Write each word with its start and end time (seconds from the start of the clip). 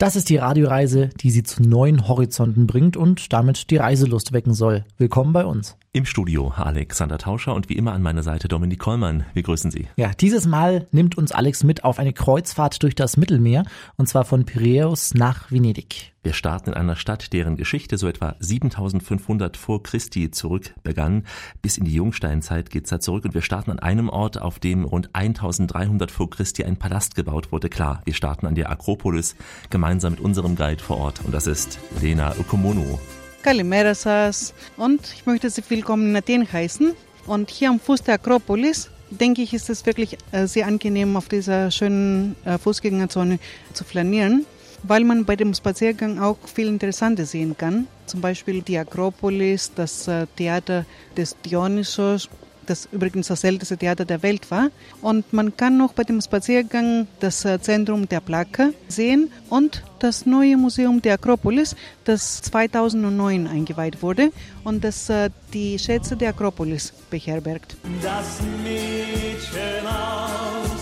Das 0.00 0.14
ist 0.14 0.28
die 0.28 0.36
Radioreise, 0.36 1.08
die 1.08 1.32
Sie 1.32 1.42
zu 1.42 1.60
neuen 1.60 2.06
Horizonten 2.06 2.68
bringt 2.68 2.96
und 2.96 3.32
damit 3.32 3.68
die 3.68 3.78
Reiselust 3.78 4.32
wecken 4.32 4.54
soll. 4.54 4.84
Willkommen 4.96 5.32
bei 5.32 5.44
uns. 5.44 5.76
Im 5.90 6.04
Studio 6.04 6.52
Alexander 6.54 7.16
Tauscher 7.16 7.54
und 7.54 7.70
wie 7.70 7.76
immer 7.76 7.94
an 7.94 8.02
meiner 8.02 8.22
Seite 8.22 8.46
Dominik 8.46 8.78
Kollmann. 8.78 9.24
Wir 9.32 9.42
grüßen 9.42 9.70
Sie. 9.70 9.88
Ja, 9.96 10.10
dieses 10.12 10.46
Mal 10.46 10.86
nimmt 10.92 11.16
uns 11.16 11.32
Alex 11.32 11.64
mit 11.64 11.82
auf 11.82 11.98
eine 11.98 12.12
Kreuzfahrt 12.12 12.82
durch 12.82 12.94
das 12.94 13.16
Mittelmeer 13.16 13.64
und 13.96 14.06
zwar 14.06 14.26
von 14.26 14.44
Piräus 14.44 15.14
nach 15.14 15.50
Venedig. 15.50 16.12
Wir 16.22 16.34
starten 16.34 16.70
in 16.70 16.76
einer 16.76 16.94
Stadt, 16.94 17.32
deren 17.32 17.56
Geschichte 17.56 17.96
so 17.96 18.06
etwa 18.06 18.36
7500 18.38 19.56
vor 19.56 19.82
Christi 19.82 20.30
zurück 20.30 20.74
begann. 20.82 21.24
Bis 21.62 21.78
in 21.78 21.86
die 21.86 21.94
Jungsteinzeit 21.94 22.68
geht's 22.68 22.90
da 22.90 23.00
zurück 23.00 23.24
und 23.24 23.32
wir 23.32 23.40
starten 23.40 23.70
an 23.70 23.78
einem 23.78 24.10
Ort, 24.10 24.38
auf 24.38 24.58
dem 24.58 24.84
rund 24.84 25.14
1300 25.14 26.10
vor 26.10 26.28
Christi 26.28 26.64
ein 26.64 26.76
Palast 26.76 27.14
gebaut 27.14 27.50
wurde. 27.50 27.70
Klar, 27.70 28.02
wir 28.04 28.12
starten 28.12 28.46
an 28.46 28.54
der 28.54 28.68
Akropolis 28.70 29.36
gemeinsam 29.70 30.12
mit 30.12 30.20
unserem 30.20 30.54
Guide 30.54 30.82
vor 30.82 30.98
Ort 30.98 31.22
und 31.24 31.32
das 31.32 31.46
ist 31.46 31.78
Lena 31.98 32.34
Ökomono. 32.38 33.00
Kalimera 33.42 33.94
Sas. 33.94 34.52
Und 34.76 35.00
ich 35.14 35.26
möchte 35.26 35.48
Sie 35.50 35.62
willkommen 35.68 36.10
in 36.10 36.16
Athen 36.16 36.52
heißen. 36.52 36.92
Und 37.26 37.50
hier 37.50 37.70
am 37.70 37.78
Fuß 37.78 38.02
der 38.02 38.14
Akropolis, 38.14 38.90
denke 39.10 39.42
ich, 39.42 39.54
ist 39.54 39.70
es 39.70 39.86
wirklich 39.86 40.18
äh, 40.32 40.46
sehr 40.46 40.66
angenehm, 40.66 41.16
auf 41.16 41.28
dieser 41.28 41.70
schönen 41.70 42.36
äh, 42.44 42.58
Fußgängerzone 42.58 43.38
zu 43.72 43.84
flanieren, 43.84 44.46
weil 44.82 45.04
man 45.04 45.24
bei 45.24 45.36
dem 45.36 45.54
Spaziergang 45.54 46.18
auch 46.18 46.38
viel 46.52 46.68
Interessantes 46.68 47.30
sehen 47.32 47.56
kann. 47.56 47.86
Zum 48.06 48.20
Beispiel 48.20 48.62
die 48.62 48.78
Akropolis, 48.78 49.72
das 49.74 50.08
äh, 50.08 50.26
Theater 50.36 50.84
des 51.16 51.36
Dionysos 51.44 52.28
das 52.68 52.88
übrigens 52.92 53.28
das 53.28 53.44
älteste 53.44 53.76
Theater 53.76 54.04
der 54.04 54.22
Welt 54.22 54.50
war. 54.50 54.70
Und 55.02 55.32
man 55.32 55.56
kann 55.56 55.76
noch 55.76 55.92
bei 55.92 56.04
dem 56.04 56.20
Spaziergang 56.20 57.06
das 57.20 57.44
äh, 57.44 57.60
Zentrum 57.60 58.08
der 58.08 58.20
Plaka 58.20 58.70
sehen 58.88 59.30
und 59.50 59.82
das 59.98 60.26
neue 60.26 60.56
Museum 60.56 61.02
der 61.02 61.14
Akropolis, 61.14 61.74
das 62.04 62.42
2009 62.42 63.46
eingeweiht 63.46 64.02
wurde 64.02 64.30
und 64.64 64.84
das 64.84 65.08
äh, 65.10 65.30
die 65.52 65.78
Schätze 65.78 66.16
der 66.16 66.30
Akropolis 66.30 66.92
beherbergt. 67.10 67.76
Das 68.02 68.40
Mädchen 68.62 69.86
aus 69.86 70.77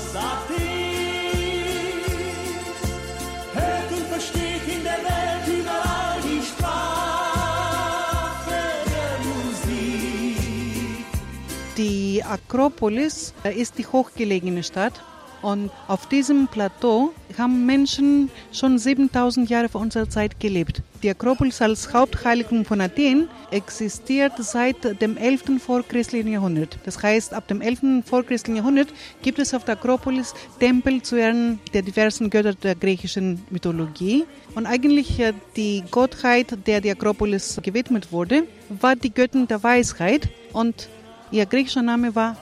Die 11.76 12.24
Akropolis 12.24 13.34
ist 13.54 13.76
die 13.76 13.86
hochgelegene 13.86 14.62
Stadt 14.62 14.94
und 15.42 15.70
auf 15.88 16.08
diesem 16.08 16.48
Plateau 16.48 17.12
haben 17.36 17.66
Menschen 17.66 18.30
schon 18.50 18.78
7000 18.78 19.50
Jahre 19.50 19.68
vor 19.68 19.82
unserer 19.82 20.08
Zeit 20.08 20.40
gelebt. 20.40 20.80
Die 21.02 21.10
Akropolis 21.10 21.60
als 21.60 21.92
Hauptheiligung 21.92 22.64
von 22.64 22.80
Athen 22.80 23.28
existiert 23.50 24.32
seit 24.38 25.00
dem 25.02 25.18
11. 25.18 25.60
vorchristlichen 25.62 26.32
Jahrhundert. 26.32 26.78
Das 26.86 27.02
heißt, 27.02 27.34
ab 27.34 27.46
dem 27.46 27.60
11. 27.60 28.06
vorchristlichen 28.06 28.56
Jahrhundert 28.56 28.88
gibt 29.20 29.38
es 29.38 29.52
auf 29.52 29.64
der 29.64 29.74
Akropolis 29.74 30.32
Tempel 30.58 31.02
zu 31.02 31.16
Ehren 31.16 31.60
der 31.74 31.82
diversen 31.82 32.30
Götter 32.30 32.54
der 32.54 32.74
griechischen 32.74 33.44
Mythologie. 33.50 34.24
Und 34.54 34.64
eigentlich 34.64 35.20
äh, 35.20 35.34
die 35.56 35.84
Gottheit, 35.90 36.56
der 36.66 36.80
die 36.80 36.90
Akropolis 36.90 37.60
gewidmet 37.62 38.10
wurde, 38.12 38.44
war 38.80 38.96
die 38.96 39.12
Göttin 39.12 39.46
der 39.46 39.62
Weisheit 39.62 40.30
und 40.54 40.88
Ihr 41.30 41.46
griechischer 41.46 41.82
Name 41.82 42.14
war 42.14 42.36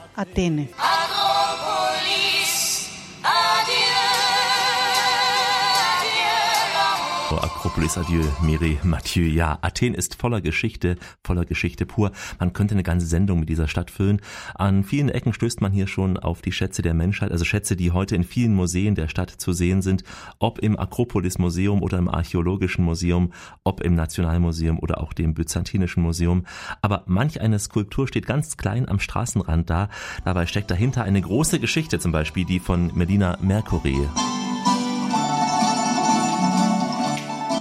Akropolis 7.65 7.97
Adieu, 7.97 8.21
Miri 8.43 8.77
Mathieu. 8.83 9.25
Ja, 9.25 9.57
Athen 9.63 9.95
ist 9.95 10.13
voller 10.13 10.39
Geschichte, 10.39 10.97
voller 11.23 11.45
Geschichte 11.45 11.87
pur. 11.87 12.11
Man 12.39 12.53
könnte 12.53 12.75
eine 12.75 12.83
ganze 12.83 13.07
Sendung 13.07 13.39
mit 13.39 13.49
dieser 13.49 13.67
Stadt 13.67 13.89
füllen. 13.89 14.21
An 14.53 14.83
vielen 14.83 15.09
Ecken 15.09 15.33
stößt 15.33 15.61
man 15.61 15.71
hier 15.71 15.87
schon 15.87 16.17
auf 16.17 16.43
die 16.43 16.51
Schätze 16.51 16.83
der 16.83 16.93
Menschheit, 16.93 17.31
also 17.31 17.43
Schätze, 17.43 17.75
die 17.75 17.89
heute 17.89 18.15
in 18.15 18.23
vielen 18.23 18.53
Museen 18.53 18.93
der 18.93 19.07
Stadt 19.07 19.31
zu 19.31 19.51
sehen 19.51 19.81
sind, 19.81 20.03
ob 20.37 20.59
im 20.59 20.77
Akropolis 20.77 21.39
Museum 21.39 21.81
oder 21.81 21.97
im 21.97 22.07
Archäologischen 22.07 22.85
Museum, 22.85 23.33
ob 23.63 23.81
im 23.81 23.95
Nationalmuseum 23.95 24.77
oder 24.77 25.01
auch 25.01 25.11
dem 25.11 25.33
Byzantinischen 25.33 26.03
Museum. 26.03 26.45
Aber 26.83 27.01
manch 27.07 27.41
eine 27.41 27.57
Skulptur 27.57 28.07
steht 28.07 28.27
ganz 28.27 28.57
klein 28.57 28.87
am 28.87 28.99
Straßenrand 28.99 29.71
da. 29.71 29.89
Dabei 30.23 30.45
steckt 30.45 30.69
dahinter 30.69 31.03
eine 31.03 31.19
große 31.19 31.59
Geschichte, 31.59 31.97
zum 31.97 32.11
Beispiel 32.11 32.45
die 32.45 32.59
von 32.59 32.91
Medina 32.93 33.39
Mercury. 33.41 34.07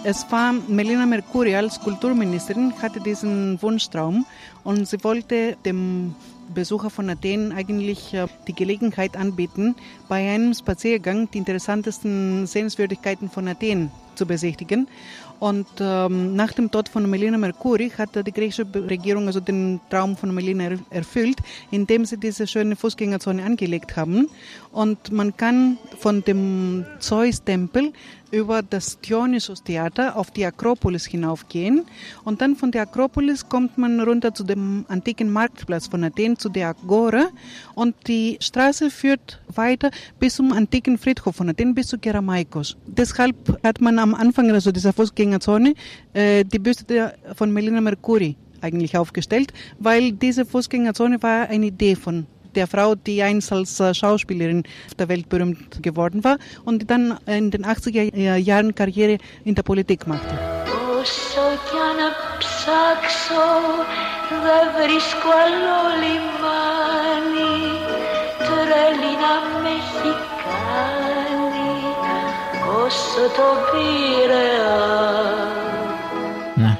Es 0.07 0.31
war 0.31 0.53
Melina 0.53 1.07
Mercuri 1.07 1.57
als 1.57 1.81
Kulturministerin, 1.81 2.75
hatte 2.83 3.01
diesen 3.01 3.61
Wunschtraum 3.63 4.27
und 4.63 4.87
sie 4.87 5.03
wollte 5.03 5.57
dem 5.65 6.15
Besucher 6.53 6.91
von 6.91 7.09
Athen 7.09 7.53
eigentlich 7.53 8.13
äh, 8.13 8.27
die 8.47 8.53
Gelegenheit 8.53 9.17
anbieten, 9.17 9.75
bei 10.07 10.17
einem 10.17 10.53
Spaziergang 10.53 11.31
die 11.31 11.39
interessantesten 11.39 12.47
Sehenswürdigkeiten 12.47 13.31
von 13.31 13.49
Athen 13.49 13.91
zu 14.15 14.27
besichtigen. 14.27 14.89
Und 15.41 15.67
ähm, 15.81 16.37
nach 16.37 16.53
dem 16.53 16.71
Tod 16.71 16.89
von 16.89 17.09
Melina 17.09 17.37
Mercuri 17.39 17.91
hat 17.91 18.11
die 18.15 18.33
griechische 18.33 18.67
Regierung 18.75 19.27
also 19.27 19.41
den 19.41 19.81
Traum 19.91 20.17
von 20.17 20.35
Melina 20.35 20.71
erfüllt, 20.91 21.39
indem 21.71 22.05
sie 22.05 22.19
diese 22.19 22.47
schöne 22.47 22.77
Fußgängerzone 22.77 23.43
angelegt 23.43 23.97
haben. 23.97 24.29
Und 24.71 25.13
man 25.13 25.37
kann 25.37 25.77
von 25.99 26.23
dem 26.25 26.87
Zeus-Tempel 27.01 27.93
über 28.35 28.63
das 28.63 29.01
Dionysos-Theater 29.01 30.17
auf 30.17 30.31
die 30.31 30.45
Akropolis 30.45 31.07
hinaufgehen. 31.07 31.85
Und 32.25 32.41
dann 32.41 32.57
von 32.57 32.71
der 32.73 32.83
Akropolis 32.83 33.49
kommt 33.49 33.79
man 33.79 34.01
runter 34.01 34.35
zu 34.35 34.45
dem 34.45 34.85
antiken 34.89 35.33
Marktplatz 35.33 35.87
von 35.87 36.03
Athen, 36.05 36.37
zu 36.39 36.49
der 36.49 36.69
Agora. 36.69 37.29
Und 37.75 37.95
die 38.09 38.37
Straße 38.41 38.91
führt 38.91 39.41
weiter 39.55 39.91
bis 40.19 40.35
zum 40.37 40.53
antiken 40.53 40.99
Friedhof 40.99 41.37
von 41.37 41.49
Athen, 41.49 41.75
bis 41.75 41.89
zu 41.89 41.99
Keramaikos. 41.99 42.77
Deshalb 42.87 43.37
hat 43.63 43.81
man 43.81 43.99
am 43.99 44.15
Anfang 44.15 44.51
also 44.51 44.73
dieser 44.73 44.93
Fußgängerzone 44.93 45.75
äh, 46.13 46.45
die 46.45 46.59
Büste 46.59 47.15
von 47.35 47.53
Melina 47.53 47.81
Mercuri 47.81 48.37
eigentlich 48.61 48.97
aufgestellt, 48.97 49.53
weil 49.79 50.13
diese 50.13 50.45
Fußgängerzone 50.45 51.23
war 51.23 51.49
eine 51.49 51.67
Idee 51.67 51.95
von 51.95 52.27
der 52.56 52.68
Frau, 52.68 52.96
die 52.96 53.22
einst 53.22 53.52
als 53.52 53.80
äh, 53.80 53.94
Schauspielerin 53.94 54.64
auf 54.88 54.96
der 54.96 55.08
Welt 55.10 55.30
berühmt 55.30 55.82
geworden 55.84 56.24
war 56.24 56.38
und 56.66 56.90
dann 56.90 57.18
in 57.26 57.52
den 57.52 57.66
80er 57.66 58.38
Jahren 58.38 58.74
Karriere 58.76 59.18
in 59.46 59.56
der 59.56 59.64
Politik 59.64 60.08
machte. 60.08 60.36
Όσο 61.02 61.48
κι 61.70 61.78
αν 61.90 62.00
ψάξω 62.40 63.50
δεν 64.44 64.66
βρίσκω 64.76 65.30
άλλο 65.44 65.80
λιμάνι 66.02 67.56
τρέλη 68.46 69.14
να 69.24 69.36
με 69.62 69.70
έχει 69.80 70.14
κάνει 70.44 71.60
όσο 72.84 73.24
το 73.38 73.50
πήρε 73.72 74.50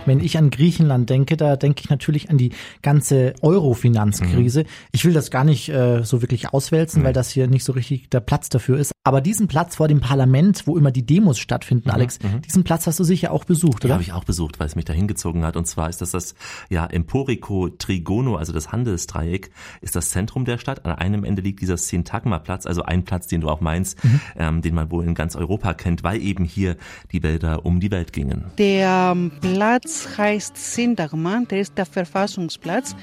wenn 0.07 0.21
ich 0.21 0.39
an 0.39 0.51
Griechenland 0.51 1.09
denke, 1.11 1.37
da 1.37 1.57
denke 1.57 1.83
ich 1.85 1.91
natürlich 1.91 2.31
an 2.31 2.39
die 2.39 2.53
ganze 2.83 3.35
Euro-Finanzkrise. 3.43 4.65
Mhm. 4.65 4.69
Ich 4.93 5.05
will 5.05 5.13
das 5.13 5.31
gar 5.31 5.45
nicht 5.45 5.69
äh, 5.69 6.03
so 6.05 6.23
wirklich 6.23 6.53
auswälzen, 6.53 7.03
mhm. 7.03 7.07
weil 7.07 7.13
das 7.13 7.31
hier 7.31 7.47
nicht 7.47 7.65
so 7.65 7.73
richtig 7.73 8.11
der 8.11 8.21
Platz 8.21 8.49
dafür 8.49 8.79
ist. 8.79 8.93
Aber 9.05 9.21
diesen 9.21 9.49
Platz 9.49 9.77
vor 9.77 9.89
dem 9.89 10.01
Parlament, 10.01 10.67
wo 10.67 10.77
immer 10.77 10.91
die 10.91 11.05
Demos 11.05 11.39
stattfinden, 11.39 11.89
mhm. 11.89 11.95
Alex, 11.95 12.19
mhm. 12.23 12.43
diesen 12.43 12.65
Platz 12.65 12.87
hast 12.87 12.99
du 12.99 13.05
sicher 13.05 13.33
auch 13.33 13.45
besucht, 13.45 13.85
oder? 13.85 13.89
Ja, 13.89 13.95
habe 13.95 14.03
ich 14.03 14.13
auch 14.13 14.25
besucht, 14.25 14.61
weil 14.61 14.67
es 14.67 14.77
mich 14.77 14.85
da 14.85 14.93
hingezogen 14.93 15.45
hat. 15.45 15.57
Und 15.57 15.67
zwar 15.67 15.89
ist 15.89 16.01
das 16.01 16.11
das 16.11 16.35
ja 16.71 16.87
Emporico 16.87 17.69
Trigono, 17.69 18.37
also 18.37 18.53
das 18.53 18.73
Handelsdreieck, 18.73 19.51
ist 19.81 19.97
das 19.97 20.11
Zentrum 20.11 20.45
der 20.45 20.59
Stadt. 20.59 20.85
An 20.85 20.93
einem 20.93 21.25
Ende 21.25 21.43
liegt 21.43 21.61
dieser 21.61 21.77
Syntagma-Platz, 21.77 22.67
also 22.67 22.83
ein 22.83 23.05
Platz, 23.05 23.27
den 23.27 23.41
du 23.41 23.49
auch 23.49 23.61
meinst, 23.61 24.03
mhm. 24.05 24.21
ähm, 24.37 24.63
den 24.63 24.75
man 24.75 24.91
wohl 24.91 25.05
in 25.05 25.15
ganz 25.15 25.37
Europa 25.37 25.75
kennt, 25.75 26.03
weil 26.03 26.23
eben 26.23 26.45
hier 26.45 26.77
die 27.13 27.23
Wälder 27.23 27.67
um 27.67 27.81
die 27.81 27.91
Welt 27.91 28.13
gingen. 28.13 28.45
Der 28.59 29.17
Platz 29.41 29.94
heißt 30.17 30.57
Sintagma, 30.57 31.43
der 31.51 31.61
ist 31.61 31.77
der 31.77 31.87
Verfassungsplatz, 31.87 32.95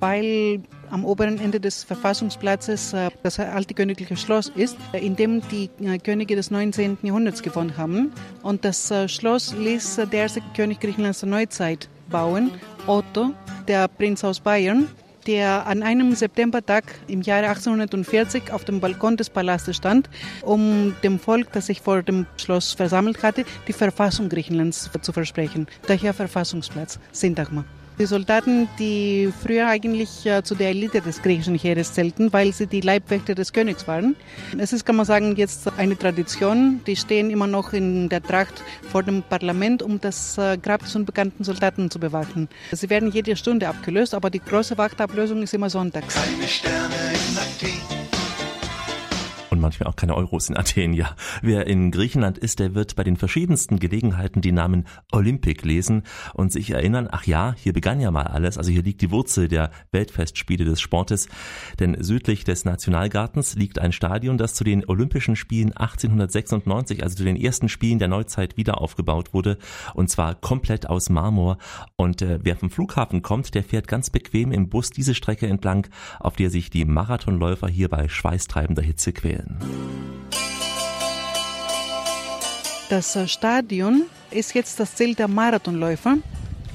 weil 0.00 0.60
am 0.90 1.04
oberen 1.04 1.38
Ende 1.38 1.60
des 1.60 1.84
Verfassungsplatzes 1.84 2.92
äh, 2.92 3.10
das 3.22 3.38
alte 3.38 3.74
königliche 3.74 4.16
Schloss 4.16 4.52
ist, 4.54 4.76
in 4.92 5.16
dem 5.16 5.42
die 5.48 5.70
äh, 5.84 5.98
Könige 5.98 6.36
des 6.36 6.50
19. 6.50 6.98
Jahrhunderts 7.02 7.42
gewohnt 7.42 7.76
haben. 7.76 8.12
Und 8.42 8.64
das 8.64 8.90
äh, 8.90 9.08
Schloss 9.08 9.54
ließ 9.54 9.96
der 9.96 10.20
erste 10.20 10.42
König 10.54 10.80
Griechenlands 10.80 11.20
der 11.20 11.28
Neuzeit 11.28 11.88
bauen, 12.10 12.50
Otto, 12.86 13.32
der 13.66 13.88
Prinz 13.88 14.22
aus 14.22 14.40
Bayern 14.40 14.88
der 15.26 15.66
an 15.66 15.82
einem 15.82 16.14
Septembertag 16.14 16.84
im 17.08 17.22
Jahre 17.22 17.48
1840 17.48 18.52
auf 18.52 18.64
dem 18.64 18.80
Balkon 18.80 19.16
des 19.16 19.30
Palastes 19.30 19.76
stand, 19.76 20.08
um 20.42 20.94
dem 21.02 21.18
Volk, 21.18 21.52
das 21.52 21.66
sich 21.66 21.80
vor 21.80 22.02
dem 22.02 22.26
Schloss 22.36 22.72
versammelt 22.72 23.22
hatte, 23.22 23.44
die 23.68 23.72
Verfassung 23.72 24.28
Griechenlands 24.28 24.90
zu 25.00 25.12
versprechen. 25.12 25.66
Daher 25.86 26.14
Verfassungsplatz, 26.14 26.98
Syntagma. 27.12 27.64
Die 27.98 28.04
Soldaten, 28.04 28.68
die 28.78 29.32
früher 29.42 29.68
eigentlich 29.68 30.26
äh, 30.26 30.42
zu 30.42 30.54
der 30.54 30.70
Elite 30.70 31.00
des 31.00 31.22
griechischen 31.22 31.54
Heeres 31.54 31.94
zählten, 31.94 32.30
weil 32.32 32.52
sie 32.52 32.66
die 32.66 32.82
Leibwächter 32.82 33.34
des 33.34 33.54
Königs 33.54 33.88
waren. 33.88 34.16
Es 34.58 34.74
ist, 34.74 34.84
kann 34.84 34.96
man 34.96 35.06
sagen, 35.06 35.34
jetzt 35.36 35.66
eine 35.78 35.96
Tradition. 35.96 36.82
Die 36.86 36.96
stehen 36.96 37.30
immer 37.30 37.46
noch 37.46 37.72
in 37.72 38.10
der 38.10 38.22
Tracht 38.22 38.62
vor 38.82 39.02
dem 39.02 39.22
Parlament, 39.22 39.82
um 39.82 39.98
das 39.98 40.36
äh, 40.36 40.58
Grab 40.58 40.80
des 40.80 40.94
unbekannten 40.94 41.42
Soldaten 41.42 41.90
zu 41.90 41.98
bewachen. 41.98 42.48
Sie 42.70 42.90
werden 42.90 43.10
jede 43.10 43.34
Stunde 43.34 43.66
abgelöst, 43.66 44.14
aber 44.14 44.28
die 44.28 44.40
große 44.40 44.76
Wachtablösung 44.76 45.42
ist 45.42 45.54
immer 45.54 45.70
sonntags. 45.70 46.14
Keine 46.14 46.48
Sterne 46.48 46.94
in 47.12 47.34
und 49.56 49.62
manchmal 49.62 49.88
auch 49.88 49.96
keine 49.96 50.14
Euros 50.14 50.48
in 50.48 50.56
Athen, 50.56 50.92
ja. 50.92 51.14
Wer 51.42 51.66
in 51.66 51.90
Griechenland 51.90 52.38
ist, 52.38 52.58
der 52.60 52.74
wird 52.74 52.96
bei 52.96 53.04
den 53.04 53.16
verschiedensten 53.16 53.78
Gelegenheiten 53.78 54.40
die 54.40 54.52
Namen 54.52 54.86
Olympic 55.12 55.66
lesen 55.66 56.02
und 56.34 56.52
sich 56.52 56.70
erinnern, 56.70 57.08
ach 57.10 57.26
ja, 57.26 57.54
hier 57.56 57.72
begann 57.72 58.00
ja 58.00 58.10
mal 58.10 58.26
alles, 58.26 58.58
also 58.58 58.70
hier 58.70 58.82
liegt 58.82 59.00
die 59.00 59.10
Wurzel 59.10 59.48
der 59.48 59.70
Weltfestspiele 59.92 60.64
des 60.64 60.80
Sportes, 60.80 61.28
denn 61.80 61.96
südlich 62.00 62.44
des 62.44 62.64
Nationalgartens 62.64 63.54
liegt 63.56 63.78
ein 63.78 63.92
Stadion, 63.92 64.38
das 64.38 64.54
zu 64.54 64.64
den 64.64 64.86
Olympischen 64.88 65.36
Spielen 65.36 65.72
1896, 65.72 67.02
also 67.02 67.16
zu 67.16 67.24
den 67.24 67.36
ersten 67.36 67.68
Spielen 67.68 67.98
der 67.98 68.08
Neuzeit 68.08 68.56
wieder 68.56 68.80
aufgebaut 68.80 69.32
wurde. 69.32 69.58
Und 69.94 70.10
zwar 70.10 70.34
komplett 70.34 70.88
aus 70.88 71.08
Marmor. 71.08 71.58
Und 71.96 72.22
äh, 72.22 72.38
wer 72.42 72.56
vom 72.56 72.70
Flughafen 72.70 73.22
kommt, 73.22 73.54
der 73.54 73.64
fährt 73.64 73.88
ganz 73.88 74.10
bequem 74.10 74.52
im 74.52 74.68
Bus 74.68 74.90
diese 74.90 75.14
Strecke 75.14 75.46
entlang, 75.46 75.88
auf 76.20 76.36
der 76.36 76.50
sich 76.50 76.70
die 76.70 76.84
Marathonläufer 76.84 77.68
hier 77.68 77.88
bei 77.88 78.08
schweißtreibender 78.08 78.82
Hitze 78.82 79.12
quälen 79.12 79.45
werden. 79.46 79.86
Das 82.88 83.18
Stadion 83.30 84.04
ist 84.30 84.54
jetzt 84.54 84.78
das 84.80 84.94
Ziel 84.94 85.14
der 85.14 85.28
Marathonläufer, 85.28 86.18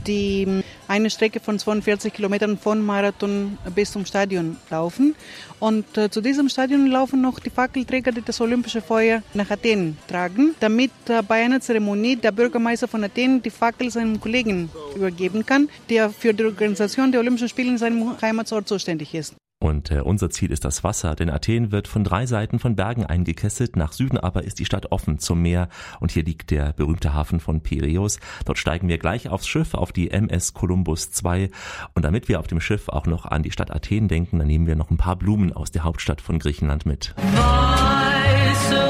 die 0.07 0.63
eine 0.87 1.09
Strecke 1.09 1.39
von 1.39 1.59
42 1.59 2.11
Kilometern 2.11 2.57
von 2.57 2.83
Marathon 2.83 3.57
bis 3.73 3.91
zum 3.91 4.05
Stadion 4.05 4.57
laufen. 4.69 5.15
Und 5.59 5.97
äh, 5.97 6.09
zu 6.09 6.21
diesem 6.21 6.49
Stadion 6.49 6.87
laufen 6.87 7.21
noch 7.21 7.39
die 7.39 7.49
Fackelträger, 7.49 8.11
die 8.11 8.23
das 8.23 8.41
Olympische 8.41 8.81
Feuer 8.81 9.21
nach 9.33 9.51
Athen 9.51 9.97
tragen, 10.07 10.55
damit 10.59 10.91
äh, 11.07 11.21
bei 11.21 11.43
einer 11.43 11.61
Zeremonie 11.61 12.15
der 12.15 12.31
Bürgermeister 12.31 12.87
von 12.87 13.03
Athen 13.03 13.41
die 13.41 13.51
Fackel 13.51 13.91
seinem 13.91 14.19
Kollegen 14.19 14.69
übergeben 14.95 15.45
kann, 15.45 15.69
der 15.89 16.09
für 16.09 16.33
die 16.33 16.45
Organisation 16.45 17.11
der 17.11 17.21
Olympischen 17.21 17.47
Spiele 17.47 17.69
in 17.69 17.77
seinem 17.77 18.19
Heimatort 18.21 18.67
zuständig 18.67 19.13
ist. 19.13 19.35
Und 19.61 19.91
äh, 19.91 20.01
unser 20.01 20.31
Ziel 20.31 20.51
ist 20.51 20.65
das 20.65 20.83
Wasser, 20.83 21.13
denn 21.13 21.29
Athen 21.29 21.71
wird 21.71 21.87
von 21.87 22.03
drei 22.03 22.25
Seiten 22.25 22.57
von 22.57 22.75
Bergen 22.75 23.05
eingekesselt, 23.05 23.75
nach 23.75 23.93
Süden 23.93 24.17
aber 24.17 24.43
ist 24.43 24.57
die 24.57 24.65
Stadt 24.65 24.91
offen 24.91 25.19
zum 25.19 25.39
Meer 25.43 25.69
und 25.99 26.11
hier 26.11 26.23
liegt 26.23 26.49
der 26.49 26.73
berühmte 26.73 27.13
Hafen 27.13 27.39
von 27.39 27.61
Piräus. 27.61 28.19
Dort 28.45 28.57
steigen 28.57 28.87
wir 28.87 28.97
gleich 28.97 29.29
aufs 29.29 29.47
Schiff, 29.47 29.75
auf 29.75 29.91
die 29.91 30.09
MS 30.09 30.55
Columbus 30.55 31.11
2 31.11 31.51
und 31.93 32.03
damit 32.03 32.27
wir 32.27 32.39
auf 32.39 32.47
dem 32.47 32.59
Schiff 32.59 32.89
auch 32.89 33.05
noch 33.05 33.27
an 33.27 33.43
die 33.43 33.51
Stadt 33.51 33.69
Athen 33.69 34.07
denken, 34.07 34.39
dann 34.39 34.47
nehmen 34.47 34.65
wir 34.65 34.75
noch 34.75 34.89
ein 34.89 34.97
paar 34.97 35.15
Blumen 35.15 35.53
aus 35.53 35.69
der 35.69 35.83
Hauptstadt 35.83 36.21
von 36.21 36.39
Griechenland 36.39 36.87
mit. 36.87 37.13
Weiße 37.17 38.81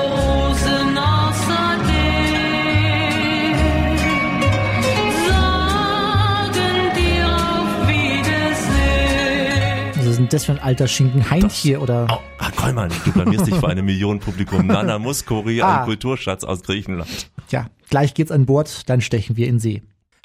Sind 10.22 10.34
das 10.34 10.46
für 10.46 10.52
ein 10.52 10.60
alter 10.60 10.88
Schinken? 10.88 11.32
Heintje 11.32 11.80
oder? 11.80 12.06
Oh, 12.08 12.20
ach, 12.38 12.56
Kollmann, 12.56 12.92
du 13.06 13.12
blamierst 13.12 13.48
dich 13.48 13.56
vor 13.56 13.70
einem 13.70 13.86
Millionenpublikum. 13.86 14.68
Nana 14.68 15.00
Muskori, 15.00 15.64
ah. 15.64 15.80
ein 15.80 15.86
Kulturschatz 15.86 16.44
aus 16.44 16.62
Griechenland. 16.62 17.32
Ja, 17.50 17.72
gleich 17.90 18.14
geht's 18.14 18.30
an 18.30 18.46
Bord, 18.46 18.88
dann 18.88 19.02
stechen 19.02 19.36
wir 19.36 19.48
in 19.48 19.58
See. 19.58 19.82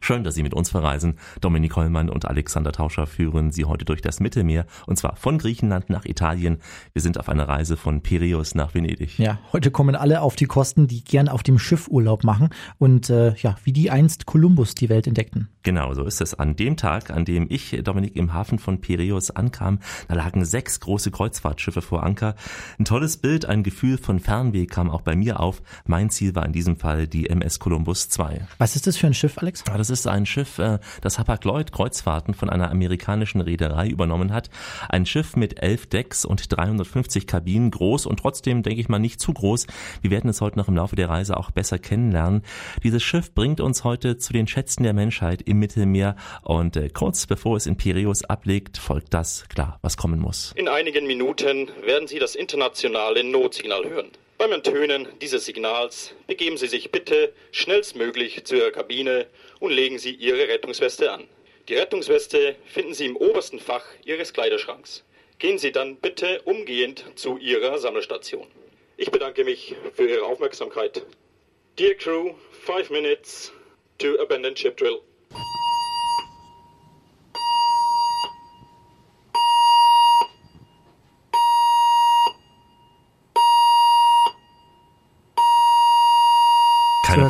Schön, 0.06 0.22
dass 0.22 0.36
Sie 0.36 0.44
mit 0.44 0.54
uns 0.54 0.70
verreisen. 0.70 1.18
Dominik 1.40 1.74
Hollmann 1.74 2.10
und 2.10 2.26
Alexander 2.26 2.70
Tauscher 2.70 3.08
führen 3.08 3.50
Sie 3.50 3.64
heute 3.64 3.84
durch 3.84 4.02
das 4.02 4.20
Mittelmeer 4.20 4.64
und 4.86 4.96
zwar 4.96 5.16
von 5.16 5.36
Griechenland 5.36 5.90
nach 5.90 6.04
Italien. 6.04 6.58
Wir 6.92 7.02
sind 7.02 7.18
auf 7.18 7.28
einer 7.28 7.48
Reise 7.48 7.76
von 7.76 8.02
Piräus 8.02 8.54
nach 8.54 8.72
Venedig. 8.72 9.18
Ja, 9.18 9.40
heute 9.52 9.72
kommen 9.72 9.96
alle 9.96 10.20
auf 10.20 10.36
die 10.36 10.44
Kosten, 10.44 10.86
die 10.86 11.02
gern 11.02 11.28
auf 11.28 11.42
dem 11.42 11.58
Schiff 11.58 11.88
Urlaub 11.88 12.22
machen 12.22 12.50
und 12.78 13.10
äh, 13.10 13.34
ja, 13.34 13.56
wie 13.64 13.72
die 13.72 13.90
einst 13.90 14.26
Kolumbus 14.26 14.76
die 14.76 14.88
Welt 14.88 15.08
entdeckten. 15.08 15.48
Genau, 15.64 15.92
so 15.94 16.04
ist 16.04 16.20
es. 16.20 16.34
An 16.34 16.54
dem 16.54 16.76
Tag, 16.76 17.10
an 17.10 17.24
dem 17.24 17.48
ich, 17.50 17.76
Dominik, 17.82 18.14
im 18.14 18.32
Hafen 18.32 18.60
von 18.60 18.80
Piräus 18.80 19.32
ankam, 19.32 19.80
da 20.06 20.14
lagen 20.14 20.44
sechs 20.44 20.78
große 20.78 21.10
Kreuzfahrtschiffe 21.10 21.82
vor 21.82 22.04
Anker. 22.04 22.36
Ein 22.78 22.84
tolles 22.84 23.16
Bild, 23.16 23.46
ein 23.46 23.64
Gefühl 23.64 23.98
von 23.98 24.20
Fernweh 24.20 24.66
kam 24.66 24.88
auch 24.88 25.02
bei 25.02 25.16
mir 25.16 25.40
auf. 25.40 25.62
Mein 25.84 26.10
Ziel 26.10 26.36
war 26.36 26.46
in 26.46 26.52
diesem 26.52 26.76
Fall 26.76 27.08
die 27.08 27.28
MS 27.28 27.58
Columbus 27.58 28.08
2. 28.10 28.46
Was 28.58 28.76
ist 28.76 28.86
das 28.86 28.96
für 28.96 29.08
ein 29.08 29.14
Schiff, 29.14 29.38
Alex? 29.38 29.64
Ja, 29.66 29.76
das 29.76 29.90
ist 29.90 29.95
ein 30.04 30.26
Schiff, 30.26 30.58
äh, 30.58 30.80
das 31.00 31.20
Hapag-Lloyd 31.20 31.70
Kreuzfahrten 31.70 32.34
von 32.34 32.50
einer 32.50 32.72
amerikanischen 32.72 33.40
Reederei 33.40 33.86
übernommen 33.86 34.32
hat. 34.32 34.50
Ein 34.88 35.06
Schiff 35.06 35.36
mit 35.36 35.62
elf 35.62 35.86
Decks 35.86 36.24
und 36.24 36.56
350 36.56 37.28
Kabinen, 37.28 37.70
groß 37.70 38.06
und 38.06 38.18
trotzdem, 38.18 38.64
denke 38.64 38.80
ich 38.80 38.88
mal, 38.88 38.98
nicht 38.98 39.20
zu 39.20 39.32
groß. 39.32 39.66
Wir 40.02 40.10
werden 40.10 40.28
es 40.28 40.40
heute 40.40 40.58
noch 40.58 40.66
im 40.66 40.74
Laufe 40.76 40.96
der 40.96 41.08
Reise 41.08 41.36
auch 41.36 41.52
besser 41.52 41.78
kennenlernen. 41.78 42.42
Dieses 42.82 43.02
Schiff 43.04 43.32
bringt 43.32 43.60
uns 43.60 43.84
heute 43.84 44.18
zu 44.18 44.32
den 44.32 44.48
Schätzen 44.48 44.82
der 44.82 44.92
Menschheit 44.92 45.42
im 45.42 45.58
Mittelmeer 45.60 46.16
und 46.42 46.76
äh, 46.76 46.88
kurz 46.88 47.26
bevor 47.26 47.56
es 47.56 47.66
in 47.66 47.76
Piräus 47.76 48.24
ablegt, 48.24 48.78
folgt 48.78 49.14
das, 49.14 49.48
klar, 49.48 49.78
was 49.82 49.96
kommen 49.96 50.18
muss. 50.18 50.52
In 50.56 50.68
einigen 50.68 51.06
Minuten 51.06 51.70
werden 51.84 52.08
Sie 52.08 52.18
das 52.18 52.34
internationale 52.34 53.22
Notsignal 53.22 53.84
hören. 53.88 54.10
Beim 54.38 54.52
Entönen 54.52 55.08
dieses 55.22 55.46
Signals 55.46 56.14
begeben 56.26 56.58
Sie 56.58 56.66
sich 56.66 56.90
bitte 56.90 57.32
schnellstmöglich 57.52 58.44
zu 58.44 58.56
Ihrer 58.56 58.70
Kabine 58.70 59.26
und 59.66 59.72
legen 59.72 59.98
Sie 59.98 60.12
Ihre 60.12 60.46
Rettungsweste 60.46 61.10
an. 61.10 61.26
Die 61.68 61.74
Rettungsweste 61.74 62.54
finden 62.66 62.94
Sie 62.94 63.06
im 63.06 63.16
obersten 63.16 63.58
Fach 63.58 63.84
Ihres 64.04 64.32
Kleiderschranks. 64.32 65.02
Gehen 65.40 65.58
Sie 65.58 65.72
dann 65.72 65.96
bitte 65.96 66.40
umgehend 66.42 67.04
zu 67.16 67.36
Ihrer 67.36 67.78
Sammelstation. 67.78 68.46
Ich 68.96 69.10
bedanke 69.10 69.42
mich 69.42 69.74
für 69.92 70.08
Ihre 70.08 70.24
Aufmerksamkeit. 70.24 71.04
Dear 71.80 71.94
Crew, 71.94 72.34
five 72.64 72.90
minutes 72.90 73.52
to 73.98 74.16
abandon 74.20 74.54
ship 74.54 74.76
drill. 74.76 75.00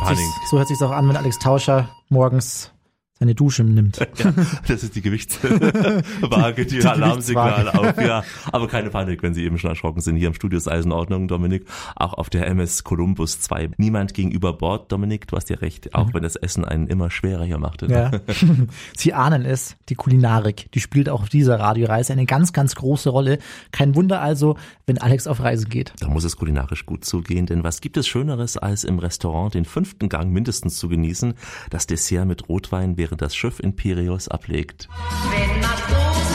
Panik. 0.07 0.25
Sich, 0.25 0.47
so 0.49 0.57
hört 0.57 0.67
sich's 0.67 0.81
auch 0.81 0.91
an, 0.91 1.07
wenn 1.07 1.17
Alex 1.17 1.39
Tauscher 1.39 1.89
morgens 2.09 2.71
seine 3.19 3.35
Dusche 3.35 3.63
nimmt. 3.63 3.99
Ja, 4.17 4.33
das 4.67 4.83
ist 4.83 4.95
die 4.95 5.01
Gewichtswaage, 5.01 6.65
die, 6.65 6.79
die 6.79 6.85
Alarmsignale 6.85 7.77
auf. 7.77 8.01
Ja, 8.01 8.23
aber 8.51 8.67
keine 8.67 8.89
Panik, 8.89 9.21
wenn 9.21 9.35
Sie 9.35 9.43
eben 9.43 9.59
schon 9.59 9.69
erschrocken 9.69 10.01
sind. 10.01 10.15
Hier 10.15 10.29
im 10.29 10.33
Studio 10.33 10.57
ist 10.57 10.67
Eisenordnung, 10.67 11.27
Dominik. 11.27 11.67
Auch 11.95 12.13
auf 12.13 12.31
der 12.31 12.47
MS 12.47 12.83
Columbus 12.83 13.39
2. 13.41 13.71
Niemand 13.77 14.15
gegenüber 14.15 14.53
Bord, 14.53 14.91
Dominik. 14.91 15.27
Du 15.27 15.35
hast 15.35 15.49
ja 15.51 15.57
recht. 15.57 15.93
Auch 15.93 16.07
mhm. 16.07 16.13
wenn 16.15 16.23
das 16.23 16.35
Essen 16.35 16.65
einen 16.65 16.87
immer 16.87 17.11
schwerer 17.11 17.43
hier 17.43 17.59
macht. 17.59 17.83
Ja. 17.83 18.11
Sie 18.97 19.13
ahnen 19.13 19.45
es. 19.45 19.75
Die 19.89 19.95
Kulinarik, 19.95 20.71
die 20.71 20.79
spielt 20.79 21.09
auch 21.09 21.21
auf 21.21 21.29
dieser 21.29 21.59
Radioreise 21.59 22.13
eine 22.13 22.25
ganz, 22.25 22.53
ganz 22.53 22.73
große 22.75 23.09
Rolle. 23.09 23.37
Kein 23.71 23.93
Wunder 23.93 24.21
also, 24.21 24.57
wenn 24.87 24.97
Alex 24.97 25.27
auf 25.27 25.41
Reisen 25.41 25.69
geht. 25.69 25.93
Da 25.99 26.07
muss 26.07 26.23
es 26.23 26.37
kulinarisch 26.37 26.85
gut 26.85 27.05
zugehen, 27.05 27.45
denn 27.45 27.63
was 27.63 27.81
gibt 27.81 27.97
es 27.97 28.07
Schöneres, 28.07 28.57
als 28.57 28.83
im 28.83 28.99
Restaurant 28.99 29.53
den 29.53 29.65
fünften 29.65 30.09
Gang 30.09 30.31
mindestens 30.31 30.77
zu 30.77 30.87
genießen? 30.87 31.35
Das 31.69 31.87
Dessert 31.87 32.25
mit 32.25 32.49
Rotwein 32.49 32.97
während 33.07 33.21
das 33.21 33.35
Schiff 33.35 33.59
in 33.59 33.75
Piräus 33.75 34.27
ablegt. 34.27 34.89
Wenn 35.31 36.26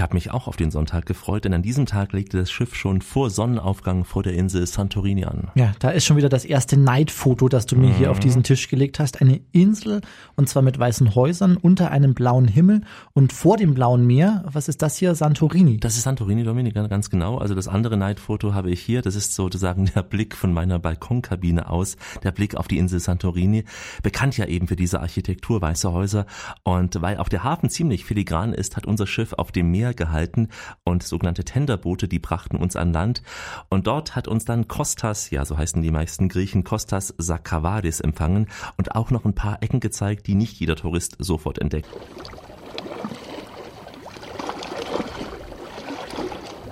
Ich 0.00 0.02
habe 0.02 0.14
mich 0.14 0.30
auch 0.30 0.48
auf 0.48 0.56
den 0.56 0.70
Sonntag 0.70 1.04
gefreut, 1.04 1.44
denn 1.44 1.52
an 1.52 1.60
diesem 1.60 1.84
Tag 1.84 2.14
legte 2.14 2.38
das 2.38 2.50
Schiff 2.50 2.74
schon 2.74 3.02
vor 3.02 3.28
Sonnenaufgang 3.28 4.06
vor 4.06 4.22
der 4.22 4.32
Insel 4.32 4.66
Santorini 4.66 5.26
an. 5.26 5.50
Ja, 5.56 5.72
da 5.78 5.90
ist 5.90 6.06
schon 6.06 6.16
wieder 6.16 6.30
das 6.30 6.46
erste 6.46 6.78
Neidfoto, 6.78 7.50
das 7.50 7.66
du 7.66 7.76
mir 7.76 7.88
mhm. 7.88 7.94
hier 7.96 8.10
auf 8.10 8.18
diesen 8.18 8.42
Tisch 8.42 8.68
gelegt 8.68 8.98
hast. 8.98 9.20
Eine 9.20 9.42
Insel 9.52 10.00
und 10.36 10.48
zwar 10.48 10.62
mit 10.62 10.78
weißen 10.78 11.14
Häusern 11.14 11.58
unter 11.58 11.90
einem 11.90 12.14
blauen 12.14 12.48
Himmel 12.48 12.80
und 13.12 13.34
vor 13.34 13.58
dem 13.58 13.74
blauen 13.74 14.06
Meer. 14.06 14.42
Was 14.50 14.68
ist 14.68 14.80
das 14.80 14.96
hier? 14.96 15.14
Santorini. 15.14 15.76
Das 15.80 15.98
ist 15.98 16.04
Santorini, 16.04 16.44
Dominik, 16.44 16.72
ganz 16.72 17.10
genau. 17.10 17.36
Also 17.36 17.54
das 17.54 17.68
andere 17.68 17.98
Neidfoto 17.98 18.54
habe 18.54 18.70
ich 18.70 18.80
hier. 18.80 19.02
Das 19.02 19.16
ist 19.16 19.34
sozusagen 19.34 19.90
der 19.94 20.02
Blick 20.02 20.34
von 20.34 20.54
meiner 20.54 20.78
Balkonkabine 20.78 21.68
aus, 21.68 21.98
der 22.22 22.32
Blick 22.32 22.54
auf 22.54 22.68
die 22.68 22.78
Insel 22.78 23.00
Santorini. 23.00 23.64
Bekannt 24.02 24.38
ja 24.38 24.46
eben 24.46 24.66
für 24.66 24.76
diese 24.76 25.02
Architektur, 25.02 25.60
weiße 25.60 25.92
Häuser. 25.92 26.24
Und 26.62 27.02
weil 27.02 27.18
auch 27.18 27.28
der 27.28 27.44
Hafen 27.44 27.68
ziemlich 27.68 28.06
filigran 28.06 28.54
ist, 28.54 28.78
hat 28.78 28.86
unser 28.86 29.06
Schiff 29.06 29.34
auf 29.34 29.52
dem 29.52 29.70
Meer 29.70 29.89
Meer 29.90 29.94
gehalten 29.94 30.48
und 30.84 31.02
sogenannte 31.02 31.44
Tenderboote, 31.44 32.06
die 32.06 32.20
brachten 32.20 32.56
uns 32.56 32.76
an 32.76 32.92
Land. 32.92 33.22
Und 33.68 33.88
dort 33.88 34.14
hat 34.14 34.28
uns 34.28 34.44
dann 34.44 34.68
Kostas, 34.68 35.30
ja 35.30 35.44
so 35.44 35.58
heißen 35.58 35.82
die 35.82 35.90
meisten 35.90 36.28
Griechen, 36.28 36.62
Kostas 36.62 37.12
Sakavadis 37.18 38.00
empfangen 38.00 38.46
und 38.76 38.94
auch 38.94 39.10
noch 39.10 39.24
ein 39.24 39.34
paar 39.34 39.62
Ecken 39.62 39.80
gezeigt, 39.80 40.28
die 40.28 40.36
nicht 40.36 40.60
jeder 40.60 40.76
Tourist 40.76 41.16
sofort 41.18 41.58
entdeckt. 41.58 41.88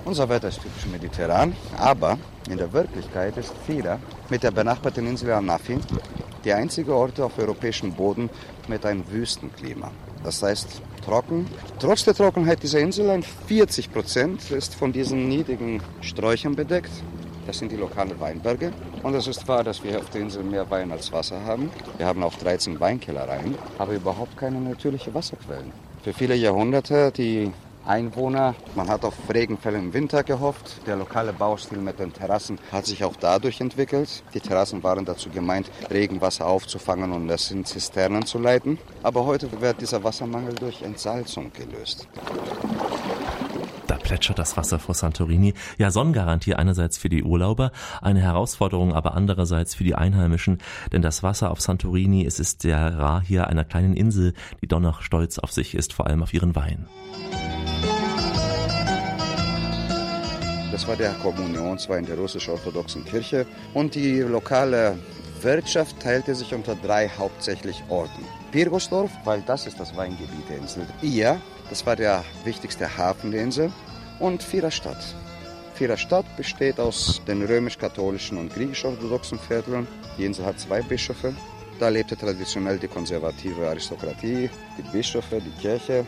Unser 0.05 0.29
Wetter 0.29 0.47
ist 0.47 0.61
typisch 0.61 0.85
mediterran, 0.89 1.53
aber 1.77 2.17
in 2.49 2.57
der 2.57 2.71
Wirklichkeit 2.71 3.35
ist 3.37 3.53
Fira 3.67 3.99
mit 4.29 4.43
der 4.43 4.51
benachbarten 4.51 5.05
Insel 5.05 5.33
Anafi 5.33 5.77
die 6.45 6.53
einzige 6.53 6.95
Ort 6.95 7.19
auf 7.19 7.37
europäischem 7.37 7.93
Boden 7.93 8.29
mit 8.67 8.85
einem 8.85 9.09
Wüstenklima. 9.11 9.91
Das 10.23 10.43
heißt 10.43 10.81
trocken. 11.05 11.47
Trotz 11.79 12.03
der 12.03 12.13
Trockenheit 12.13 12.61
dieser 12.61 12.79
Insel, 12.79 13.09
ein 13.09 13.23
40 13.23 13.91
Prozent 13.91 14.51
ist 14.51 14.75
von 14.75 14.91
diesen 14.91 15.27
niedrigen 15.27 15.81
Sträuchern 16.01 16.55
bedeckt. 16.55 16.91
Das 17.47 17.57
sind 17.57 17.71
die 17.71 17.77
lokalen 17.77 18.19
Weinberge. 18.19 18.71
Und 19.01 19.15
es 19.15 19.27
ist 19.27 19.47
wahr, 19.47 19.63
dass 19.63 19.83
wir 19.83 19.97
auf 19.97 20.09
der 20.11 20.21
Insel 20.21 20.43
mehr 20.43 20.69
Wein 20.69 20.91
als 20.91 21.11
Wasser 21.11 21.43
haben. 21.45 21.71
Wir 21.97 22.05
haben 22.05 22.21
auch 22.21 22.35
13 22.35 22.79
Weinkellereien, 22.79 23.55
aber 23.77 23.93
überhaupt 23.93 24.37
keine 24.37 24.59
natürlichen 24.59 25.13
Wasserquellen. 25.13 25.71
Für 26.03 26.13
viele 26.13 26.35
Jahrhunderte 26.35 27.11
die 27.11 27.51
Einwohner. 27.85 28.55
Man 28.75 28.89
hat 28.89 29.03
auf 29.03 29.13
Regenfälle 29.33 29.77
im 29.77 29.93
Winter 29.93 30.23
gehofft. 30.23 30.85
Der 30.87 30.95
lokale 30.95 31.33
Baustil 31.33 31.79
mit 31.79 31.99
den 31.99 32.13
Terrassen 32.13 32.59
hat 32.71 32.85
sich 32.85 33.03
auch 33.03 33.15
dadurch 33.19 33.61
entwickelt. 33.61 34.23
Die 34.33 34.39
Terrassen 34.39 34.83
waren 34.83 35.05
dazu 35.05 35.29
gemeint, 35.29 35.71
Regenwasser 35.89 36.45
aufzufangen 36.45 37.11
und 37.11 37.29
es 37.29 37.51
in 37.51 37.65
Zisternen 37.65 38.25
zu 38.25 38.39
leiten. 38.39 38.77
Aber 39.03 39.25
heute 39.25 39.61
wird 39.61 39.81
dieser 39.81 40.03
Wassermangel 40.03 40.55
durch 40.55 40.81
Entsalzung 40.81 41.51
gelöst. 41.53 42.07
Da 43.87 43.97
plätschert 43.97 44.37
das 44.37 44.55
Wasser 44.55 44.77
vor 44.77 44.93
Santorini. 44.93 45.55
Ja, 45.79 45.89
Sonnengarantie 45.89 46.53
einerseits 46.53 46.99
für 46.99 47.09
die 47.09 47.23
Urlauber, 47.23 47.71
eine 48.03 48.21
Herausforderung 48.21 48.93
aber 48.93 49.15
andererseits 49.15 49.73
für 49.73 49.83
die 49.83 49.95
Einheimischen, 49.95 50.59
denn 50.91 51.01
das 51.01 51.23
Wasser 51.23 51.49
auf 51.49 51.59
Santorini, 51.59 52.23
es 52.23 52.39
ist 52.39 52.61
sehr 52.61 52.99
rar 52.99 53.21
hier 53.21 53.47
einer 53.47 53.65
kleinen 53.65 53.95
Insel, 53.95 54.33
die 54.61 54.67
doch 54.67 54.79
noch 54.79 55.01
stolz 55.01 55.39
auf 55.39 55.51
sich 55.51 55.73
ist, 55.73 55.93
vor 55.93 56.05
allem 56.05 56.21
auf 56.21 56.35
ihren 56.35 56.55
Wein. 56.55 56.87
Das 60.79 60.87
war 60.87 60.95
der 60.95 61.11
Kommunionswein 61.15 62.05
der 62.05 62.17
russisch-orthodoxen 62.17 63.03
Kirche. 63.03 63.45
Und 63.73 63.95
die 63.95 64.19
lokale 64.21 64.97
Wirtschaft 65.41 65.99
teilte 65.99 66.33
sich 66.33 66.53
unter 66.53 66.73
drei 66.73 67.09
hauptsächlich 67.09 67.83
Orten. 67.89 68.23
Pirgosdorf, 68.53 69.11
weil 69.25 69.41
das 69.41 69.67
ist 69.67 69.77
das 69.77 69.93
Weingebiet 69.97 70.47
der 70.49 70.55
Insel. 70.55 70.87
Ia, 71.01 71.41
das 71.69 71.85
war 71.85 71.97
der 71.97 72.23
wichtigste 72.45 72.97
Hafen 72.97 73.31
der 73.31 73.41
Insel. 73.43 73.73
Und 74.21 74.41
Viererstadt. 74.41 75.15
Viererstadt 75.73 76.25
besteht 76.37 76.79
aus 76.79 77.21
den 77.27 77.43
römisch-katholischen 77.43 78.37
und 78.37 78.53
griechisch-orthodoxen 78.53 79.37
Vierteln. 79.37 79.85
Die 80.17 80.23
Insel 80.23 80.45
hat 80.45 80.61
zwei 80.61 80.81
Bischöfe. 80.81 81.33
Da 81.77 81.89
lebte 81.89 82.15
traditionell 82.15 82.79
die 82.79 82.87
konservative 82.87 83.67
Aristokratie, 83.67 84.49
die 84.77 84.91
Bischöfe, 84.93 85.41
die 85.41 85.61
Kirche. 85.61 86.05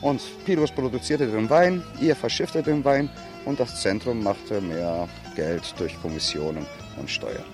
Und 0.00 0.22
Pyrgos 0.46 0.70
produzierte 0.70 1.26
den 1.26 1.50
Wein, 1.50 1.82
ihr 2.00 2.16
verschiffte 2.16 2.62
den 2.62 2.82
Wein 2.86 3.10
und 3.44 3.60
das 3.60 3.82
Zentrum 3.82 4.22
machte 4.22 4.60
mehr 4.60 5.08
Geld 5.36 5.74
durch 5.78 6.00
Kommissionen 6.00 6.66
und 6.98 7.10
Steuern. 7.10 7.44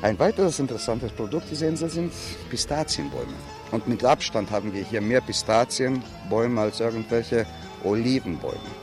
Ein 0.00 0.18
weiteres 0.18 0.60
interessantes 0.60 1.10
Produkt 1.10 1.50
dieser 1.50 1.68
Insel 1.68 1.90
sind 1.90 2.12
Pistazienbäume. 2.50 3.34
Und 3.72 3.88
mit 3.88 4.04
Abstand 4.04 4.50
haben 4.50 4.72
wir 4.72 4.84
hier 4.84 5.00
mehr 5.00 5.20
Pistazienbäume 5.20 6.60
als 6.60 6.78
irgendwelche 6.78 7.46
Olivenbäume. 7.82 8.77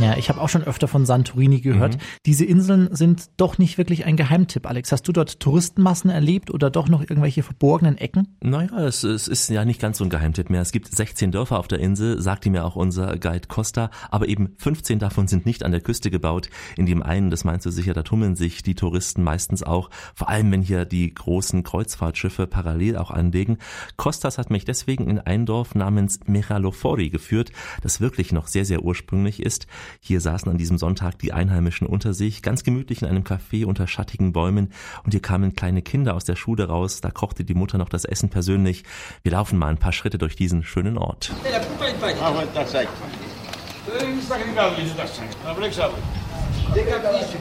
Ja, 0.00 0.16
ich 0.16 0.28
habe 0.28 0.40
auch 0.40 0.48
schon 0.48 0.62
öfter 0.62 0.86
von 0.86 1.06
Santorini 1.06 1.60
gehört. 1.60 1.96
Mhm. 1.96 2.00
Diese 2.24 2.44
Inseln 2.44 2.94
sind 2.94 3.30
doch 3.36 3.58
nicht 3.58 3.78
wirklich 3.78 4.04
ein 4.04 4.16
Geheimtipp, 4.16 4.66
Alex. 4.66 4.92
Hast 4.92 5.08
du 5.08 5.12
dort 5.12 5.40
Touristenmassen 5.40 6.08
erlebt 6.08 6.52
oder 6.52 6.70
doch 6.70 6.88
noch 6.88 7.00
irgendwelche 7.00 7.42
verborgenen 7.42 7.98
Ecken? 7.98 8.36
Naja, 8.40 8.78
es, 8.78 9.02
es 9.02 9.26
ist 9.26 9.50
ja 9.50 9.64
nicht 9.64 9.80
ganz 9.80 9.98
so 9.98 10.04
ein 10.04 10.10
Geheimtipp 10.10 10.50
mehr. 10.50 10.62
Es 10.62 10.70
gibt 10.70 10.94
16 10.94 11.32
Dörfer 11.32 11.58
auf 11.58 11.66
der 11.66 11.80
Insel, 11.80 12.22
sagte 12.22 12.48
mir 12.48 12.64
auch 12.64 12.76
unser 12.76 13.18
Guide 13.18 13.48
Costa, 13.48 13.90
aber 14.10 14.28
eben 14.28 14.54
15 14.58 15.00
davon 15.00 15.26
sind 15.26 15.46
nicht 15.46 15.64
an 15.64 15.72
der 15.72 15.80
Küste 15.80 16.10
gebaut. 16.10 16.48
In 16.76 16.86
dem 16.86 17.02
einen, 17.02 17.30
das 17.30 17.42
meinst 17.42 17.66
du 17.66 17.70
sicher, 17.70 17.92
da 17.92 18.04
tummeln 18.04 18.36
sich 18.36 18.62
die 18.62 18.76
Touristen 18.76 19.24
meistens 19.24 19.64
auch, 19.64 19.90
vor 20.14 20.28
allem 20.28 20.52
wenn 20.52 20.62
hier 20.62 20.84
die 20.84 21.12
großen 21.12 21.64
Kreuzfahrtschiffe 21.64 22.46
parallel 22.46 22.96
auch 22.96 23.10
anlegen. 23.10 23.58
Costas 23.96 24.38
hat 24.38 24.50
mich 24.50 24.64
deswegen 24.64 25.08
in 25.10 25.18
ein 25.18 25.44
Dorf 25.44 25.74
namens 25.74 26.20
Meralofori 26.26 27.10
geführt, 27.10 27.50
das 27.82 28.00
wirklich 28.00 28.32
noch 28.32 28.46
sehr, 28.46 28.64
sehr 28.64 28.84
ursprünglich 28.84 29.42
ist. 29.42 29.66
Hier 30.00 30.20
saßen 30.20 30.50
an 30.50 30.58
diesem 30.58 30.78
Sonntag 30.78 31.18
die 31.18 31.32
Einheimischen 31.32 31.86
unter 31.86 32.14
sich, 32.14 32.42
ganz 32.42 32.64
gemütlich 32.64 33.02
in 33.02 33.08
einem 33.08 33.24
Café 33.24 33.64
unter 33.64 33.86
schattigen 33.86 34.32
Bäumen 34.32 34.72
und 35.04 35.12
hier 35.12 35.22
kamen 35.22 35.54
kleine 35.54 35.82
Kinder 35.82 36.14
aus 36.14 36.24
der 36.24 36.36
Schule 36.36 36.68
raus, 36.68 37.00
da 37.00 37.10
kochte 37.10 37.44
die 37.44 37.54
Mutter 37.54 37.78
noch 37.78 37.88
das 37.88 38.04
Essen 38.04 38.28
persönlich. 38.28 38.84
Wir 39.22 39.32
laufen 39.32 39.58
mal 39.58 39.68
ein 39.68 39.78
paar 39.78 39.92
Schritte 39.92 40.18
durch 40.18 40.36
diesen 40.36 40.62
schönen 40.62 40.98
Ort. 40.98 41.32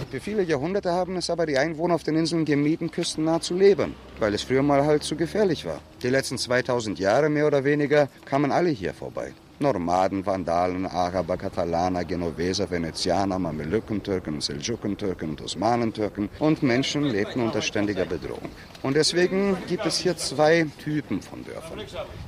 Für 0.10 0.20
viele 0.22 0.44
Jahrhunderte 0.44 0.92
haben 0.92 1.18
es 1.18 1.30
aber 1.30 1.46
die 1.46 1.58
Einwohner 1.58 1.96
auf 1.96 2.04
den 2.04 2.16
Inseln 2.16 2.46
gemieden, 2.46 2.92
küstennah 2.92 3.42
zu 3.42 3.56
leben, 3.56 3.94
weil 4.20 4.34
es 4.34 4.44
früher 4.44 4.63
mal 4.63 4.86
halt 4.86 5.04
zu 5.04 5.16
gefährlich 5.16 5.66
war. 5.66 5.80
Die 6.01 6.10
letzten 6.10 6.38
2000 6.38 6.98
Jahre 7.00 7.30
mehr 7.30 7.48
oder 7.48 7.63
weniger 7.63 8.08
kamen 8.25 8.51
alle 8.51 8.70
hier 8.70 8.94
vorbei. 8.94 9.34
Nomaden, 9.60 10.26
Vandalen, 10.26 10.86
Araber, 10.86 11.38
Katalaner, 11.38 12.06
Genoveser, 12.06 12.70
Venezianer, 12.70 13.40
Mamelukentürken, 13.40 14.42
Seljukentürken 14.42 15.30
und 15.32 15.42
Osmanentürken 15.42 16.30
und 16.40 16.62
Menschen 16.62 17.04
lebten 17.04 17.42
unter 17.42 17.62
ständiger 17.62 18.06
Bedrohung. 18.06 18.50
Und 18.84 18.96
deswegen 18.96 19.58
gibt 19.68 19.86
es 19.86 19.98
hier 19.98 20.16
zwei 20.18 20.68
Typen 20.84 21.22
von 21.22 21.44
Dörfern. 21.44 21.82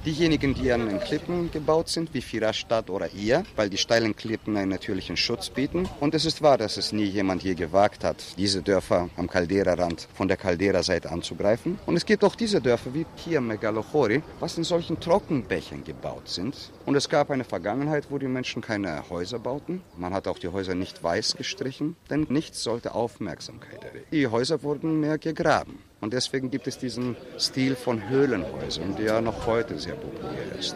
Diejenigen, 0.06 0.56
die 0.56 0.72
an 0.72 0.88
den 0.88 1.00
Klippen 1.00 1.52
gebaut 1.52 1.90
sind, 1.90 2.14
wie 2.14 2.22
Firastadt 2.22 2.90
oder 2.90 3.14
Ia, 3.14 3.44
weil 3.56 3.70
die 3.70 3.78
steilen 3.78 4.16
Klippen 4.16 4.58
einen 4.58 4.70
natürlichen 4.70 5.16
Schutz 5.16 5.50
bieten. 5.50 5.88
Und 6.00 6.16
es 6.16 6.26
ist 6.26 6.42
wahr, 6.42 6.58
dass 6.58 6.78
es 6.78 6.92
nie 6.92 7.06
jemand 7.06 7.44
hier 7.44 7.56
gewagt 7.56 8.04
hat, 8.04 8.18
diese 8.38 8.62
Dörfer 8.62 9.10
am 9.16 9.30
Caldera-Rand 9.30 10.08
von 10.14 10.28
der 10.28 10.38
Caldera-Seite 10.38 11.12
anzugreifen. 11.12 11.78
Und 11.86 11.96
es 11.96 12.06
gibt 12.06 12.24
auch 12.24 12.36
diese 12.36 12.62
Dörfer 12.62 12.94
wie 12.94 13.06
hier 13.16 13.42
Megalochori, 13.42 14.24
was 14.40 14.58
in 14.58 14.64
solchen 14.64 15.00
Trockenbächen 15.00 15.84
gebaut 15.84 16.28
sind. 16.28 16.56
Und 16.86 16.96
es 16.96 17.08
gab 17.08 17.19
eine 17.28 17.44
Vergangenheit, 17.44 18.06
wo 18.10 18.18
die 18.18 18.28
Menschen 18.28 18.62
keine 18.62 19.10
Häuser 19.10 19.40
bauten. 19.40 19.82
Man 19.98 20.14
hat 20.14 20.28
auch 20.28 20.40
die 20.40 20.48
Häuser 20.48 20.76
nicht 20.76 21.04
weiß 21.04 21.36
gestrichen, 21.36 21.96
denn 22.10 22.26
nichts 22.30 22.64
sollte 22.64 22.96
Aufmerksamkeit 22.96 23.84
erregen. 23.84 24.06
Die 24.12 24.28
Häuser 24.28 24.64
wurden 24.64 25.00
mehr 25.00 25.18
gegraben. 25.18 25.80
Und 26.02 26.14
deswegen 26.14 26.50
gibt 26.50 26.68
es 26.68 26.78
diesen 26.78 27.18
Stil 27.38 27.76
von 27.76 28.08
Höhlenhäusern, 28.10 28.96
der 28.96 29.22
noch 29.22 29.46
heute 29.46 29.78
sehr 29.78 29.96
populär 29.96 30.58
ist. 30.58 30.76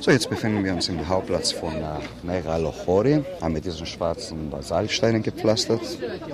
So, 0.00 0.10
jetzt 0.10 0.30
befinden 0.30 0.64
wir 0.64 0.72
uns 0.72 0.88
im 0.88 1.06
Hauptplatz 1.06 1.52
von 1.52 1.74
Megalochori, 2.22 3.24
haben 3.40 3.52
mit 3.52 3.64
diesen 3.64 3.86
schwarzen 3.86 4.50
Basaltsteinen 4.50 5.22
gepflastert, 5.22 5.82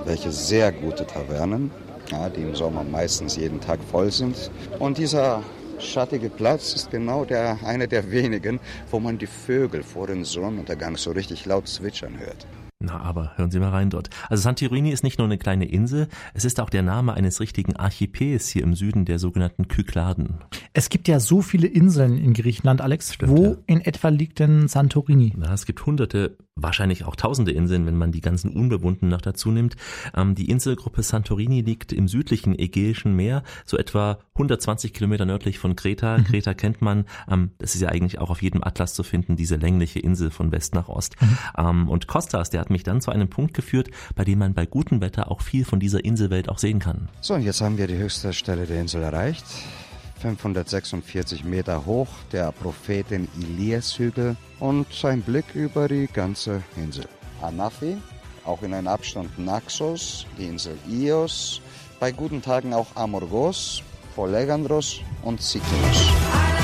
welche 0.04 0.30
sehr 0.30 0.72
gute 0.72 1.06
Tavernen, 1.06 1.70
ja, 2.10 2.28
die 2.28 2.42
im 2.42 2.54
Sommer 2.54 2.84
meistens 2.84 3.36
jeden 3.36 3.60
Tag 3.60 3.80
voll 3.90 4.10
sind. 4.10 4.50
Und 4.78 4.98
dieser 4.98 5.42
schattige 5.78 6.30
Platz 6.30 6.74
ist 6.74 6.90
genau 6.90 7.24
der, 7.24 7.58
einer 7.64 7.86
der 7.86 8.10
wenigen, 8.10 8.60
wo 8.90 9.00
man 9.00 9.18
die 9.18 9.26
Vögel 9.26 9.82
vor 9.82 10.06
dem 10.06 10.24
Sonnenuntergang 10.24 10.96
so 10.96 11.10
richtig 11.10 11.46
laut 11.46 11.68
zwitschern 11.68 12.18
hört. 12.18 12.46
Na, 12.78 13.00
aber 13.00 13.32
hören 13.36 13.50
Sie 13.50 13.58
mal 13.58 13.70
rein 13.70 13.88
dort. 13.88 14.10
Also 14.28 14.42
Santorini 14.42 14.90
ist 14.90 15.02
nicht 15.02 15.18
nur 15.18 15.26
eine 15.26 15.38
kleine 15.38 15.64
Insel, 15.66 16.08
es 16.34 16.44
ist 16.44 16.60
auch 16.60 16.68
der 16.68 16.82
Name 16.82 17.14
eines 17.14 17.40
richtigen 17.40 17.74
Archipels 17.74 18.48
hier 18.48 18.62
im 18.62 18.74
Süden 18.74 19.06
der 19.06 19.18
sogenannten 19.18 19.66
Kykladen. 19.66 20.44
Es 20.74 20.90
gibt 20.90 21.08
ja 21.08 21.18
so 21.18 21.40
viele 21.40 21.68
Inseln 21.68 22.18
in 22.18 22.34
Griechenland, 22.34 22.82
Alex. 22.82 23.14
Stimmt, 23.14 23.32
Wo 23.32 23.44
ja. 23.44 23.56
in 23.66 23.80
etwa 23.80 24.08
liegt 24.10 24.40
denn 24.40 24.68
Santorini? 24.68 25.32
Na, 25.36 25.54
es 25.54 25.64
gibt 25.64 25.86
hunderte, 25.86 26.36
wahrscheinlich 26.56 27.04
auch 27.04 27.16
tausende 27.16 27.52
Inseln, 27.52 27.86
wenn 27.86 27.96
man 27.96 28.12
die 28.12 28.22
ganzen 28.22 28.50
Unbewohnten 28.50 29.08
noch 29.08 29.20
dazu 29.20 29.50
nimmt. 29.50 29.76
Ähm, 30.16 30.34
die 30.34 30.50
Inselgruppe 30.50 31.02
Santorini 31.02 31.60
liegt 31.60 31.92
im 31.92 32.08
südlichen 32.08 32.58
Ägäischen 32.58 33.14
Meer, 33.14 33.42
so 33.66 33.76
etwa 33.76 34.18
120 34.34 34.94
Kilometer 34.94 35.26
nördlich 35.26 35.58
von 35.58 35.76
Kreta. 35.76 36.18
Mhm. 36.18 36.24
Kreta 36.24 36.54
kennt 36.54 36.80
man, 36.80 37.04
ähm, 37.30 37.50
das 37.58 37.74
ist 37.74 37.82
ja 37.82 37.90
eigentlich 37.90 38.18
auch 38.18 38.30
auf 38.30 38.42
jedem 38.42 38.64
Atlas 38.64 38.94
zu 38.94 39.02
finden, 39.02 39.36
diese 39.36 39.56
längliche 39.56 40.00
Insel 40.00 40.30
von 40.30 40.50
West 40.50 40.74
nach 40.74 40.88
Ost. 40.88 41.20
Mhm. 41.20 41.38
Ähm, 41.58 41.88
und 41.88 42.06
Kostas, 42.06 42.48
der 42.50 42.62
hat 42.62 42.70
mich 42.70 42.82
dann 42.82 43.02
zu 43.02 43.10
einem 43.10 43.28
Punkt 43.28 43.52
geführt, 43.52 43.90
bei 44.14 44.24
dem 44.24 44.38
man 44.38 44.54
bei 44.54 44.64
gutem 44.64 45.02
Wetter 45.02 45.30
auch 45.30 45.42
viel 45.42 45.64
von 45.64 45.78
dieser 45.78 46.04
Inselwelt 46.04 46.48
auch 46.48 46.58
sehen 46.58 46.78
kann. 46.78 47.10
So, 47.20 47.34
und 47.34 47.42
jetzt 47.42 47.60
haben 47.60 47.76
wir 47.76 47.86
die 47.86 47.98
höchste 47.98 48.32
Stelle 48.32 48.66
der 48.66 48.80
Insel 48.80 49.02
erreicht. 49.02 49.44
546 50.20 51.44
Meter 51.44 51.84
hoch, 51.86 52.08
der 52.32 52.52
Prophetin 52.52 53.28
Elias-Hügel 53.40 54.36
und 54.60 54.86
ein 55.04 55.22
Blick 55.22 55.54
über 55.54 55.88
die 55.88 56.06
ganze 56.06 56.62
Insel. 56.76 57.06
Anafi, 57.42 57.96
auch 58.44 58.62
in 58.62 58.74
einem 58.74 58.88
Abstand 58.88 59.38
Naxos, 59.38 60.26
die 60.38 60.46
Insel 60.46 60.78
Ios, 60.88 61.60
bei 62.00 62.12
guten 62.12 62.42
Tagen 62.42 62.72
auch 62.72 62.88
Amorgos, 62.94 63.82
Polegandros 64.14 65.00
und 65.22 65.40
Sikinos. 65.40 66.55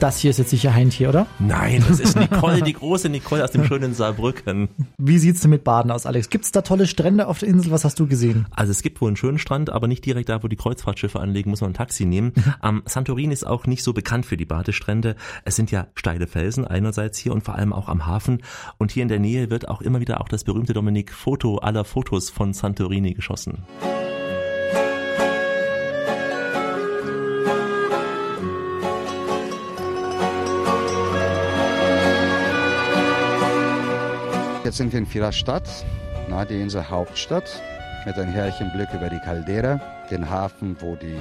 Das 0.00 0.18
hier 0.18 0.30
ist 0.30 0.38
jetzt 0.38 0.50
sicher 0.50 0.72
Heintje, 0.72 1.08
oder? 1.08 1.26
Nein, 1.40 1.84
das 1.88 1.98
ist 1.98 2.16
Nicole, 2.18 2.62
die 2.62 2.72
große 2.72 3.08
Nicole 3.08 3.42
aus 3.42 3.50
dem 3.50 3.64
schönen 3.64 3.94
Saarbrücken. 3.94 4.68
Wie 4.96 5.18
sieht's 5.18 5.40
denn 5.40 5.50
mit 5.50 5.64
Baden 5.64 5.90
aus, 5.90 6.06
Alex? 6.06 6.30
Gibt's 6.30 6.52
da 6.52 6.62
tolle 6.62 6.86
Strände 6.86 7.26
auf 7.26 7.40
der 7.40 7.48
Insel? 7.48 7.72
Was 7.72 7.84
hast 7.84 7.98
du 7.98 8.06
gesehen? 8.06 8.46
Also 8.52 8.70
es 8.70 8.82
gibt 8.82 9.00
wohl 9.00 9.08
einen 9.08 9.16
schönen 9.16 9.38
Strand, 9.38 9.70
aber 9.70 9.88
nicht 9.88 10.04
direkt 10.06 10.28
da, 10.28 10.40
wo 10.44 10.46
die 10.46 10.54
Kreuzfahrtschiffe 10.54 11.18
anlegen, 11.18 11.50
muss 11.50 11.62
man 11.62 11.70
ein 11.70 11.74
Taxi 11.74 12.04
nehmen. 12.04 12.32
Am 12.60 12.82
Santorin 12.86 13.32
ist 13.32 13.44
auch 13.44 13.66
nicht 13.66 13.82
so 13.82 13.92
bekannt 13.92 14.24
für 14.24 14.36
die 14.36 14.44
Badestrände. 14.44 15.16
Es 15.44 15.56
sind 15.56 15.72
ja 15.72 15.88
steile 15.94 16.28
Felsen 16.28 16.64
einerseits 16.64 17.18
hier 17.18 17.32
und 17.32 17.42
vor 17.42 17.56
allem 17.56 17.72
auch 17.72 17.88
am 17.88 18.06
Hafen. 18.06 18.42
Und 18.78 18.92
hier 18.92 19.02
in 19.02 19.08
der 19.08 19.18
Nähe 19.18 19.50
wird 19.50 19.68
auch 19.68 19.82
immer 19.82 19.98
wieder 19.98 20.20
auch 20.20 20.28
das 20.28 20.44
berühmte 20.44 20.74
Dominik 20.74 21.12
Foto 21.12 21.58
aller 21.58 21.84
Fotos 21.84 22.30
von 22.30 22.52
Santorini 22.52 23.14
geschossen. 23.14 23.64
Jetzt 34.68 34.76
sind 34.76 34.92
wir 34.92 34.98
in 34.98 35.06
Fierastadt, 35.06 35.66
na, 36.28 36.44
die 36.44 36.60
Insel 36.60 36.90
Hauptstadt, 36.90 37.62
mit 38.04 38.18
einem 38.18 38.30
herrlichen 38.30 38.70
Blick 38.70 38.88
über 38.92 39.08
die 39.08 39.18
Caldera, 39.18 39.80
den 40.10 40.28
Hafen, 40.28 40.76
wo 40.80 40.94
die 40.94 41.16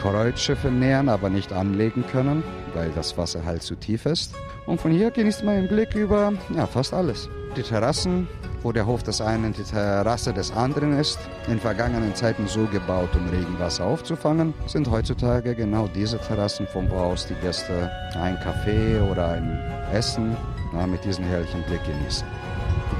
Kreuzschiffe 0.00 0.70
nähern, 0.70 1.10
aber 1.10 1.28
nicht 1.28 1.52
anlegen 1.52 2.06
können, 2.10 2.42
weil 2.72 2.90
das 2.92 3.18
Wasser 3.18 3.44
halt 3.44 3.62
zu 3.62 3.74
tief 3.74 4.06
ist. 4.06 4.34
Und 4.64 4.80
von 4.80 4.92
hier 4.92 5.10
genießt 5.10 5.44
man 5.44 5.56
den 5.56 5.68
Blick 5.68 5.94
über 5.94 6.32
ja, 6.56 6.66
fast 6.66 6.94
alles. 6.94 7.28
Die 7.54 7.62
Terrassen, 7.62 8.26
wo 8.62 8.72
der 8.72 8.86
Hof 8.86 9.02
des 9.02 9.20
einen 9.20 9.52
die 9.52 9.62
Terrasse 9.62 10.32
des 10.32 10.50
anderen 10.50 10.98
ist, 10.98 11.18
in 11.48 11.60
vergangenen 11.60 12.14
Zeiten 12.14 12.48
so 12.48 12.64
gebaut, 12.64 13.10
um 13.14 13.28
Regenwasser 13.28 13.84
aufzufangen, 13.84 14.54
sind 14.66 14.90
heutzutage 14.90 15.54
genau 15.54 15.86
diese 15.86 16.16
Terrassen, 16.16 16.66
von 16.66 16.90
wo 16.90 16.94
aus 16.94 17.26
die 17.26 17.34
Gäste 17.42 17.90
ein 18.18 18.40
Kaffee 18.40 18.98
oder 19.00 19.32
ein 19.32 19.58
Essen 19.92 20.34
na, 20.72 20.86
mit 20.86 21.04
diesem 21.04 21.26
herrlichen 21.26 21.62
Blick 21.64 21.84
genießen. 21.84 22.26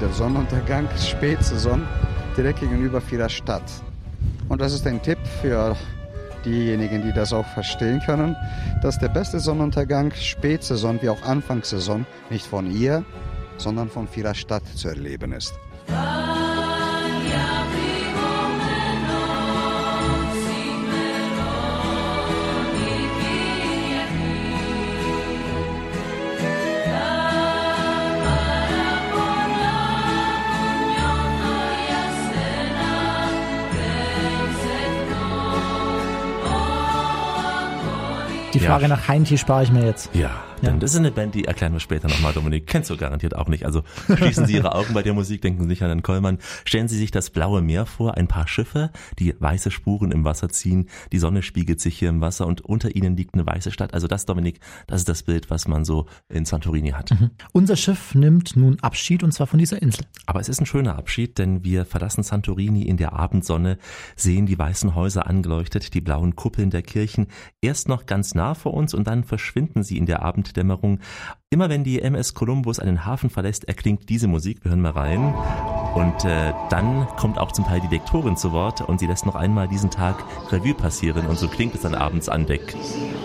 Der 0.01 0.09
Sonnenuntergang, 0.09 0.89
Spätsaison, 0.97 1.87
direkt 2.35 2.59
gegenüber 2.59 2.99
vieler 2.99 3.29
Stadt. 3.29 3.61
Und 4.49 4.59
das 4.59 4.73
ist 4.73 4.87
ein 4.87 4.99
Tipp 5.03 5.19
für 5.41 5.77
diejenigen, 6.43 7.03
die 7.03 7.13
das 7.13 7.31
auch 7.31 7.45
verstehen 7.45 8.01
können, 8.03 8.35
dass 8.81 8.97
der 8.97 9.09
beste 9.09 9.39
Sonnenuntergang, 9.39 10.11
Spätsaison 10.13 10.99
wie 11.03 11.09
auch 11.09 11.21
Anfangssaison 11.21 12.07
nicht 12.31 12.47
von 12.47 12.71
ihr, 12.71 13.05
sondern 13.57 13.89
von 13.89 14.07
vieler 14.07 14.33
Stadt 14.33 14.63
zu 14.75 14.87
erleben 14.87 15.33
ist. 15.33 15.53
Die 15.87 15.93
Frage 15.93 17.60
Ja. 38.63 38.87
nach 38.87 39.07
Heintje 39.07 39.37
spare 39.37 39.63
ich 39.63 39.71
mir 39.71 39.85
jetzt. 39.85 40.09
Ja, 40.13 40.31
denn 40.61 40.79
das 40.79 40.91
ist 40.91 40.97
eine 40.97 41.11
Band, 41.11 41.35
die 41.35 41.45
erklären 41.45 41.73
wir 41.73 41.79
später 41.79 42.07
nochmal, 42.07 42.33
Dominik. 42.33 42.67
Kennst 42.67 42.89
du 42.89 42.97
garantiert 42.97 43.35
auch 43.35 43.47
nicht. 43.47 43.65
Also 43.65 43.83
schließen 44.15 44.45
Sie 44.45 44.53
Ihre 44.53 44.75
Augen 44.75 44.93
bei 44.93 45.01
der 45.01 45.13
Musik, 45.13 45.41
denken 45.41 45.61
Sie 45.63 45.67
nicht 45.67 45.83
an 45.83 45.89
den 45.89 46.03
Kollmann. 46.03 46.37
Stellen 46.65 46.87
Sie 46.87 46.97
sich 46.97 47.11
das 47.11 47.29
blaue 47.29 47.61
Meer 47.61 47.85
vor, 47.85 48.17
ein 48.17 48.27
paar 48.27 48.47
Schiffe, 48.47 48.91
die 49.19 49.35
weiße 49.39 49.71
Spuren 49.71 50.11
im 50.11 50.23
Wasser 50.23 50.49
ziehen. 50.49 50.89
Die 51.11 51.19
Sonne 51.19 51.41
spiegelt 51.41 51.81
sich 51.81 51.97
hier 51.97 52.09
im 52.09 52.21
Wasser 52.21 52.47
und 52.47 52.61
unter 52.61 52.95
ihnen 52.95 53.15
liegt 53.15 53.33
eine 53.33 53.45
weiße 53.45 53.71
Stadt. 53.71 53.93
Also 53.93 54.07
das, 54.07 54.25
Dominik, 54.25 54.59
das 54.87 55.01
ist 55.01 55.09
das 55.09 55.23
Bild, 55.23 55.49
was 55.49 55.67
man 55.67 55.85
so 55.85 56.05
in 56.29 56.45
Santorini 56.45 56.91
hat. 56.91 57.11
Unser 57.53 57.75
Schiff 57.75 58.15
nimmt 58.15 58.55
nun 58.55 58.77
Abschied 58.81 59.23
und 59.23 59.31
zwar 59.31 59.47
von 59.47 59.59
dieser 59.59 59.81
Insel. 59.81 60.05
Aber 60.25 60.39
es 60.39 60.49
ist 60.49 60.59
ein 60.59 60.65
schöner 60.65 60.97
Abschied, 60.97 61.37
denn 61.37 61.63
wir 61.63 61.85
verlassen 61.85 62.23
Santorini 62.23 62.83
in 62.83 62.97
der 62.97 63.13
Abendsonne, 63.13 63.77
sehen 64.15 64.45
die 64.45 64.57
weißen 64.57 64.95
Häuser 64.95 65.27
angeleuchtet, 65.27 65.93
die 65.93 66.01
blauen 66.01 66.35
Kuppeln 66.35 66.69
der 66.69 66.81
Kirchen, 66.81 67.27
erst 67.61 67.87
noch 67.87 68.05
ganz 68.05 68.35
nah 68.35 68.53
vor 68.53 68.73
uns 68.73 68.93
und 68.93 69.07
dann 69.07 69.23
verschwinden 69.23 69.83
sie 69.83 69.97
in 69.97 70.05
der 70.05 70.21
Abenddämmerung. 70.51 70.99
Immer 71.49 71.69
wenn 71.69 71.83
die 71.83 72.01
MS 72.01 72.33
Columbus 72.33 72.79
einen 72.79 73.05
Hafen 73.05 73.29
verlässt, 73.29 73.67
erklingt 73.67 74.09
diese 74.09 74.27
Musik. 74.27 74.63
Wir 74.63 74.71
hören 74.71 74.81
mal 74.81 74.91
rein. 74.91 75.33
Und 75.95 76.23
äh, 76.23 76.53
dann 76.69 77.07
kommt 77.17 77.37
auch 77.37 77.51
zum 77.51 77.65
Teil 77.65 77.81
die 77.81 77.93
Lektorin 77.93 78.37
zu 78.37 78.53
Wort 78.53 78.81
und 78.81 78.99
sie 78.99 79.07
lässt 79.07 79.25
noch 79.25 79.35
einmal 79.35 79.67
diesen 79.67 79.89
Tag 79.89 80.23
Revue 80.49 80.73
passieren 80.73 81.25
und 81.27 81.37
so 81.37 81.49
klingt 81.49 81.75
es 81.75 81.81
dann 81.81 81.95
abends 81.95 82.29
an 82.29 82.45
Deck. 82.45 82.73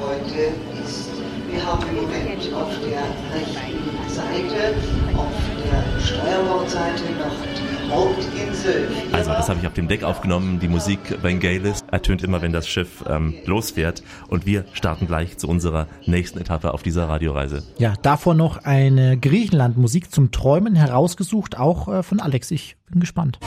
Heute 0.00 0.52
ist, 0.84 1.10
wir 1.48 1.64
haben 1.64 1.86
im 1.88 1.94
Moment 1.94 2.52
auf 2.52 2.72
der 2.80 3.02
rechten 3.38 4.08
Seite, 4.10 4.74
auf 5.16 5.32
der 5.62 6.00
Steuerbordseite 6.00 7.04
noch 7.20 7.36
die 7.54 7.92
Hauptinsel. 7.92 8.88
Also 9.16 9.30
das 9.30 9.48
habe 9.48 9.58
ich 9.58 9.66
auf 9.66 9.72
dem 9.72 9.88
Deck 9.88 10.04
aufgenommen. 10.04 10.60
Die 10.60 10.68
Musik 10.68 10.98
Vangelis 11.22 11.84
ertönt 11.90 12.22
immer, 12.22 12.42
wenn 12.42 12.52
das 12.52 12.68
Schiff 12.68 13.02
ähm, 13.08 13.32
losfährt. 13.46 14.02
Und 14.28 14.44
wir 14.44 14.66
starten 14.74 15.06
gleich 15.06 15.38
zu 15.38 15.48
unserer 15.48 15.86
nächsten 16.04 16.38
Etappe 16.38 16.74
auf 16.74 16.82
dieser 16.82 17.08
Radioreise. 17.08 17.62
Ja, 17.78 17.94
davor 18.02 18.34
noch 18.34 18.64
eine 18.64 19.16
Griechenland-Musik 19.16 20.12
zum 20.12 20.32
Träumen 20.32 20.74
herausgesucht, 20.74 21.56
auch 21.56 21.88
äh, 21.88 22.02
von 22.02 22.20
Alex. 22.20 22.50
Ich 22.50 22.76
bin 22.90 23.00
gespannt. 23.00 23.38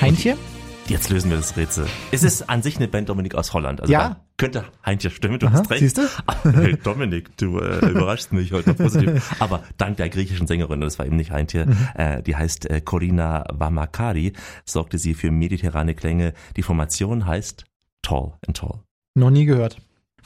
Heintje? 0.00 0.36
Jetzt 0.88 1.10
lösen 1.10 1.28
wir 1.30 1.36
das 1.36 1.54
Rätsel. 1.56 1.86
Es 2.12 2.22
ist 2.22 2.48
an 2.48 2.62
sich 2.62 2.78
eine 2.78 2.88
Band 2.88 3.10
Dominik 3.10 3.34
aus 3.34 3.52
Holland. 3.52 3.80
Also 3.82 3.92
Ja. 3.92 4.24
könnte 4.38 4.64
Heintje 4.86 5.10
stimmen, 5.10 5.38
du 5.38 5.46
Aha, 5.46 5.58
hast 5.58 5.70
recht. 5.70 5.80
siehst 5.80 5.98
du? 5.98 6.02
Hey, 6.50 6.78
Dominik, 6.82 7.36
du 7.36 7.58
äh, 7.58 7.90
überraschst 7.90 8.32
mich 8.32 8.52
heute 8.52 8.72
positiv. 8.72 9.34
Aber 9.38 9.64
dank 9.76 9.98
der 9.98 10.08
griechischen 10.08 10.46
Sängerin, 10.46 10.80
das 10.80 10.98
war 10.98 11.04
eben 11.04 11.16
nicht 11.16 11.30
Heintje, 11.30 11.66
Mhm. 11.66 11.76
äh, 11.94 12.22
die 12.22 12.36
heißt 12.36 12.70
äh, 12.70 12.80
Corina 12.80 13.44
Vamakari, 13.52 14.32
sorgte 14.64 14.96
sie 14.96 15.12
für 15.12 15.30
mediterrane 15.30 15.94
Klänge. 15.94 16.32
Die 16.56 16.62
Formation 16.62 17.26
heißt 17.26 17.64
Tall 18.00 18.32
and 18.46 18.56
Tall. 18.56 18.80
Noch 19.14 19.30
nie 19.30 19.44
gehört. 19.44 19.78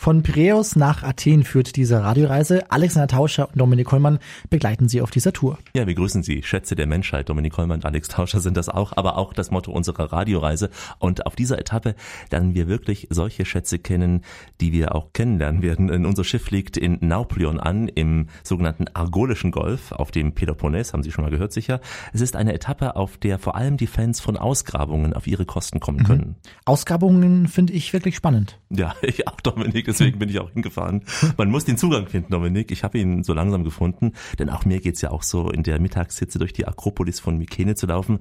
Von 0.02 0.24
Piräus 0.24 0.74
nach 0.74 1.04
Athen 1.04 1.44
führt 1.44 1.76
diese 1.76 2.02
Radioreise. 2.02 2.68
Alexander 2.72 3.06
Tauscher 3.06 3.48
und 3.48 3.60
Dominik 3.60 3.86
Kollmann 3.86 4.18
begleiten 4.50 4.88
Sie 4.88 5.00
auf 5.00 5.12
dieser 5.12 5.32
Tour. 5.32 5.58
Ja, 5.76 5.86
wir 5.86 5.94
grüßen 5.94 6.24
Sie. 6.24 6.42
Schätze 6.42 6.74
der 6.74 6.88
Menschheit. 6.88 7.28
Dominik 7.28 7.52
Kollmann 7.52 7.78
und 7.78 7.86
Alex 7.86 8.08
Tauscher 8.08 8.40
sind 8.40 8.56
das 8.56 8.68
auch, 8.68 8.96
aber 8.96 9.16
auch 9.16 9.32
das 9.32 9.52
Motto 9.52 9.70
unserer 9.70 10.12
Radioreise. 10.12 10.70
Und 10.98 11.24
auf 11.24 11.36
dieser 11.36 11.56
Etappe 11.56 11.94
lernen 12.32 12.56
wir 12.56 12.66
wirklich 12.66 13.06
solche 13.10 13.44
Schätze 13.44 13.78
kennen, 13.78 14.22
die 14.60 14.72
wir 14.72 14.96
auch 14.96 15.12
kennenlernen 15.12 15.62
werden. 15.62 15.86
Denn 15.86 16.04
unser 16.04 16.24
Schiff 16.24 16.50
liegt 16.50 16.76
in 16.76 16.98
Nauplion 17.00 17.60
an, 17.60 17.86
im 17.86 18.26
sogenannten 18.42 18.86
Argolischen 18.94 19.52
Golf, 19.52 19.92
auf 19.92 20.10
dem 20.10 20.34
Peloponnes, 20.34 20.92
haben 20.92 21.04
Sie 21.04 21.12
schon 21.12 21.22
mal 21.22 21.30
gehört 21.30 21.52
sicher. 21.52 21.80
Es 22.12 22.22
ist 22.22 22.34
eine 22.34 22.54
Etappe, 22.54 22.96
auf 22.96 23.18
der 23.18 23.38
vor 23.38 23.54
allem 23.54 23.76
die 23.76 23.86
Fans 23.86 24.18
von 24.18 24.36
Ausgrabungen 24.36 25.14
auf 25.14 25.28
ihre 25.28 25.46
Kosten 25.46 25.78
kommen 25.78 26.02
können. 26.02 26.34
Ausgrabungen 26.64 27.46
finde 27.46 27.72
ich 27.72 27.92
wirklich 27.92 28.16
spannend. 28.16 28.58
Ja, 28.68 28.96
ich 29.02 29.28
auch, 29.28 29.40
Dominik, 29.40 29.91
deswegen 29.91 30.19
bin 30.19 30.29
ich 30.29 30.39
auch 30.39 30.51
hingefahren. 30.51 31.03
Man 31.37 31.49
muss 31.49 31.65
den 31.65 31.77
Zugang 31.77 32.07
finden, 32.07 32.31
Dominik. 32.31 32.71
Ich 32.71 32.83
habe 32.83 32.97
ihn 32.97 33.23
so 33.23 33.33
langsam 33.33 33.63
gefunden, 33.63 34.13
denn 34.39 34.49
auch 34.49 34.65
mir 34.65 34.79
geht's 34.79 35.01
ja 35.01 35.11
auch 35.11 35.23
so, 35.23 35.49
in 35.49 35.63
der 35.63 35.79
Mittagshitze 35.79 36.39
durch 36.39 36.53
die 36.53 36.67
Akropolis 36.67 37.19
von 37.19 37.37
Mykene 37.37 37.75
zu 37.75 37.87
laufen. 37.87 38.19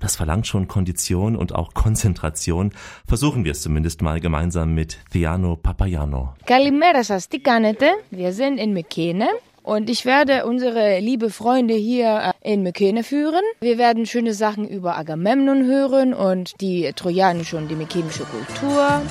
Das 0.00 0.16
verlangt 0.16 0.46
schon 0.46 0.68
Kondition 0.68 1.36
und 1.36 1.54
auch 1.54 1.74
Konzentration. 1.74 2.72
Versuchen 3.06 3.44
wir 3.44 3.52
es 3.52 3.62
zumindest 3.62 4.02
mal 4.02 4.20
gemeinsam 4.20 4.74
mit 4.74 4.98
Theano 5.10 5.56
Papayano. 5.56 6.34
Kalimera 6.46 7.02
σας, 7.02 7.28
τι 7.28 7.38
κάνετε? 7.38 7.86
Wir 8.10 8.32
sind 8.32 8.58
in 8.58 8.72
Mykene 8.72 9.28
und 9.62 9.90
ich 9.90 10.04
werde 10.06 10.46
unsere 10.46 11.00
liebe 11.00 11.28
Freunde 11.30 11.74
hier 11.74 12.32
äh, 12.42 12.52
in 12.52 12.62
Mykene 12.62 13.02
führen. 13.02 13.42
Wir 13.60 13.78
werden 13.78 14.06
schöne 14.06 14.32
Sachen 14.32 14.66
über 14.68 14.96
Agamemnon 14.96 15.64
hören 15.64 16.14
und 16.14 16.60
die 16.60 16.92
trojanische 16.94 17.56
und 17.56 17.68
die 17.68 17.74
mykenische 17.74 18.24
Kultur. 18.24 19.02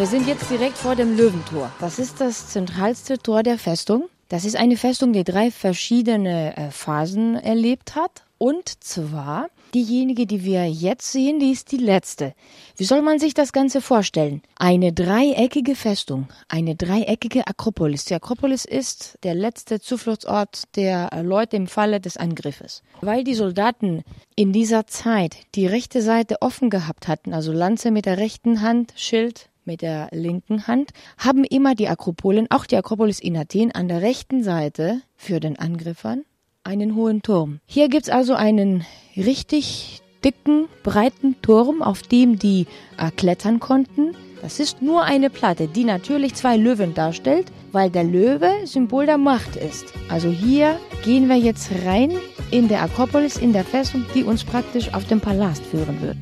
Wir 0.00 0.06
sind 0.06 0.26
jetzt 0.26 0.50
direkt 0.50 0.78
vor 0.78 0.96
dem 0.96 1.14
Löwentor. 1.14 1.70
Das 1.78 1.98
ist 1.98 2.22
das 2.22 2.48
zentralste 2.48 3.18
Tor 3.18 3.42
der 3.42 3.58
Festung. 3.58 4.08
Das 4.30 4.46
ist 4.46 4.56
eine 4.56 4.78
Festung, 4.78 5.12
die 5.12 5.24
drei 5.24 5.50
verschiedene 5.50 6.56
äh, 6.56 6.70
Phasen 6.70 7.34
erlebt 7.34 7.96
hat. 7.96 8.24
Und 8.38 8.82
zwar, 8.82 9.50
diejenige, 9.74 10.24
die 10.24 10.42
wir 10.42 10.64
jetzt 10.64 11.12
sehen, 11.12 11.38
die 11.38 11.50
ist 11.50 11.70
die 11.70 11.76
letzte. 11.76 12.32
Wie 12.78 12.84
soll 12.84 13.02
man 13.02 13.18
sich 13.18 13.34
das 13.34 13.52
Ganze 13.52 13.82
vorstellen? 13.82 14.40
Eine 14.56 14.94
dreieckige 14.94 15.74
Festung, 15.74 16.28
eine 16.48 16.76
dreieckige 16.76 17.46
Akropolis. 17.46 18.06
Die 18.06 18.14
Akropolis 18.14 18.64
ist 18.64 19.18
der 19.22 19.34
letzte 19.34 19.80
Zufluchtsort 19.80 20.62
der 20.76 21.10
Leute 21.22 21.56
im 21.56 21.66
Falle 21.66 22.00
des 22.00 22.16
Angriffes. 22.16 22.82
Weil 23.02 23.22
die 23.22 23.34
Soldaten 23.34 24.02
in 24.34 24.54
dieser 24.54 24.86
Zeit 24.86 25.36
die 25.54 25.66
rechte 25.66 26.00
Seite 26.00 26.36
offen 26.40 26.70
gehabt 26.70 27.06
hatten, 27.06 27.34
also 27.34 27.52
Lanze 27.52 27.90
mit 27.90 28.06
der 28.06 28.16
rechten 28.16 28.62
Hand, 28.62 28.94
Schild 28.96 29.50
mit 29.64 29.82
der 29.82 30.08
linken 30.12 30.66
Hand, 30.66 30.90
haben 31.18 31.44
immer 31.44 31.74
die 31.74 31.88
Akropolen, 31.88 32.46
auch 32.50 32.66
die 32.66 32.76
Akropolis 32.76 33.20
in 33.20 33.36
Athen, 33.36 33.72
an 33.72 33.88
der 33.88 34.02
rechten 34.02 34.42
Seite 34.42 35.02
für 35.16 35.40
den 35.40 35.58
Angriffern 35.58 36.24
einen 36.64 36.94
hohen 36.94 37.22
Turm. 37.22 37.60
Hier 37.66 37.88
gibt's 37.88 38.10
also 38.10 38.34
einen 38.34 38.84
richtig 39.16 40.02
dicken, 40.24 40.68
breiten 40.82 41.40
Turm, 41.42 41.82
auf 41.82 42.02
dem 42.02 42.38
die 42.38 42.66
äh, 42.98 43.10
klettern 43.10 43.60
konnten. 43.60 44.14
Das 44.42 44.58
ist 44.58 44.80
nur 44.80 45.02
eine 45.02 45.28
Platte, 45.28 45.68
die 45.68 45.84
natürlich 45.84 46.34
zwei 46.34 46.56
Löwen 46.56 46.94
darstellt, 46.94 47.52
weil 47.72 47.90
der 47.90 48.04
Löwe 48.04 48.50
Symbol 48.64 49.06
der 49.06 49.18
Macht 49.18 49.56
ist. 49.56 49.92
Also 50.08 50.30
hier 50.30 50.78
gehen 51.04 51.28
wir 51.28 51.36
jetzt 51.36 51.70
rein 51.84 52.12
in 52.50 52.68
der 52.68 52.82
Akropolis, 52.82 53.36
in 53.36 53.52
der 53.52 53.64
Festung, 53.64 54.06
die 54.14 54.24
uns 54.24 54.44
praktisch 54.44 54.92
auf 54.94 55.04
den 55.04 55.20
Palast 55.20 55.64
führen 55.64 56.00
wird. 56.00 56.16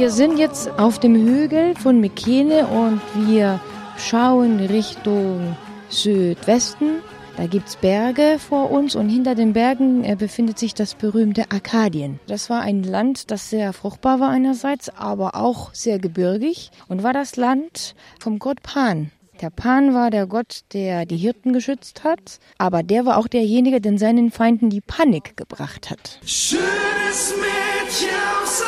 Wir 0.00 0.10
sind 0.10 0.38
jetzt 0.38 0.70
auf 0.78 0.98
dem 0.98 1.14
Hügel 1.14 1.74
von 1.74 2.00
Mykene 2.00 2.66
und 2.68 3.02
wir 3.28 3.60
schauen 3.98 4.58
Richtung 4.58 5.58
Südwesten. 5.90 7.02
Da 7.36 7.46
gibt's 7.46 7.76
Berge 7.76 8.38
vor 8.38 8.70
uns 8.70 8.96
und 8.96 9.10
hinter 9.10 9.34
den 9.34 9.52
Bergen 9.52 10.02
äh, 10.02 10.16
befindet 10.16 10.58
sich 10.58 10.72
das 10.72 10.94
berühmte 10.94 11.50
Arkadien. 11.50 12.18
Das 12.28 12.48
war 12.48 12.62
ein 12.62 12.82
Land, 12.82 13.30
das 13.30 13.50
sehr 13.50 13.74
fruchtbar 13.74 14.20
war 14.20 14.30
einerseits, 14.30 14.88
aber 14.88 15.34
auch 15.34 15.74
sehr 15.74 15.98
gebirgig 15.98 16.70
und 16.88 17.02
war 17.02 17.12
das 17.12 17.36
Land 17.36 17.94
vom 18.18 18.38
Gott 18.38 18.62
Pan. 18.62 19.10
Der 19.42 19.50
Pan 19.50 19.92
war 19.92 20.10
der 20.10 20.26
Gott, 20.26 20.60
der 20.72 21.04
die 21.04 21.18
Hirten 21.18 21.52
geschützt 21.52 22.04
hat, 22.04 22.38
aber 22.56 22.82
der 22.82 23.04
war 23.04 23.18
auch 23.18 23.28
derjenige, 23.28 23.82
der 23.82 23.98
seinen 23.98 24.30
Feinden 24.30 24.70
die 24.70 24.80
Panik 24.80 25.36
gebracht 25.36 25.90
hat. 25.90 26.20
Schönes 26.24 27.34
Mädchen 27.36 28.16
aus 28.42 28.62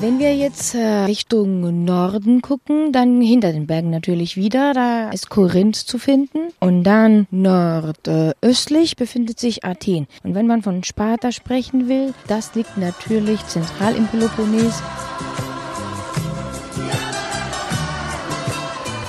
Wenn 0.00 0.18
wir 0.18 0.34
jetzt 0.34 0.74
äh, 0.74 1.04
Richtung 1.04 1.84
Norden 1.84 2.40
gucken, 2.40 2.90
dann 2.90 3.20
hinter 3.20 3.52
den 3.52 3.66
Bergen 3.66 3.90
natürlich 3.90 4.34
wieder, 4.34 4.72
da 4.72 5.10
ist 5.10 5.28
Korinth 5.28 5.76
zu 5.76 5.98
finden. 5.98 6.38
Und 6.58 6.84
dann 6.84 7.26
nordöstlich 7.30 8.96
befindet 8.96 9.38
sich 9.38 9.62
Athen. 9.62 10.06
Und 10.22 10.34
wenn 10.34 10.46
man 10.46 10.62
von 10.62 10.84
Sparta 10.84 11.32
sprechen 11.32 11.90
will, 11.90 12.14
das 12.28 12.54
liegt 12.54 12.78
natürlich 12.78 13.46
zentral 13.46 13.94
im 13.94 14.06
Peloponnes. 14.06 14.82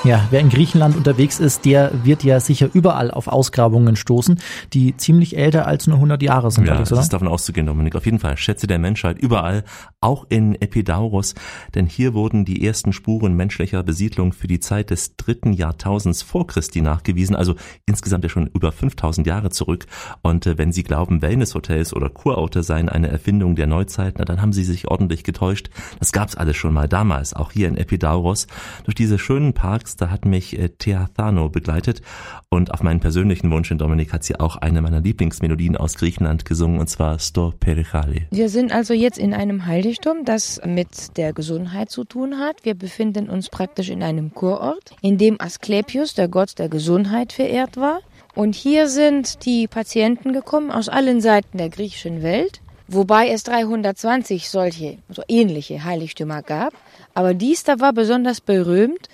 Ja, 0.03 0.27
wer 0.31 0.39
in 0.39 0.49
Griechenland 0.49 0.95
unterwegs 0.95 1.39
ist, 1.39 1.63
der 1.63 1.91
wird 2.03 2.23
ja 2.23 2.39
sicher 2.39 2.67
überall 2.73 3.11
auf 3.11 3.27
Ausgrabungen 3.27 3.95
stoßen, 3.95 4.39
die 4.73 4.97
ziemlich 4.97 5.37
älter 5.37 5.67
als 5.67 5.85
nur 5.85 5.97
100 5.97 6.23
Jahre 6.23 6.49
sind. 6.49 6.65
Ja, 6.65 6.79
das 6.79 6.91
ist 6.91 7.13
davon 7.13 7.27
auszugehen, 7.27 7.67
Dominik. 7.67 7.95
Auf 7.95 8.05
jeden 8.05 8.17
Fall 8.17 8.35
Schätze 8.35 8.65
der 8.65 8.79
Menschheit 8.79 9.19
überall, 9.19 9.63
auch 9.99 10.25
in 10.29 10.59
Epidaurus, 10.59 11.35
denn 11.75 11.85
hier 11.85 12.15
wurden 12.15 12.45
die 12.45 12.65
ersten 12.65 12.93
Spuren 12.93 13.35
menschlicher 13.35 13.83
Besiedlung 13.83 14.33
für 14.33 14.47
die 14.47 14.59
Zeit 14.59 14.89
des 14.89 15.17
dritten 15.17 15.53
Jahrtausends 15.53 16.23
vor 16.23 16.47
Christi 16.47 16.81
nachgewiesen, 16.81 17.35
also 17.35 17.53
insgesamt 17.85 18.23
ja 18.23 18.29
schon 18.31 18.47
über 18.47 18.71
5000 18.71 19.27
Jahre 19.27 19.51
zurück. 19.51 19.85
Und 20.23 20.47
äh, 20.47 20.57
wenn 20.57 20.71
Sie 20.71 20.81
glauben, 20.81 21.21
Wellnesshotels 21.21 21.93
oder 21.93 22.09
Kurorte 22.09 22.63
seien 22.63 22.89
eine 22.89 23.09
Erfindung 23.09 23.55
der 23.55 23.67
Neuzeit, 23.67 24.15
na, 24.17 24.25
dann 24.25 24.41
haben 24.41 24.53
Sie 24.53 24.63
sich 24.63 24.87
ordentlich 24.87 25.23
getäuscht. 25.23 25.69
Das 25.99 26.11
gab's 26.11 26.33
alles 26.35 26.57
schon 26.57 26.73
mal 26.73 26.87
damals, 26.87 27.35
auch 27.35 27.51
hier 27.51 27.67
in 27.67 27.77
Epidaurus. 27.77 28.47
Durch 28.85 28.95
diese 28.95 29.19
schönen 29.19 29.53
Parks 29.53 29.90
Text, 29.91 30.01
da 30.01 30.09
hat 30.09 30.25
mich 30.25 30.57
äh, 30.57 30.69
Thea 30.69 31.09
Thano 31.15 31.49
begleitet 31.49 32.01
und 32.49 32.71
auf 32.71 32.81
meinen 32.83 32.99
persönlichen 32.99 33.51
Wunsch 33.51 33.71
in 33.71 33.77
Dominik 33.77 34.13
hat 34.13 34.23
sie 34.23 34.39
auch 34.39 34.55
eine 34.57 34.81
meiner 34.81 35.01
Lieblingsmelodien 35.01 35.75
aus 35.75 35.95
Griechenland 35.95 36.45
gesungen 36.45 36.79
und 36.79 36.87
zwar 36.87 37.19
Sto 37.19 37.53
Perichali. 37.59 38.27
Wir 38.31 38.49
sind 38.49 38.71
also 38.71 38.93
jetzt 38.93 39.17
in 39.17 39.33
einem 39.33 39.65
Heiligtum, 39.65 40.23
das 40.25 40.61
mit 40.65 41.17
der 41.17 41.33
Gesundheit 41.33 41.89
zu 41.89 42.03
tun 42.03 42.39
hat. 42.39 42.63
Wir 42.63 42.73
befinden 42.73 43.29
uns 43.29 43.49
praktisch 43.49 43.89
in 43.89 44.03
einem 44.03 44.33
Kurort, 44.33 44.95
in 45.01 45.17
dem 45.17 45.39
Asklepios, 45.39 46.13
der 46.13 46.27
Gott 46.27 46.57
der 46.57 46.69
Gesundheit, 46.69 47.33
verehrt 47.33 47.77
war. 47.77 47.99
Und 48.33 48.55
hier 48.55 48.87
sind 48.87 49.45
die 49.45 49.67
Patienten 49.67 50.31
gekommen 50.31 50.71
aus 50.71 50.87
allen 50.87 51.19
Seiten 51.19 51.57
der 51.57 51.69
griechischen 51.69 52.23
Welt, 52.23 52.61
wobei 52.87 53.29
es 53.29 53.43
320 53.43 54.49
solche, 54.49 54.99
so 55.09 55.21
ähnliche 55.27 55.83
Heiligtümer 55.83 56.41
gab. 56.41 56.73
Aber 57.13 57.33
dies 57.33 57.65
da 57.65 57.81
war 57.81 57.91
besonders 57.91 58.39
berühmt, 58.39 59.09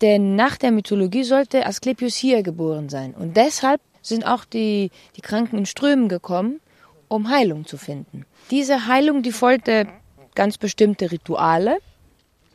denn 0.00 0.36
nach 0.36 0.56
der 0.56 0.70
Mythologie 0.70 1.24
sollte 1.24 1.66
Asklepios 1.66 2.16
hier 2.16 2.42
geboren 2.42 2.88
sein. 2.88 3.14
Und 3.14 3.36
deshalb 3.36 3.80
sind 4.02 4.26
auch 4.26 4.44
die, 4.44 4.90
die 5.16 5.20
Kranken 5.20 5.58
in 5.58 5.66
Strömen 5.66 6.08
gekommen, 6.08 6.60
um 7.08 7.28
Heilung 7.28 7.66
zu 7.66 7.76
finden. 7.76 8.24
Diese 8.50 8.86
Heilung, 8.86 9.22
die 9.22 9.32
folgte 9.32 9.86
ganz 10.34 10.58
bestimmte 10.58 11.12
Rituale. 11.12 11.78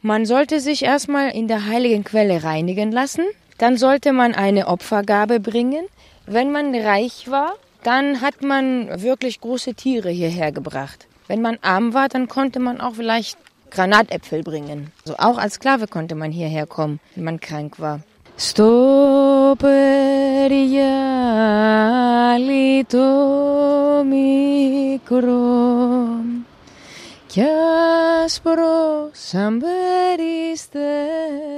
Man 0.01 0.25
sollte 0.25 0.59
sich 0.59 0.83
erstmal 0.83 1.31
in 1.31 1.47
der 1.47 1.65
heiligen 1.67 2.03
Quelle 2.03 2.43
reinigen 2.43 2.91
lassen. 2.91 3.25
Dann 3.57 3.77
sollte 3.77 4.11
man 4.11 4.33
eine 4.33 4.67
Opfergabe 4.67 5.39
bringen. 5.39 5.85
Wenn 6.25 6.51
man 6.51 6.73
reich 6.73 7.29
war, 7.29 7.53
dann 7.83 8.21
hat 8.21 8.41
man 8.41 9.01
wirklich 9.01 9.39
große 9.41 9.75
Tiere 9.75 10.09
hierher 10.09 10.51
gebracht. 10.51 11.07
Wenn 11.27 11.41
man 11.41 11.59
arm 11.61 11.93
war, 11.93 12.09
dann 12.09 12.27
konnte 12.27 12.59
man 12.59 12.81
auch 12.81 12.95
vielleicht 12.95 13.37
Granatäpfel 13.75 14.41
bringen. 14.41 14.91
Also 15.05 15.17
auch 15.17 15.37
als 15.37 15.55
Sklave 15.55 15.87
konnte 15.87 16.15
man 16.15 16.31
hierher 16.31 16.65
kommen, 16.65 16.99
wenn 17.15 17.25
man 17.25 17.39
krank 17.41 17.79
war. 17.79 17.99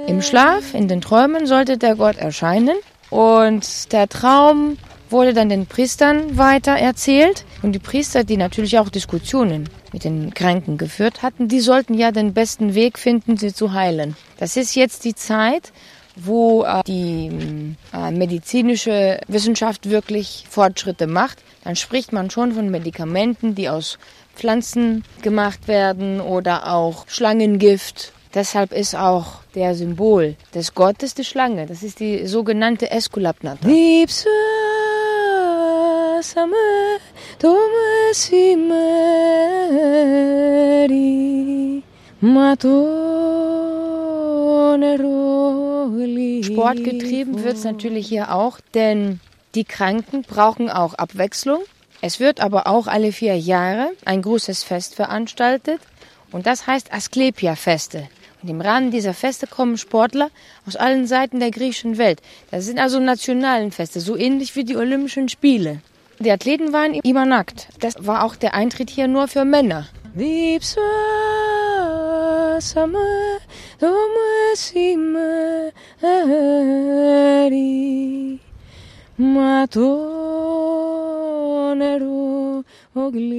Im 0.06 0.22
Schlaf, 0.22 0.74
in 0.74 0.88
den 0.88 1.00
Träumen 1.00 1.46
sollte 1.46 1.78
der 1.78 1.94
Gott 1.94 2.16
erscheinen 2.16 2.76
und 3.10 3.92
der 3.92 4.08
Traum 4.08 4.76
wurde 5.10 5.34
dann 5.34 5.48
den 5.48 5.66
Priestern 5.66 6.36
weiter 6.36 6.72
erzählt 6.72 7.44
und 7.62 7.72
die 7.72 7.78
Priester, 7.78 8.24
die 8.24 8.36
natürlich 8.36 8.78
auch 8.78 8.88
Diskussionen 8.88 9.68
mit 9.92 10.04
den 10.04 10.34
Kranken 10.34 10.78
geführt 10.78 11.22
hatten, 11.22 11.48
die 11.48 11.60
sollten 11.60 11.94
ja 11.94 12.10
den 12.10 12.34
besten 12.34 12.74
Weg 12.74 12.98
finden, 12.98 13.36
sie 13.36 13.52
zu 13.52 13.72
heilen. 13.72 14.16
Das 14.38 14.56
ist 14.56 14.74
jetzt 14.74 15.04
die 15.04 15.14
Zeit, 15.14 15.72
wo 16.16 16.64
äh, 16.64 16.82
die 16.86 17.30
mm, 17.30 17.76
äh, 17.92 18.10
medizinische 18.10 19.20
Wissenschaft 19.28 19.88
wirklich 19.88 20.44
Fortschritte 20.50 21.06
macht. 21.06 21.38
Dann 21.64 21.76
spricht 21.76 22.12
man 22.12 22.30
schon 22.30 22.52
von 22.52 22.70
Medikamenten, 22.70 23.54
die 23.54 23.68
aus 23.68 23.98
Pflanzen 24.34 25.04
gemacht 25.22 25.68
werden 25.68 26.20
oder 26.20 26.72
auch 26.72 27.04
Schlangengift. 27.08 28.12
Deshalb 28.34 28.72
ist 28.72 28.94
auch 28.94 29.42
der 29.54 29.74
Symbol 29.74 30.36
des 30.54 30.74
Gottes 30.74 31.14
die 31.14 31.24
Schlange. 31.24 31.66
Das 31.66 31.82
ist 31.82 32.00
die 32.00 32.26
sogenannte 32.26 32.90
Esculapnata. 32.90 33.66
Deep 33.66 34.10
summer. 36.22 36.56
Thomas 37.38 38.32
e 38.32 38.56
Mary 38.56 38.98
Sportgetrieben 46.42 47.44
wird 47.44 47.56
es 47.56 47.62
natürlich 47.62 48.08
hier 48.08 48.34
auch, 48.34 48.58
denn 48.74 49.20
die 49.54 49.62
Kranken 49.62 50.22
brauchen 50.22 50.68
auch 50.68 50.94
Abwechslung. 50.94 51.60
Es 52.00 52.18
wird 52.18 52.40
aber 52.40 52.66
auch 52.66 52.88
alle 52.88 53.12
vier 53.12 53.38
Jahre 53.38 53.92
ein 54.04 54.22
großes 54.22 54.64
Fest 54.64 54.96
veranstaltet 54.96 55.80
und 56.32 56.44
das 56.46 56.66
heißt 56.66 56.92
Asklepia-Feste. 56.92 58.08
Und 58.42 58.48
im 58.48 58.60
Rahmen 58.60 58.90
dieser 58.90 59.14
Feste 59.14 59.46
kommen 59.46 59.78
Sportler 59.78 60.30
aus 60.66 60.74
allen 60.74 61.06
Seiten 61.06 61.38
der 61.38 61.52
griechischen 61.52 61.98
Welt. 61.98 62.20
Das 62.50 62.64
sind 62.64 62.80
also 62.80 62.98
nationalen 62.98 63.70
Feste, 63.70 64.00
so 64.00 64.16
ähnlich 64.16 64.56
wie 64.56 64.64
die 64.64 64.76
Olympischen 64.76 65.28
Spiele. 65.28 65.82
Die 66.20 66.32
Athleten 66.32 66.72
waren 66.72 66.94
immer 66.94 67.26
nackt. 67.26 67.68
Das 67.78 67.94
war 68.06 68.24
auch 68.24 68.34
der 68.34 68.54
Eintritt 68.54 68.90
hier 68.90 69.06
nur 69.06 69.28
für 69.28 69.44
Männer. 69.44 69.86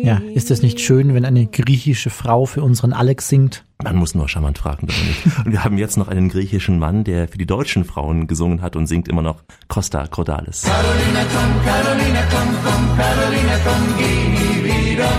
Ja, 0.03 0.19
ist 0.33 0.51
es 0.51 0.61
nicht 0.61 0.81
schön, 0.81 1.13
wenn 1.13 1.23
eine 1.23 1.45
griechische 1.45 2.09
Frau 2.09 2.45
für 2.45 2.61
unseren 2.63 2.91
Alex 2.91 3.29
singt? 3.29 3.63
Man 3.81 3.95
muss 3.95 4.13
nur 4.13 4.27
charmant 4.27 4.57
fragen, 4.57 4.87
Dominik. 4.87 5.15
Und 5.45 5.53
wir 5.53 5.63
haben 5.63 5.77
jetzt 5.77 5.95
noch 5.95 6.09
einen 6.09 6.27
griechischen 6.27 6.79
Mann, 6.79 7.05
der 7.05 7.29
für 7.29 7.37
die 7.37 7.45
deutschen 7.45 7.85
Frauen 7.85 8.27
gesungen 8.27 8.61
hat 8.61 8.75
und 8.75 8.87
singt 8.87 9.07
immer 9.07 9.21
noch 9.21 9.41
Costa 9.69 10.05
Cordalis. 10.07 10.63
Carolina, 10.63 11.25
komm, 11.33 11.63
Carolina, 11.63 12.19
komm, 12.29 12.49
komm, 12.65 12.97
Carolina, 12.97 13.57
komm, 13.63 13.97
geh 13.97 14.27
nie 14.35 14.65
wieder. 14.65 15.09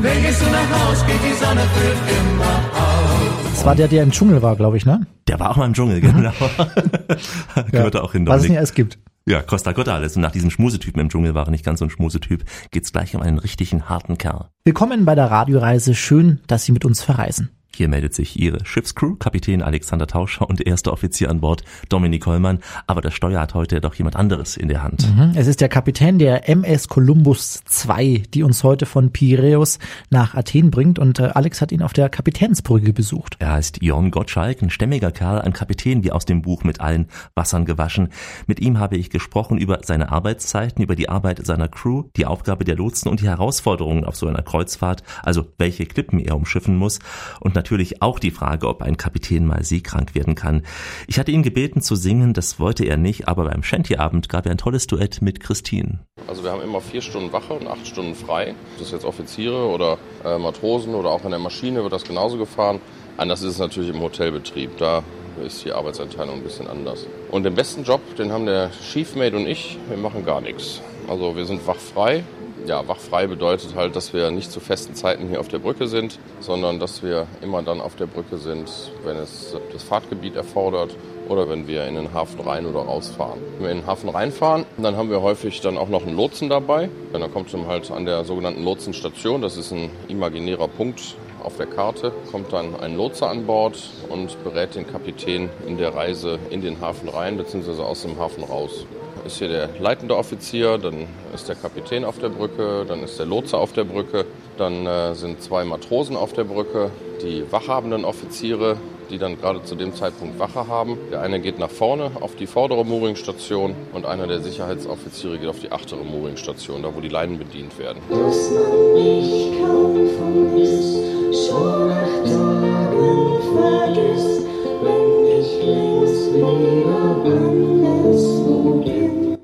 Wenn 0.00 0.22
gehst 0.22 0.42
du 0.42 0.46
nach 0.46 0.88
Haus, 0.88 1.04
geht 1.06 1.16
die 1.24 1.44
Sonne 1.44 1.62
für 1.74 1.90
immer 2.12 2.54
auf. 2.80 3.50
Das 3.52 3.64
war 3.64 3.74
der, 3.74 3.88
der 3.88 4.04
im 4.04 4.12
Dschungel 4.12 4.42
war, 4.42 4.54
glaube 4.54 4.76
ich, 4.76 4.86
ne? 4.86 5.08
Der 5.26 5.40
war 5.40 5.50
auch 5.50 5.56
mal 5.56 5.66
im 5.66 5.74
Dschungel, 5.74 6.00
genau. 6.00 6.30
Gehört 7.72 7.94
ja, 7.94 8.00
auch 8.00 8.12
hin, 8.12 8.24
Dominik. 8.24 8.28
Was 8.28 8.42
es 8.44 8.48
nicht 8.48 8.58
alles 8.58 8.74
gibt. 8.74 8.98
Ja, 9.26 9.40
Costa 9.40 9.72
Cordalis. 9.72 10.16
Und 10.16 10.22
nach 10.22 10.32
diesem 10.32 10.50
Schmusetypen 10.50 11.00
im 11.00 11.08
Dschungel 11.08 11.34
war 11.34 11.46
er 11.46 11.50
nicht 11.50 11.64
ganz 11.64 11.78
so 11.78 11.84
ein 11.84 11.90
Schmusetyp, 11.90 12.44
geht's 12.70 12.92
gleich 12.92 13.14
um 13.14 13.22
einen 13.22 13.38
richtigen 13.38 13.88
harten 13.88 14.18
Kerl. 14.18 14.48
Willkommen 14.64 15.04
bei 15.04 15.14
der 15.14 15.30
Radioreise. 15.30 15.94
Schön, 15.94 16.40
dass 16.48 16.64
Sie 16.64 16.72
mit 16.72 16.84
uns 16.84 17.02
verreisen. 17.02 17.50
Hier 17.74 17.88
meldet 17.88 18.14
sich 18.14 18.38
Ihre 18.38 18.64
Schiffscrew, 18.64 19.16
Kapitän 19.16 19.62
Alexander 19.62 20.06
Tauscher 20.06 20.48
und 20.48 20.66
erster 20.66 20.92
Offizier 20.92 21.30
an 21.30 21.40
Bord 21.40 21.62
Dominik 21.88 22.26
Hollmann. 22.26 22.58
Aber 22.86 23.00
das 23.00 23.14
Steuer 23.14 23.40
hat 23.40 23.54
heute 23.54 23.80
doch 23.80 23.94
jemand 23.94 24.16
anderes 24.16 24.58
in 24.58 24.68
der 24.68 24.82
Hand. 24.82 25.08
Mhm. 25.16 25.32
Es 25.34 25.46
ist 25.46 25.62
der 25.62 25.70
Kapitän 25.70 26.18
der 26.18 26.48
MS 26.50 26.88
Columbus 26.88 27.62
2, 27.64 28.24
die 28.34 28.42
uns 28.42 28.62
heute 28.62 28.84
von 28.84 29.10
Piräus 29.10 29.78
nach 30.10 30.34
Athen 30.34 30.70
bringt. 30.70 30.98
Und 30.98 31.18
äh, 31.18 31.30
Alex 31.34 31.62
hat 31.62 31.72
ihn 31.72 31.82
auf 31.82 31.94
der 31.94 32.10
Kapitänsbrücke 32.10 32.92
besucht. 32.92 33.36
Er 33.38 33.52
heißt 33.52 33.82
Jon 33.82 34.10
Gottschalk, 34.10 34.60
ein 34.60 34.70
stämmiger 34.70 35.10
Kerl, 35.10 35.40
ein 35.40 35.54
Kapitän 35.54 36.04
wie 36.04 36.12
aus 36.12 36.26
dem 36.26 36.42
Buch 36.42 36.64
mit 36.64 36.80
allen 36.80 37.06
Wassern 37.34 37.64
gewaschen. 37.64 38.10
Mit 38.46 38.60
ihm 38.60 38.78
habe 38.78 38.96
ich 38.98 39.08
gesprochen 39.08 39.56
über 39.56 39.80
seine 39.82 40.12
Arbeitszeiten, 40.12 40.82
über 40.82 40.94
die 40.94 41.08
Arbeit 41.08 41.44
seiner 41.46 41.68
Crew, 41.68 42.04
die 42.16 42.26
Aufgabe 42.26 42.64
der 42.64 42.76
Lotsen 42.76 43.10
und 43.10 43.20
die 43.20 43.28
Herausforderungen 43.28 44.04
auf 44.04 44.16
so 44.16 44.26
einer 44.26 44.42
Kreuzfahrt, 44.42 45.02
also 45.22 45.46
welche 45.56 45.86
Klippen 45.86 46.18
er 46.18 46.36
umschiffen 46.36 46.76
muss 46.76 46.98
und 47.40 47.56
natürlich 47.62 48.02
auch 48.02 48.18
die 48.18 48.32
Frage, 48.32 48.66
ob 48.66 48.82
ein 48.82 48.96
Kapitän 48.96 49.46
mal 49.46 49.62
seekrank 49.62 50.16
werden 50.16 50.34
kann. 50.34 50.62
Ich 51.06 51.20
hatte 51.20 51.30
ihn 51.30 51.44
gebeten 51.44 51.80
zu 51.80 51.94
singen, 51.94 52.32
das 52.32 52.58
wollte 52.58 52.84
er 52.84 52.96
nicht, 52.96 53.28
aber 53.28 53.44
beim 53.44 53.62
Shanty-Abend 53.62 54.28
gab 54.28 54.46
er 54.46 54.52
ein 54.52 54.58
tolles 54.58 54.88
Duett 54.88 55.22
mit 55.22 55.38
Christine. 55.38 56.00
Also 56.26 56.42
wir 56.42 56.50
haben 56.50 56.60
immer 56.60 56.80
vier 56.80 57.02
Stunden 57.02 57.32
Wache 57.32 57.52
und 57.52 57.68
acht 57.68 57.86
Stunden 57.86 58.16
frei. 58.16 58.56
Das 58.78 58.88
ist 58.88 58.92
jetzt 58.92 59.04
Offiziere 59.04 59.68
oder 59.68 59.98
äh, 60.24 60.38
Matrosen 60.38 60.96
oder 60.96 61.10
auch 61.10 61.24
in 61.24 61.30
der 61.30 61.38
Maschine 61.38 61.84
wird 61.84 61.92
das 61.92 62.02
genauso 62.02 62.36
gefahren. 62.36 62.80
Anders 63.16 63.42
ist 63.42 63.52
es 63.52 63.58
natürlich 63.58 63.90
im 63.90 64.00
Hotelbetrieb. 64.00 64.76
Da 64.78 65.04
ist 65.44 65.64
die 65.64 65.70
Arbeitsanteilung 65.70 66.36
ein 66.36 66.42
bisschen 66.42 66.66
anders. 66.66 67.06
Und 67.30 67.44
den 67.44 67.54
besten 67.54 67.84
Job, 67.84 68.00
den 68.16 68.32
haben 68.32 68.46
der 68.46 68.70
Chiefmate 68.70 69.36
und 69.36 69.46
ich. 69.46 69.78
Wir 69.88 69.98
machen 69.98 70.24
gar 70.24 70.40
nichts. 70.40 70.80
Also 71.08 71.36
wir 71.36 71.44
sind 71.44 71.64
wachfrei 71.66 72.24
ja, 72.66 72.86
wachfrei 72.86 73.26
bedeutet 73.26 73.74
halt, 73.74 73.96
dass 73.96 74.12
wir 74.12 74.30
nicht 74.30 74.50
zu 74.50 74.60
festen 74.60 74.94
Zeiten 74.94 75.28
hier 75.28 75.40
auf 75.40 75.48
der 75.48 75.58
Brücke 75.58 75.88
sind, 75.88 76.18
sondern 76.40 76.78
dass 76.78 77.02
wir 77.02 77.26
immer 77.40 77.62
dann 77.62 77.80
auf 77.80 77.96
der 77.96 78.06
Brücke 78.06 78.38
sind, 78.38 78.70
wenn 79.04 79.16
es 79.16 79.56
das 79.72 79.82
Fahrtgebiet 79.82 80.36
erfordert 80.36 80.96
oder 81.28 81.48
wenn 81.48 81.66
wir 81.66 81.86
in 81.86 81.94
den 81.94 82.12
Hafen 82.12 82.40
rein 82.40 82.66
oder 82.66 82.80
rausfahren. 82.80 83.40
Wenn 83.56 83.64
wir 83.64 83.70
in 83.72 83.78
den 83.78 83.86
Hafen 83.86 84.08
reinfahren, 84.08 84.64
dann 84.76 84.96
haben 84.96 85.10
wir 85.10 85.22
häufig 85.22 85.60
dann 85.60 85.78
auch 85.78 85.88
noch 85.88 86.06
einen 86.06 86.16
Lotsen 86.16 86.48
dabei. 86.48 86.88
Dann 87.12 87.32
kommt 87.32 87.52
dann 87.52 87.66
halt 87.66 87.90
an 87.90 88.04
der 88.04 88.24
sogenannten 88.24 88.64
Lotsenstation, 88.64 89.42
das 89.42 89.56
ist 89.56 89.72
ein 89.72 89.90
imaginärer 90.08 90.68
Punkt 90.68 91.16
auf 91.42 91.56
der 91.56 91.66
Karte, 91.66 92.12
kommt 92.30 92.52
dann 92.52 92.78
ein 92.78 92.96
Lotse 92.96 93.26
an 93.26 93.46
Bord 93.46 93.76
und 94.08 94.42
berät 94.44 94.76
den 94.76 94.86
Kapitän 94.86 95.48
in 95.66 95.76
der 95.76 95.94
Reise 95.94 96.38
in 96.50 96.62
den 96.62 96.80
Hafen 96.80 97.08
rein 97.08 97.36
bzw. 97.36 97.82
aus 97.82 98.02
dem 98.02 98.18
Hafen 98.18 98.44
raus 98.44 98.86
ist 99.24 99.38
hier 99.38 99.48
der 99.48 99.68
leitende 99.78 100.16
Offizier, 100.16 100.78
dann 100.78 101.06
ist 101.34 101.48
der 101.48 101.56
Kapitän 101.56 102.04
auf 102.04 102.18
der 102.18 102.28
Brücke, 102.28 102.84
dann 102.86 103.02
ist 103.02 103.18
der 103.18 103.26
Lotse 103.26 103.56
auf 103.56 103.72
der 103.72 103.84
Brücke, 103.84 104.24
dann 104.56 104.86
äh, 104.86 105.14
sind 105.14 105.42
zwei 105.42 105.64
Matrosen 105.64 106.16
auf 106.16 106.32
der 106.32 106.44
Brücke, 106.44 106.90
die 107.22 107.44
wachhabenden 107.50 108.04
Offiziere, 108.04 108.76
die 109.10 109.18
dann 109.18 109.38
gerade 109.40 109.62
zu 109.62 109.74
dem 109.74 109.94
Zeitpunkt 109.94 110.38
Wache 110.38 110.66
haben. 110.66 110.98
Der 111.10 111.20
eine 111.20 111.40
geht 111.40 111.58
nach 111.58 111.70
vorne 111.70 112.12
auf 112.20 112.34
die 112.36 112.46
vordere 112.46 112.84
Mooringstation 112.84 113.74
und 113.92 114.06
einer 114.06 114.26
der 114.26 114.40
Sicherheitsoffiziere 114.40 115.38
geht 115.38 115.48
auf 115.48 115.60
die 115.60 115.70
achtere 115.70 116.02
Mooringstation, 116.02 116.82
da 116.82 116.94
wo 116.94 117.00
die 117.00 117.08
Leinen 117.08 117.38
bedient 117.38 117.78
werden. 117.78 117.98
Dass 118.08 118.50
man 118.50 118.94
mich 118.94 119.52
kaum 119.60 120.08
vermisst, 120.16 121.48
schon 121.48 121.88
nach 121.88 122.24
Tagen 122.24 123.38
vergisst, 123.54 124.46
wenn 124.82 125.40
ich 125.40 125.62
anderswo 125.62 127.22
bin. 127.22 127.51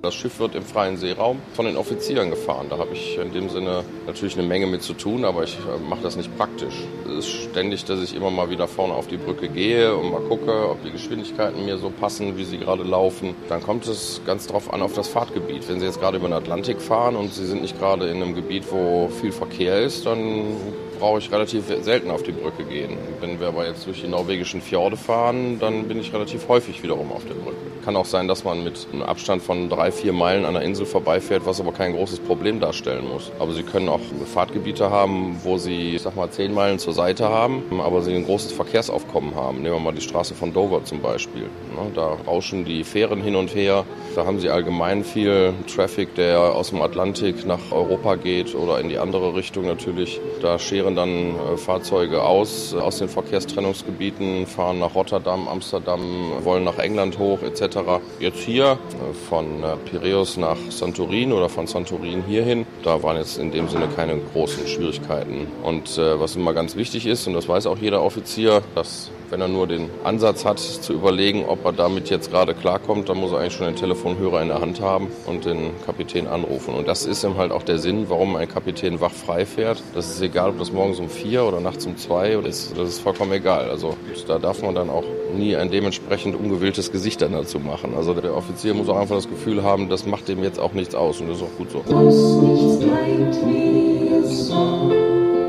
Das 0.09 0.15
Schiff 0.15 0.41
wird 0.41 0.55
im 0.55 0.63
freien 0.63 0.97
Seeraum 0.97 1.39
von 1.53 1.67
den 1.67 1.77
Offizieren 1.77 2.31
gefahren. 2.31 2.69
Da 2.71 2.79
habe 2.79 2.95
ich 2.95 3.19
in 3.19 3.31
dem 3.31 3.51
Sinne 3.51 3.85
natürlich 4.07 4.39
eine 4.39 4.49
Menge 4.49 4.67
mit 4.67 4.83
zu 4.83 4.95
tun, 4.95 5.27
aber 5.27 5.45
ich 5.45 5.59
äh, 5.59 5.87
mache 5.87 6.01
das 6.03 6.17
nicht 6.17 6.35
praktisch. 6.39 6.73
Es 7.07 7.27
ist 7.27 7.29
ständig, 7.29 7.85
dass 7.85 8.03
ich 8.03 8.17
immer 8.17 8.31
mal 8.31 8.49
wieder 8.49 8.69
vorne 8.69 8.95
auf 8.95 9.07
die 9.07 9.19
Brücke 9.19 9.51
gehe 9.51 9.95
und 9.95 10.11
mal 10.11 10.23
gucke, 10.23 10.71
ob 10.71 10.83
die 10.83 10.93
Geschwindigkeiten 10.93 11.63
mir 11.63 11.77
so 11.77 11.91
passen, 11.91 12.39
wie 12.39 12.45
sie 12.45 12.57
gerade 12.57 12.85
laufen. 12.85 13.35
Dann 13.51 13.63
kommt 13.63 13.87
es 13.87 14.23
ganz 14.25 14.47
drauf 14.47 14.73
an 14.73 14.81
auf 14.81 14.95
das 14.95 15.09
Fahrtgebiet. 15.09 15.69
Wenn 15.69 15.79
Sie 15.79 15.85
jetzt 15.85 16.01
gerade 16.01 16.17
über 16.17 16.29
den 16.29 16.33
Atlantik 16.33 16.81
fahren 16.81 17.15
und 17.15 17.35
Sie 17.35 17.45
sind 17.45 17.61
nicht 17.61 17.79
gerade 17.79 18.09
in 18.09 18.23
einem 18.23 18.35
Gebiet, 18.35 18.65
wo 18.71 19.11
viel 19.21 19.33
Verkehr 19.33 19.83
ist, 19.83 20.07
dann 20.07 20.57
brauche 20.99 21.19
ich 21.19 21.31
relativ 21.31 21.65
selten 21.83 22.11
auf 22.11 22.23
die 22.23 22.33
Brücke 22.33 22.65
gehen. 22.65 22.97
Wenn 23.21 23.41
wir 23.41 23.49
aber 23.49 23.67
jetzt 23.67 23.87
durch 23.87 24.01
die 24.01 24.09
norwegischen 24.09 24.63
Fjorde 24.63 24.97
fahren, 24.97 25.59
dann 25.61 25.87
bin 25.87 26.01
ich 26.01 26.15
relativ 26.15 26.49
häufig 26.49 26.83
wiederum 26.83 27.13
auf 27.13 27.27
der 27.27 27.35
Brücke. 27.35 27.78
Kann 27.85 27.97
auch 27.97 28.05
sein, 28.05 28.29
dass 28.29 28.45
man 28.45 28.65
mit 28.65 28.87
einem 28.93 29.03
Abstand 29.03 29.43
von 29.43 29.69
drei, 29.69 29.91
vier 29.91 30.13
Meilen 30.13 30.45
an 30.45 30.55
der 30.55 30.63
Insel 30.63 30.87
vorbeifährt, 30.87 31.47
was 31.47 31.61
aber 31.61 31.73
kein 31.73 31.95
großes 31.95 32.21
Problem 32.21 32.61
darstellen 32.61 33.09
muss. 33.09 33.31
Aber 33.39 33.53
Sie 33.53 33.63
können 33.63 33.89
auch 33.89 34.01
Fahrtgebiete 34.33 34.91
haben, 34.91 35.39
wo 35.43 35.59
Sie, 35.59 35.97
ich 35.97 36.03
sag 36.03 36.17
mal, 36.17 36.31
zehn 36.31 36.53
Meilen 36.53 36.79
zur 36.79 36.93
Seite 36.93 37.29
haben, 37.29 37.63
aber 37.81 38.03
Sie 38.03 38.15
ein 38.15 38.25
großes 38.25 38.53
Verkehrsaufkommen 38.53 39.35
haben. 39.35 39.63
Nehmen 39.63 39.77
wir 39.77 39.81
mal 39.81 39.93
die 39.93 40.01
Straße 40.01 40.35
von 40.35 40.53
Dover 40.53 40.85
zum 40.85 41.01
Beispiel. 41.01 41.43
Ne, 41.43 41.91
da 41.95 42.17
rauschen 42.27 42.65
die 42.65 42.85
Fähren 42.85 43.23
hin 43.23 43.37
und 43.37 43.55
her. 43.55 43.85
Da 44.15 44.27
haben 44.27 44.41
Sie 44.41 44.51
allgemein 44.51 45.05
viel 45.05 45.55
Traffic, 45.73 46.15
der 46.15 46.55
aus 46.55 46.71
dem 46.71 46.83
Atlantik 46.83 47.47
nach 47.47 47.71
Europa 47.71 48.17
geht 48.17 48.55
oder 48.55 48.81
in 48.81 48.89
die 48.89 48.99
andere 48.99 49.35
Richtung 49.35 49.67
natürlich. 49.67 50.21
Da 50.43 50.59
scheren 50.59 50.97
dann 50.97 51.35
äh, 51.35 51.57
Fahrzeuge 51.57 52.23
aus, 52.23 52.75
aus 52.75 52.99
den 52.99 53.09
Verkehrstrennungsgebieten, 53.09 54.47
fahren 54.47 54.79
nach 54.79 54.95
Rotterdam, 54.95 55.49
Amsterdam, 55.49 56.01
wollen 56.43 56.65
nach 56.65 56.79
England 56.79 57.19
hoch 57.19 57.43
etc. 57.43 57.78
Jetzt 58.21 58.41
hier 58.41 58.73
äh, 58.73 59.15
von 59.29 59.63
äh, 59.63 59.77
Piräus 59.85 60.37
nach 60.37 60.57
Santorin 60.71 61.33
oder 61.33 61.49
von 61.49 61.67
Santorin 61.67 62.23
hierhin, 62.27 62.67
da 62.83 63.03
waren 63.03 63.17
jetzt 63.17 63.39
in 63.39 63.51
dem 63.51 63.69
Sinne 63.69 63.89
keine 63.95 64.19
großen 64.33 64.67
Schwierigkeiten. 64.67 65.47
Und 65.63 65.99
was 65.99 66.37
immer 66.37 66.55
ganz 66.55 66.77
wichtig 66.77 67.07
ist, 67.07 67.27
und 67.27 67.35
das 67.35 67.49
weiß 67.49 67.67
auch 67.67 67.79
jeder 67.79 68.03
Offizier, 68.03 68.63
dass 68.75 69.11
wenn 69.31 69.41
er 69.41 69.49
nur 69.49 69.67
den 69.67 69.91
Ansatz 70.05 70.45
hat, 70.45 70.59
zu 70.59 70.93
überlegen, 70.93 71.45
ob 71.47 71.65
er 71.65 71.73
damit 71.73 72.11
jetzt 72.11 72.31
gerade 72.31 72.55
klarkommt, 72.55 73.09
dann 73.09 73.19
muss 73.19 73.33
er 73.33 73.39
eigentlich 73.39 73.55
schon 73.55 73.67
den 73.67 73.77
Telefonhörer 73.77 74.43
in 74.43 74.49
der 74.49 74.61
Hand 74.61 74.81
haben 74.81 75.09
und 75.27 75.45
den 75.45 75.71
Kapitän 75.85 76.27
anrufen. 76.27 76.75
Und 76.75 76.89
das 76.89 77.07
ist 77.07 77.25
ihm 77.25 77.37
halt 77.37 77.53
auch 77.53 77.63
der 77.63 77.79
Sinn, 77.79 78.07
warum 78.09 78.37
ein 78.37 78.49
Kapitän 78.49 79.01
wachfrei 79.01 79.47
fährt. 79.47 79.83
Das 79.95 80.09
ist 80.09 80.21
egal, 80.21 80.51
ob 80.51 80.59
das 80.59 80.73
morgens 80.73 80.99
um 80.99 81.09
vier 81.09 81.45
oder 81.45 81.61
nachts 81.61 81.87
um 81.87 81.97
zwei 81.97 82.33
ist, 82.33 82.77
das 82.77 82.89
ist 82.89 83.01
vollkommen 83.01 83.33
egal. 83.33 83.71
Also 83.71 83.97
da 84.27 84.39
darf 84.39 84.63
man 84.63 84.75
dann 84.75 84.91
auch 84.91 85.05
nie 85.37 85.57
ein 85.57 85.71
dementsprechend 85.71 86.35
ungewilltes 86.39 86.93
Gesicht 86.93 87.23
dann 87.23 87.33
dazu 87.33 87.59
machen. 87.59 87.95
Also 87.97 88.15
der 88.15 88.35
Offizier 88.35 88.75
muss 88.75 88.89
auch 88.89 88.97
einfach 88.97 89.17
das 89.17 89.29
Gefühl 89.29 89.63
haben, 89.63 89.89
das 89.89 90.07
macht 90.07 90.29
dem 90.29 90.43
jetzt 90.43 90.59
auch 90.59 90.73
nichts 90.73 90.95
aus 90.95 91.21
und 91.21 91.29
das 91.29 91.39
ist 91.39 91.43
auch 91.45 91.57
gut 91.57 91.71
so. 91.71 91.85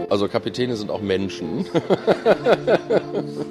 Also 0.10 0.28
Kapitäne 0.28 0.76
sind 0.76 0.89
auch 0.89 1.02
Menschen. 1.02 1.65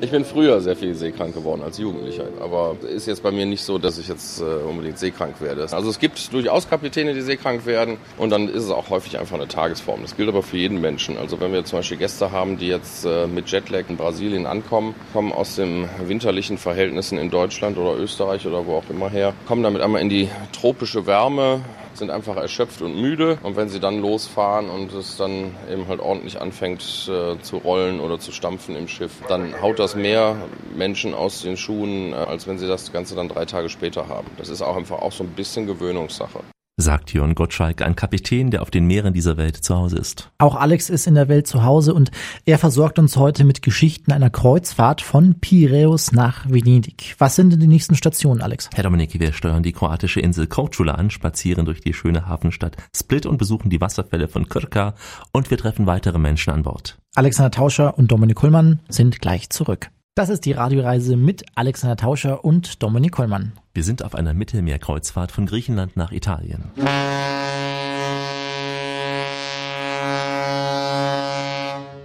Ich 0.00 0.10
bin 0.10 0.26
früher 0.26 0.60
sehr 0.60 0.76
viel 0.76 0.94
seekrank 0.94 1.34
geworden 1.34 1.62
als 1.62 1.78
Jugendlicher, 1.78 2.24
aber 2.40 2.76
ist 2.82 3.06
jetzt 3.06 3.22
bei 3.22 3.30
mir 3.30 3.46
nicht 3.46 3.62
so, 3.62 3.78
dass 3.78 3.96
ich 3.96 4.08
jetzt 4.08 4.40
äh, 4.40 4.44
unbedingt 4.44 4.98
seekrank 4.98 5.40
werde. 5.40 5.62
Also 5.72 5.88
es 5.88 5.98
gibt 5.98 6.32
durchaus 6.32 6.68
Kapitäne, 6.68 7.14
die 7.14 7.22
seekrank 7.22 7.64
werden 7.64 7.96
und 8.18 8.30
dann 8.30 8.48
ist 8.48 8.64
es 8.64 8.70
auch 8.70 8.90
häufig 8.90 9.18
einfach 9.18 9.36
eine 9.36 9.48
Tagesform. 9.48 10.02
Das 10.02 10.16
gilt 10.16 10.28
aber 10.28 10.42
für 10.42 10.58
jeden 10.58 10.82
Menschen. 10.82 11.16
Also 11.16 11.40
wenn 11.40 11.52
wir 11.52 11.64
zum 11.64 11.78
Beispiel 11.78 11.96
Gäste 11.96 12.30
haben, 12.30 12.58
die 12.58 12.68
jetzt 12.68 13.06
äh, 13.06 13.26
mit 13.26 13.50
Jetlag 13.50 13.84
in 13.88 13.96
Brasilien 13.96 14.44
ankommen, 14.44 14.94
kommen 15.14 15.32
aus 15.32 15.56
den 15.56 15.88
winterlichen 16.06 16.58
Verhältnissen 16.58 17.16
in 17.16 17.30
Deutschland 17.30 17.78
oder 17.78 17.98
Österreich 17.98 18.46
oder 18.46 18.66
wo 18.66 18.76
auch 18.76 18.90
immer 18.90 19.08
her, 19.08 19.32
kommen 19.48 19.62
damit 19.62 19.80
einmal 19.80 20.02
in 20.02 20.10
die 20.10 20.28
tropische 20.52 21.06
Wärme, 21.06 21.62
sind 21.96 22.10
einfach 22.10 22.36
erschöpft 22.36 22.82
und 22.82 23.00
müde. 23.00 23.38
Und 23.42 23.56
wenn 23.56 23.68
sie 23.68 23.80
dann 23.80 24.00
losfahren 24.00 24.68
und 24.68 24.92
es 24.92 25.16
dann 25.16 25.54
eben 25.70 25.88
halt 25.88 26.00
ordentlich 26.00 26.40
anfängt 26.40 26.82
äh, 27.08 27.40
zu 27.40 27.56
rollen 27.58 28.00
oder 28.00 28.18
zu 28.18 28.32
stampfen 28.32 28.76
im 28.76 28.88
Schiff, 28.88 29.12
dann 29.28 29.60
haut 29.60 29.78
das 29.78 29.94
mehr 29.94 30.36
Menschen 30.74 31.14
aus 31.14 31.42
den 31.42 31.56
Schuhen, 31.56 32.12
äh, 32.12 32.16
als 32.16 32.46
wenn 32.46 32.58
sie 32.58 32.68
das 32.68 32.92
Ganze 32.92 33.14
dann 33.14 33.28
drei 33.28 33.44
Tage 33.44 33.68
später 33.68 34.08
haben. 34.08 34.28
Das 34.36 34.48
ist 34.48 34.62
auch 34.62 34.76
einfach 34.76 34.98
auch 35.00 35.12
so 35.12 35.24
ein 35.24 35.30
bisschen 35.30 35.66
Gewöhnungssache 35.66 36.40
sagt 36.78 37.14
Jörn 37.14 37.34
Gottschalk, 37.34 37.80
ein 37.80 37.96
Kapitän, 37.96 38.50
der 38.50 38.60
auf 38.60 38.70
den 38.70 38.86
Meeren 38.86 39.14
dieser 39.14 39.38
Welt 39.38 39.56
zu 39.56 39.74
Hause 39.74 39.96
ist. 39.96 40.30
Auch 40.36 40.56
Alex 40.56 40.90
ist 40.90 41.06
in 41.06 41.14
der 41.14 41.28
Welt 41.28 41.46
zu 41.46 41.64
Hause 41.64 41.94
und 41.94 42.10
er 42.44 42.58
versorgt 42.58 42.98
uns 42.98 43.16
heute 43.16 43.44
mit 43.44 43.62
Geschichten 43.62 44.12
einer 44.12 44.28
Kreuzfahrt 44.28 45.00
von 45.00 45.40
Piräus 45.40 46.12
nach 46.12 46.48
Venedig. 46.48 47.14
Was 47.18 47.34
sind 47.34 47.50
denn 47.50 47.60
die 47.60 47.66
nächsten 47.66 47.94
Stationen, 47.94 48.42
Alex? 48.42 48.68
Herr 48.74 48.84
Dominik, 48.84 49.18
wir 49.18 49.32
steuern 49.32 49.62
die 49.62 49.72
kroatische 49.72 50.20
Insel 50.20 50.48
Korčula 50.48 50.92
an, 50.92 51.08
spazieren 51.08 51.64
durch 51.64 51.80
die 51.80 51.94
schöne 51.94 52.26
Hafenstadt 52.26 52.76
Split 52.94 53.24
und 53.24 53.38
besuchen 53.38 53.70
die 53.70 53.80
Wasserfälle 53.80 54.28
von 54.28 54.46
Krka 54.46 54.94
und 55.32 55.50
wir 55.50 55.56
treffen 55.56 55.86
weitere 55.86 56.18
Menschen 56.18 56.52
an 56.52 56.62
Bord. 56.62 56.98
Alexander 57.14 57.50
Tauscher 57.50 57.96
und 57.96 58.12
Dominik 58.12 58.36
Kullmann 58.36 58.80
sind 58.90 59.22
gleich 59.22 59.48
zurück. 59.48 59.90
Das 60.18 60.30
ist 60.30 60.46
die 60.46 60.52
Radioreise 60.52 61.14
mit 61.14 61.44
Alexander 61.56 61.94
Tauscher 61.94 62.42
und 62.42 62.82
Dominik 62.82 63.12
Kollmann. 63.12 63.52
Wir 63.74 63.84
sind 63.84 64.02
auf 64.02 64.14
einer 64.14 64.32
Mittelmeerkreuzfahrt 64.32 65.30
von 65.30 65.44
Griechenland 65.44 65.94
nach 65.94 66.10
Italien. 66.10 66.70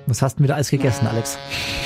Was 0.07 0.21
hast 0.21 0.39
du 0.39 0.43
wieder 0.43 0.55
alles 0.55 0.69
gegessen, 0.69 1.07
Alex? 1.07 1.37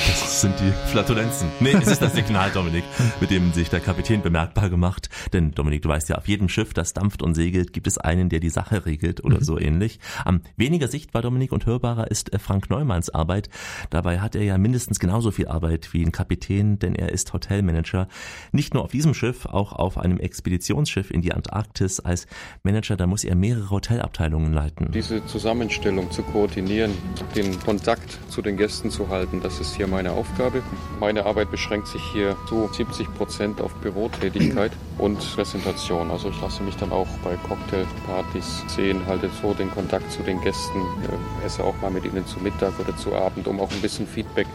Das 0.06 0.40
sind 0.40 0.54
die 0.58 0.72
Flatulenzen. 0.90 1.48
Nee, 1.60 1.72
es 1.72 1.86
ist 1.86 2.00
das 2.00 2.14
Signal, 2.14 2.50
Dominik, 2.50 2.84
mit 3.20 3.30
dem 3.30 3.52
sich 3.52 3.68
der 3.68 3.80
Kapitän 3.80 4.22
bemerkbar 4.22 4.70
gemacht. 4.70 5.10
Denn, 5.32 5.52
Dominik, 5.52 5.82
du 5.82 5.90
weißt 5.90 6.08
ja, 6.08 6.16
auf 6.16 6.26
jedem 6.26 6.48
Schiff, 6.48 6.72
das 6.72 6.94
dampft 6.94 7.22
und 7.22 7.34
segelt, 7.34 7.72
gibt 7.72 7.86
es 7.86 7.98
einen, 7.98 8.28
der 8.28 8.40
die 8.40 8.48
Sache 8.48 8.86
regelt 8.86 9.22
oder 9.22 9.38
mhm. 9.38 9.44
so 9.44 9.58
ähnlich. 9.58 10.00
Am 10.24 10.40
weniger 10.56 10.88
sichtbar, 10.88 11.22
Dominik, 11.22 11.52
und 11.52 11.66
hörbarer 11.66 12.10
ist 12.10 12.32
äh, 12.32 12.38
Frank 12.38 12.70
Neumanns 12.70 13.10
Arbeit. 13.10 13.50
Dabei 13.90 14.20
hat 14.20 14.34
er 14.34 14.42
ja 14.42 14.56
mindestens 14.56 14.98
genauso 14.98 15.30
viel 15.30 15.48
Arbeit 15.48 15.92
wie 15.92 16.02
ein 16.02 16.12
Kapitän, 16.12 16.78
denn 16.78 16.94
er 16.94 17.12
ist 17.12 17.32
Hotelmanager. 17.32 18.08
Nicht 18.52 18.72
nur 18.72 18.84
auf 18.84 18.90
diesem 18.92 19.14
Schiff, 19.14 19.46
auch 19.46 19.72
auf 19.72 19.98
einem 19.98 20.18
Expeditionsschiff 20.18 21.10
in 21.10 21.20
die 21.20 21.32
Antarktis. 21.32 22.00
Als 22.00 22.26
Manager, 22.62 22.96
da 22.96 23.06
muss 23.06 23.24
er 23.24 23.34
mehrere 23.34 23.70
Hotelabteilungen 23.70 24.52
leiten. 24.52 24.90
Diese 24.92 25.24
Zusammenstellung 25.26 26.10
zu 26.10 26.22
koordinieren, 26.22 26.92
den 27.34 27.58
Kontakt 27.60 28.05
zu 28.28 28.42
den 28.42 28.56
Gästen 28.56 28.90
zu 28.90 29.08
halten, 29.08 29.40
das 29.42 29.60
ist 29.60 29.76
hier 29.76 29.86
meine 29.86 30.12
Aufgabe. 30.12 30.62
Meine 31.00 31.26
Arbeit 31.26 31.50
beschränkt 31.50 31.88
sich 31.88 32.02
hier 32.12 32.36
zu 32.48 32.68
70 32.72 33.12
Prozent 33.14 33.60
auf 33.60 33.74
Bürotätigkeit 33.76 34.72
und 34.98 35.18
Präsentation. 35.34 36.10
Also 36.10 36.30
ich 36.30 36.40
lasse 36.40 36.62
mich 36.62 36.76
dann 36.76 36.92
auch 36.92 37.08
bei 37.24 37.36
Cocktailpartys 37.48 38.64
sehen, 38.68 39.06
halte 39.06 39.30
so 39.42 39.54
den 39.54 39.70
Kontakt 39.70 40.10
zu 40.12 40.22
den 40.22 40.40
Gästen, 40.40 40.80
äh, 40.80 41.46
esse 41.46 41.64
auch 41.64 41.80
mal 41.80 41.90
mit 41.90 42.04
ihnen 42.04 42.26
zu 42.26 42.40
Mittag 42.40 42.72
oder 42.78 42.96
zu 42.96 43.14
Abend, 43.14 43.46
um 43.48 43.60
auch 43.60 43.70
ein 43.70 43.80
bisschen 43.80 44.06
Feedback 44.06 44.46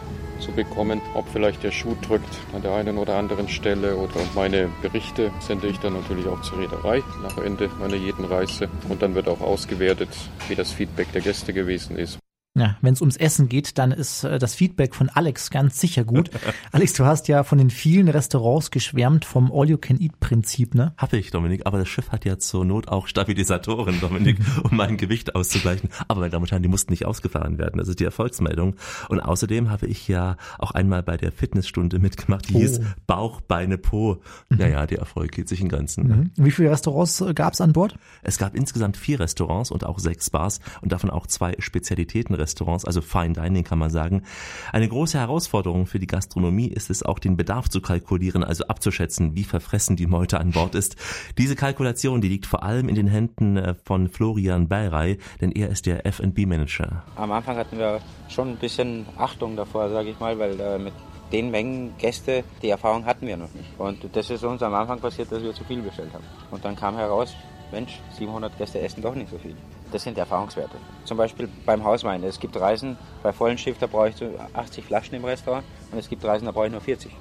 zu 0.42 0.52
bekommen, 0.52 1.00
ob 1.14 1.28
vielleicht 1.28 1.62
der 1.62 1.70
Schuh 1.70 1.96
drückt 2.06 2.38
an 2.52 2.62
der 2.62 2.74
einen 2.74 2.98
oder 2.98 3.16
anderen 3.16 3.48
Stelle 3.48 3.96
oder 3.96 4.20
meine 4.34 4.68
Berichte 4.82 5.30
sende 5.40 5.68
ich 5.68 5.78
dann 5.78 5.94
natürlich 5.94 6.26
auch 6.26 6.42
zur 6.42 6.58
Reederei 6.58 7.02
nach 7.22 7.38
Ende 7.38 7.70
meiner 7.78 7.94
jeden 7.94 8.24
Reise 8.24 8.68
und 8.88 9.02
dann 9.02 9.14
wird 9.14 9.28
auch 9.28 9.40
ausgewertet, 9.40 10.08
wie 10.48 10.56
das 10.56 10.72
Feedback 10.72 11.12
der 11.12 11.22
Gäste 11.22 11.52
gewesen 11.52 11.96
ist. 11.96 12.18
Ja, 12.54 12.76
wenn 12.82 12.92
es 12.92 13.00
ums 13.00 13.16
Essen 13.16 13.48
geht, 13.48 13.78
dann 13.78 13.92
ist 13.92 14.24
äh, 14.24 14.38
das 14.38 14.54
Feedback 14.54 14.94
von 14.94 15.08
Alex 15.08 15.48
ganz 15.48 15.80
sicher 15.80 16.04
gut. 16.04 16.30
Alex, 16.72 16.92
du 16.92 17.06
hast 17.06 17.26
ja 17.28 17.44
von 17.44 17.56
den 17.56 17.70
vielen 17.70 18.08
Restaurants 18.08 18.70
geschwärmt 18.70 19.24
vom 19.24 19.50
All-You-Can-Eat-Prinzip, 19.50 20.74
ne? 20.74 20.92
Habe 20.98 21.16
ich, 21.16 21.30
Dominik. 21.30 21.62
Aber 21.64 21.78
das 21.78 21.88
Schiff 21.88 22.10
hat 22.10 22.26
ja 22.26 22.38
zur 22.38 22.66
Not 22.66 22.88
auch 22.88 23.06
Stabilisatoren, 23.06 24.00
Dominik, 24.02 24.36
um 24.64 24.76
mein 24.76 24.98
Gewicht 24.98 25.34
auszugleichen. 25.34 25.88
Aber 26.08 26.20
meine 26.20 26.30
Damen 26.30 26.42
und 26.42 26.50
Herren, 26.50 26.62
die 26.62 26.68
mussten 26.68 26.92
nicht 26.92 27.06
ausgefahren 27.06 27.56
werden. 27.56 27.78
Das 27.78 27.88
ist 27.88 28.00
die 28.00 28.04
Erfolgsmeldung. 28.04 28.76
Und 29.08 29.20
außerdem 29.20 29.70
habe 29.70 29.86
ich 29.86 30.06
ja 30.06 30.36
auch 30.58 30.72
einmal 30.72 31.02
bei 31.02 31.16
der 31.16 31.32
Fitnessstunde 31.32 32.00
mitgemacht, 32.00 32.50
die 32.50 32.56
oh. 32.56 32.58
hieß 32.58 32.80
Bauch, 33.06 33.40
Beine, 33.40 33.78
Po. 33.78 34.20
Mhm. 34.50 34.58
Naja, 34.58 34.86
der 34.86 34.98
Erfolg 34.98 35.32
geht 35.32 35.48
sich 35.48 35.62
in 35.62 35.70
Ganzen. 35.70 36.06
Mhm. 36.06 36.30
Wie 36.36 36.50
viele 36.50 36.70
Restaurants 36.70 37.18
äh, 37.22 37.32
gab 37.32 37.54
es 37.54 37.62
an 37.62 37.72
Bord? 37.72 37.94
Es 38.22 38.36
gab 38.36 38.54
insgesamt 38.54 38.98
vier 38.98 39.20
Restaurants 39.20 39.70
und 39.70 39.86
auch 39.86 39.98
sechs 39.98 40.28
Bars 40.28 40.60
und 40.82 40.92
davon 40.92 41.08
auch 41.08 41.26
zwei 41.26 41.54
Spezialitäten 41.58 42.41
Restaurants, 42.42 42.84
also 42.84 43.00
Fine 43.00 43.32
Dining 43.32 43.64
kann 43.64 43.78
man 43.78 43.88
sagen. 43.88 44.24
Eine 44.72 44.88
große 44.88 45.18
Herausforderung 45.18 45.86
für 45.86 45.98
die 45.98 46.06
Gastronomie 46.06 46.68
ist 46.68 46.90
es 46.90 47.02
auch, 47.02 47.18
den 47.18 47.36
Bedarf 47.36 47.68
zu 47.68 47.80
kalkulieren, 47.80 48.44
also 48.44 48.66
abzuschätzen, 48.66 49.34
wie 49.34 49.44
verfressen 49.44 49.96
die 49.96 50.06
Meute 50.06 50.38
an 50.38 50.50
Bord 50.50 50.74
ist. 50.74 50.96
Diese 51.38 51.56
Kalkulation, 51.56 52.20
die 52.20 52.28
liegt 52.28 52.46
vor 52.46 52.62
allem 52.62 52.88
in 52.88 52.94
den 52.94 53.06
Händen 53.06 53.56
äh, 53.56 53.74
von 53.84 54.08
Florian 54.08 54.68
Beyrey, 54.68 55.18
denn 55.40 55.52
er 55.52 55.70
ist 55.70 55.86
der 55.86 56.04
F&B-Manager. 56.04 57.04
Am 57.16 57.32
Anfang 57.32 57.56
hatten 57.56 57.78
wir 57.78 58.00
schon 58.28 58.50
ein 58.50 58.56
bisschen 58.56 59.06
Achtung 59.16 59.56
davor, 59.56 59.88
sage 59.88 60.10
ich 60.10 60.20
mal, 60.20 60.38
weil 60.38 60.58
äh, 60.60 60.78
mit 60.78 60.92
den 61.32 61.50
Mengen 61.50 61.94
Gäste, 61.98 62.44
die 62.60 62.68
Erfahrung 62.68 63.06
hatten 63.06 63.26
wir 63.26 63.36
noch 63.36 63.52
nicht. 63.54 63.68
Und 63.78 64.04
das 64.14 64.28
ist 64.30 64.44
uns 64.44 64.62
am 64.62 64.74
Anfang 64.74 65.00
passiert, 65.00 65.32
dass 65.32 65.42
wir 65.42 65.54
zu 65.54 65.64
viel 65.64 65.80
bestellt 65.80 66.12
haben. 66.12 66.24
Und 66.50 66.64
dann 66.64 66.76
kam 66.76 66.96
heraus, 66.96 67.34
Mensch, 67.72 68.00
700 68.18 68.56
Gäste 68.58 68.80
essen 68.80 69.02
doch 69.02 69.14
nicht 69.14 69.30
so 69.30 69.38
viel. 69.38 69.56
Das 69.92 70.02
sind 70.02 70.16
Erfahrungswerte. 70.16 70.76
Zum 71.04 71.18
Beispiel 71.18 71.48
beim 71.66 71.84
Hauswein. 71.84 72.24
Es 72.24 72.40
gibt 72.40 72.58
Reisen, 72.58 72.96
bei 73.22 73.32
vollen 73.32 73.58
Schiff, 73.58 73.76
da 73.78 73.86
brauche 73.86 74.08
ich 74.08 74.16
so 74.16 74.26
80 74.54 74.84
Flaschen 74.84 75.14
im 75.14 75.24
Restaurant 75.24 75.64
und 75.92 75.98
es 75.98 76.08
gibt 76.08 76.24
Reisen, 76.24 76.46
da 76.46 76.50
brauche 76.50 76.66
ich 76.66 76.72
nur 76.72 76.80
40. 76.80 77.12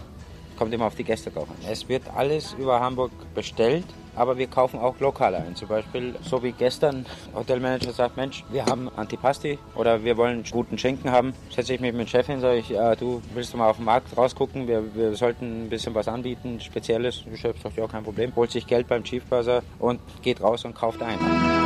Kommt 0.57 0.73
immer 0.73 0.85
auf 0.85 0.95
die 0.95 1.03
Gäste 1.03 1.31
drauf 1.31 1.49
an. 1.49 1.55
Es 1.69 1.89
wird 1.89 2.03
alles 2.15 2.53
über 2.53 2.79
Hamburg 2.79 3.11
bestellt, 3.33 3.85
aber 4.15 4.37
wir 4.37 4.47
kaufen 4.47 4.79
auch 4.79 4.99
lokal 4.99 5.35
ein. 5.35 5.55
Zum 5.55 5.67
Beispiel, 5.67 6.15
so 6.21 6.43
wie 6.43 6.51
gestern, 6.51 7.05
Hotelmanager 7.33 7.91
sagt, 7.91 8.15
Mensch, 8.15 8.45
wir 8.51 8.65
haben 8.65 8.89
Antipasti 8.95 9.57
oder 9.75 10.03
wir 10.03 10.15
wollen 10.17 10.43
guten 10.49 10.77
Schinken 10.77 11.11
haben. 11.11 11.33
Setze 11.49 11.73
ich 11.73 11.81
mich 11.81 11.91
mit 11.91 12.01
dem 12.01 12.07
Chef 12.07 12.27
hin, 12.27 12.39
sage 12.39 12.59
ich, 12.59 12.69
ja, 12.69 12.95
du 12.95 13.21
willst 13.33 13.53
du 13.53 13.57
mal 13.57 13.69
auf 13.69 13.77
den 13.77 13.85
Markt 13.85 14.15
rausgucken, 14.15 14.67
wir, 14.67 14.95
wir 14.95 15.15
sollten 15.15 15.65
ein 15.65 15.69
bisschen 15.69 15.95
was 15.95 16.07
anbieten, 16.07 16.61
Spezielles. 16.61 17.23
Der 17.29 17.37
Chef 17.37 17.61
sagt, 17.61 17.75
ja, 17.75 17.87
kein 17.87 18.03
Problem. 18.03 18.31
Holt 18.35 18.51
sich 18.51 18.67
Geld 18.67 18.87
beim 18.87 19.03
Chiefbörser 19.03 19.63
und 19.79 19.99
geht 20.21 20.41
raus 20.41 20.63
und 20.63 20.75
kauft 20.75 21.01
ein. 21.01 21.60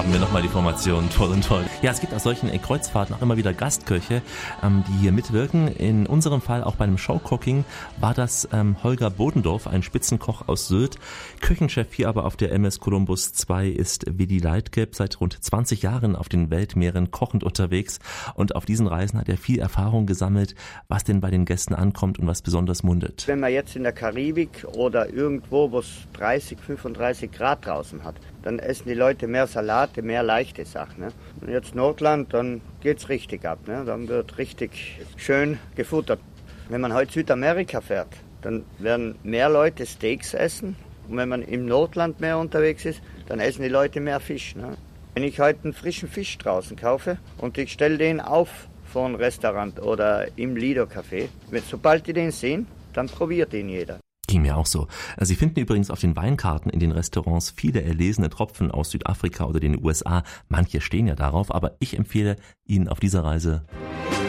Haben 0.00 0.14
wir 0.14 0.20
nochmal 0.20 0.40
die 0.40 0.48
Formation. 0.48 1.10
Toll 1.10 1.28
und 1.28 1.44
toll. 1.44 1.62
Ja, 1.82 1.90
es 1.90 2.00
gibt 2.00 2.14
aus 2.14 2.22
solchen 2.22 2.50
Kreuzfahrten 2.62 3.14
auch 3.14 3.20
immer 3.20 3.36
wieder 3.36 3.52
Gastköche, 3.52 4.22
ähm, 4.62 4.82
die 4.88 5.02
hier 5.02 5.12
mitwirken. 5.12 5.68
In 5.68 6.06
unserem 6.06 6.40
Fall 6.40 6.64
auch 6.64 6.76
bei 6.76 6.84
einem 6.84 6.96
Showcooking 6.96 7.66
war 8.00 8.14
das 8.14 8.48
ähm, 8.50 8.82
Holger 8.82 9.10
Bodendorf, 9.10 9.66
ein 9.66 9.82
Spitzenkoch 9.82 10.48
aus 10.48 10.68
Sylt. 10.68 10.96
Küchenchef 11.42 11.92
hier 11.92 12.08
aber 12.08 12.24
auf 12.24 12.38
der 12.38 12.50
MS 12.52 12.80
Columbus 12.80 13.34
2 13.34 13.68
ist 13.68 14.06
Willi 14.18 14.38
Leitgeb, 14.38 14.94
seit 14.94 15.20
rund 15.20 15.36
20 15.44 15.82
Jahren 15.82 16.16
auf 16.16 16.30
den 16.30 16.48
Weltmeeren 16.48 17.10
kochend 17.10 17.44
unterwegs. 17.44 17.98
Und 18.34 18.56
auf 18.56 18.64
diesen 18.64 18.86
Reisen 18.86 19.20
hat 19.20 19.28
er 19.28 19.36
viel 19.36 19.58
Erfahrung 19.58 20.06
gesammelt, 20.06 20.54
was 20.88 21.04
denn 21.04 21.20
bei 21.20 21.30
den 21.30 21.44
Gästen 21.44 21.74
ankommt 21.74 22.18
und 22.18 22.26
was 22.26 22.40
besonders 22.40 22.82
mundet. 22.82 23.24
Wenn 23.26 23.40
man 23.40 23.52
jetzt 23.52 23.76
in 23.76 23.82
der 23.82 23.92
Karibik 23.92 24.64
oder 24.72 25.12
irgendwo, 25.12 25.70
wo 25.70 25.80
es 25.80 25.90
30, 26.14 26.58
35 26.58 27.30
Grad 27.32 27.66
draußen 27.66 28.02
hat, 28.02 28.14
dann 28.42 28.58
essen 28.58 28.88
die 28.88 28.94
Leute 28.94 29.26
mehr 29.26 29.46
Salate, 29.46 30.02
mehr 30.02 30.22
leichte 30.22 30.64
Sachen. 30.64 31.00
Ne? 31.00 31.08
Und 31.40 31.50
jetzt 31.50 31.74
Nordland, 31.74 32.32
dann 32.32 32.60
geht's 32.80 33.08
richtig 33.08 33.44
ab. 33.44 33.58
Ne? 33.66 33.84
Dann 33.84 34.08
wird 34.08 34.38
richtig 34.38 35.00
schön 35.16 35.58
gefuttert. 35.74 36.20
Wenn 36.68 36.80
man 36.80 36.94
heute 36.94 37.12
Südamerika 37.12 37.80
fährt, 37.80 38.14
dann 38.42 38.64
werden 38.78 39.16
mehr 39.22 39.48
Leute 39.48 39.86
Steaks 39.86 40.34
essen. 40.34 40.76
Und 41.08 41.16
wenn 41.16 41.28
man 41.28 41.42
im 41.42 41.66
Nordland 41.66 42.20
mehr 42.20 42.38
unterwegs 42.38 42.84
ist, 42.84 43.02
dann 43.26 43.40
essen 43.40 43.62
die 43.62 43.68
Leute 43.68 44.00
mehr 44.00 44.20
Fisch. 44.20 44.54
Ne? 44.54 44.76
Wenn 45.14 45.24
ich 45.24 45.40
heute 45.40 45.64
einen 45.64 45.72
frischen 45.72 46.08
Fisch 46.08 46.38
draußen 46.38 46.76
kaufe 46.76 47.18
und 47.38 47.58
ich 47.58 47.72
stelle 47.72 47.98
den 47.98 48.20
auf 48.20 48.68
vor 48.84 49.06
ein 49.06 49.14
Restaurant 49.14 49.80
oder 49.80 50.26
im 50.36 50.56
Lido 50.56 50.84
Café, 50.84 51.28
sobald 51.68 52.06
die 52.06 52.12
den 52.12 52.30
sehen, 52.30 52.66
dann 52.92 53.06
probiert 53.06 53.52
ihn 53.54 53.68
jeder. 53.68 54.00
Ging 54.30 54.42
mir 54.42 54.56
auch 54.56 54.66
so. 54.66 54.86
Sie 55.18 55.34
finden 55.34 55.58
übrigens 55.58 55.90
auf 55.90 55.98
den 55.98 56.14
Weinkarten 56.14 56.70
in 56.70 56.78
den 56.78 56.92
Restaurants 56.92 57.50
viele 57.50 57.82
erlesene 57.82 58.30
Tropfen 58.30 58.70
aus 58.70 58.90
Südafrika 58.90 59.44
oder 59.44 59.58
den 59.58 59.84
USA. 59.84 60.22
Manche 60.48 60.80
stehen 60.80 61.08
ja 61.08 61.16
darauf, 61.16 61.52
aber 61.52 61.76
ich 61.80 61.98
empfehle 61.98 62.36
Ihnen 62.64 62.86
auf 62.86 63.00
dieser 63.00 63.24
Reise. 63.24 63.64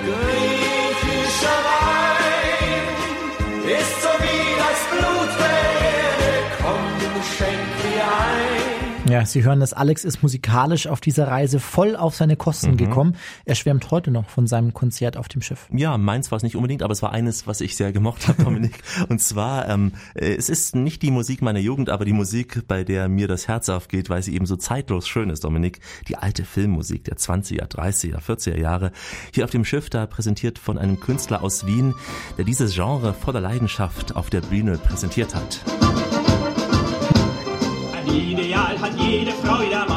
Griechischer 0.02 0.31
ja, 9.12 9.26
Sie 9.26 9.44
hören 9.44 9.60
das, 9.60 9.74
Alex 9.74 10.04
ist 10.04 10.24
musikalisch 10.24 10.88
auf 10.88 11.02
dieser 11.02 11.28
Reise 11.28 11.60
voll 11.60 11.96
auf 11.96 12.16
seine 12.16 12.36
Kosten 12.36 12.72
mhm. 12.72 12.78
gekommen. 12.78 13.16
Er 13.46 13.56
schwärmt 13.56 13.92
heute 13.92 14.12
noch 14.12 14.30
von 14.30 14.48
seinem 14.48 14.74
Konzert 14.74 15.18
auf 15.18 15.28
dem 15.28 15.42
Schiff. 15.42 15.68
Ja, 15.72 15.98
meins 15.98 16.32
war 16.32 16.38
es 16.38 16.44
nicht 16.44 16.56
unbedingt, 16.56 16.84
aber 16.84 16.94
es 16.94 17.02
war 17.02 17.12
eines, 17.12 17.48
was 17.48 17.62
ich 17.62 17.76
sehr 17.76 17.92
gemocht 17.92 18.28
habe, 18.28 18.44
Dominik. 18.44 18.82
Und 19.10 19.22
zwar, 19.22 19.68
ähm, 19.70 19.92
äh, 20.16 20.34
es 20.34 20.50
ist 20.50 20.76
nicht 20.76 21.02
die 21.02 21.12
Musik 21.12 21.42
meiner 21.42 21.60
Jugend, 21.60 21.90
aber 21.90 22.06
die 22.06 22.14
Musik, 22.14 22.68
bei 22.68 22.84
der 22.84 23.10
mir 23.10 23.28
das 23.28 23.48
Herz 23.48 23.70
aufgeht, 23.70 24.10
weil 24.10 24.24
sie 24.24 24.34
eben 24.36 24.46
so 24.46 24.56
zeitlos 24.56 25.08
schön 25.08 25.30
ist, 25.30 25.44
Dominik. 25.44 25.80
Die 26.08 26.18
alte 26.18 26.46
Filmmusik 26.46 27.04
der 27.04 27.18
20er, 27.18 27.68
30er, 27.68 28.20
40er 28.20 28.58
Jahre. 28.58 28.92
Hier 29.34 29.44
auf 29.44 29.52
dem 29.52 29.66
Schiff, 29.66 29.90
da 29.90 30.06
präsentiert 30.06 30.60
von 30.60 30.78
einem 30.78 31.00
Künstler 31.00 31.44
aus 31.44 31.66
Wien, 31.66 31.94
der 32.38 32.46
dieses 32.46 32.74
Genre 32.74 33.14
voller 33.14 33.42
Leidenschaft 33.42 34.16
auf 34.16 34.30
der 34.30 34.42
Bühne 34.42 34.78
präsentiert 34.78 35.36
hat. 35.36 36.21
Ideal 38.14 38.78
hat 38.80 39.00
jede 39.00 39.32
Freude 39.32 39.78
am 39.78 39.91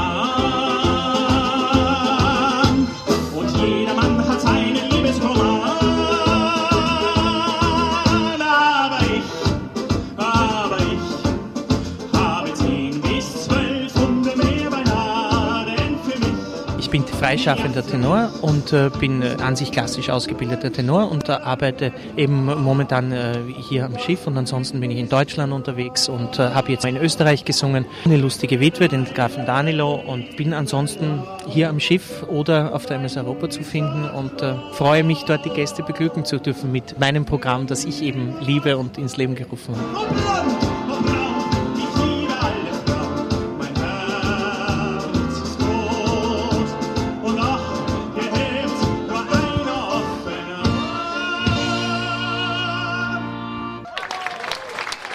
freischaffender 17.24 17.86
Tenor 17.86 18.28
und 18.42 18.74
äh, 18.74 18.90
bin 19.00 19.22
äh, 19.22 19.36
an 19.42 19.56
sich 19.56 19.72
klassisch 19.72 20.10
ausgebildeter 20.10 20.70
Tenor 20.70 21.10
und 21.10 21.30
arbeite 21.30 21.90
eben 22.18 22.44
momentan 22.44 23.12
äh, 23.12 23.38
hier 23.66 23.86
am 23.86 23.98
Schiff 23.98 24.26
und 24.26 24.36
ansonsten 24.36 24.78
bin 24.78 24.90
ich 24.90 24.98
in 24.98 25.08
Deutschland 25.08 25.50
unterwegs 25.54 26.10
und 26.10 26.38
äh, 26.38 26.50
habe 26.50 26.72
jetzt 26.72 26.84
in 26.84 26.98
Österreich 26.98 27.46
gesungen, 27.46 27.86
eine 28.04 28.18
lustige 28.18 28.60
Witwe, 28.60 28.88
den 28.88 29.06
Grafen 29.06 29.46
Danilo 29.46 29.94
und 29.94 30.36
bin 30.36 30.52
ansonsten 30.52 31.22
hier 31.48 31.70
am 31.70 31.80
Schiff 31.80 32.24
oder 32.24 32.74
auf 32.74 32.84
der 32.84 32.98
MS 32.98 33.16
Europa 33.16 33.48
zu 33.48 33.62
finden 33.62 34.04
und 34.04 34.42
äh, 34.42 34.56
freue 34.72 35.02
mich 35.02 35.22
dort 35.22 35.46
die 35.46 35.50
Gäste 35.50 35.82
beglücken 35.82 36.26
zu 36.26 36.38
dürfen 36.38 36.72
mit 36.72 37.00
meinem 37.00 37.24
Programm, 37.24 37.66
das 37.66 37.86
ich 37.86 38.02
eben 38.02 38.34
liebe 38.42 38.76
und 38.76 38.98
ins 38.98 39.16
Leben 39.16 39.34
gerufen 39.34 39.74
habe. 39.76 40.83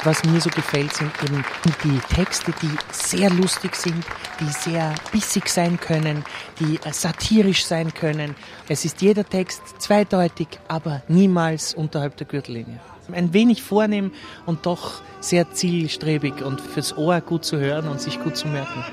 Was 0.03 0.23
mir 0.23 0.39
so 0.39 0.49
gefällt, 0.49 0.93
sind 0.93 1.11
eben 1.23 1.43
die 1.83 1.99
Texte, 2.13 2.53
die 2.61 2.71
sehr 2.91 3.29
lustig 3.29 3.75
sind, 3.75 4.05
die 4.39 4.45
sehr 4.45 4.95
bissig 5.11 5.49
sein 5.49 5.79
können, 5.79 6.23
die 6.59 6.75
äh, 6.83 6.91
satirisch 6.91 7.65
sein 7.65 7.93
können. 7.93 8.35
Es 8.67 8.85
ist 8.85 9.01
jeder 9.01 9.27
Text 9.27 9.61
zweideutig, 9.79 10.47
aber 10.67 11.01
niemals 11.07 11.73
unterhalb 11.73 12.17
der 12.17 12.27
Gürtellinie. 12.27 12.79
Ein 13.11 13.33
wenig 13.33 13.63
vornehm 13.63 14.11
und 14.45 14.65
doch 14.65 15.01
sehr 15.19 15.51
zielstrebig 15.51 16.43
und 16.43 16.61
fürs 16.61 16.95
Ohr 16.95 17.21
gut 17.21 17.43
zu 17.43 17.57
hören 17.57 17.87
und 17.87 17.99
sich 17.99 18.21
gut 18.21 18.37
zu 18.37 18.47
merken. 18.47 18.83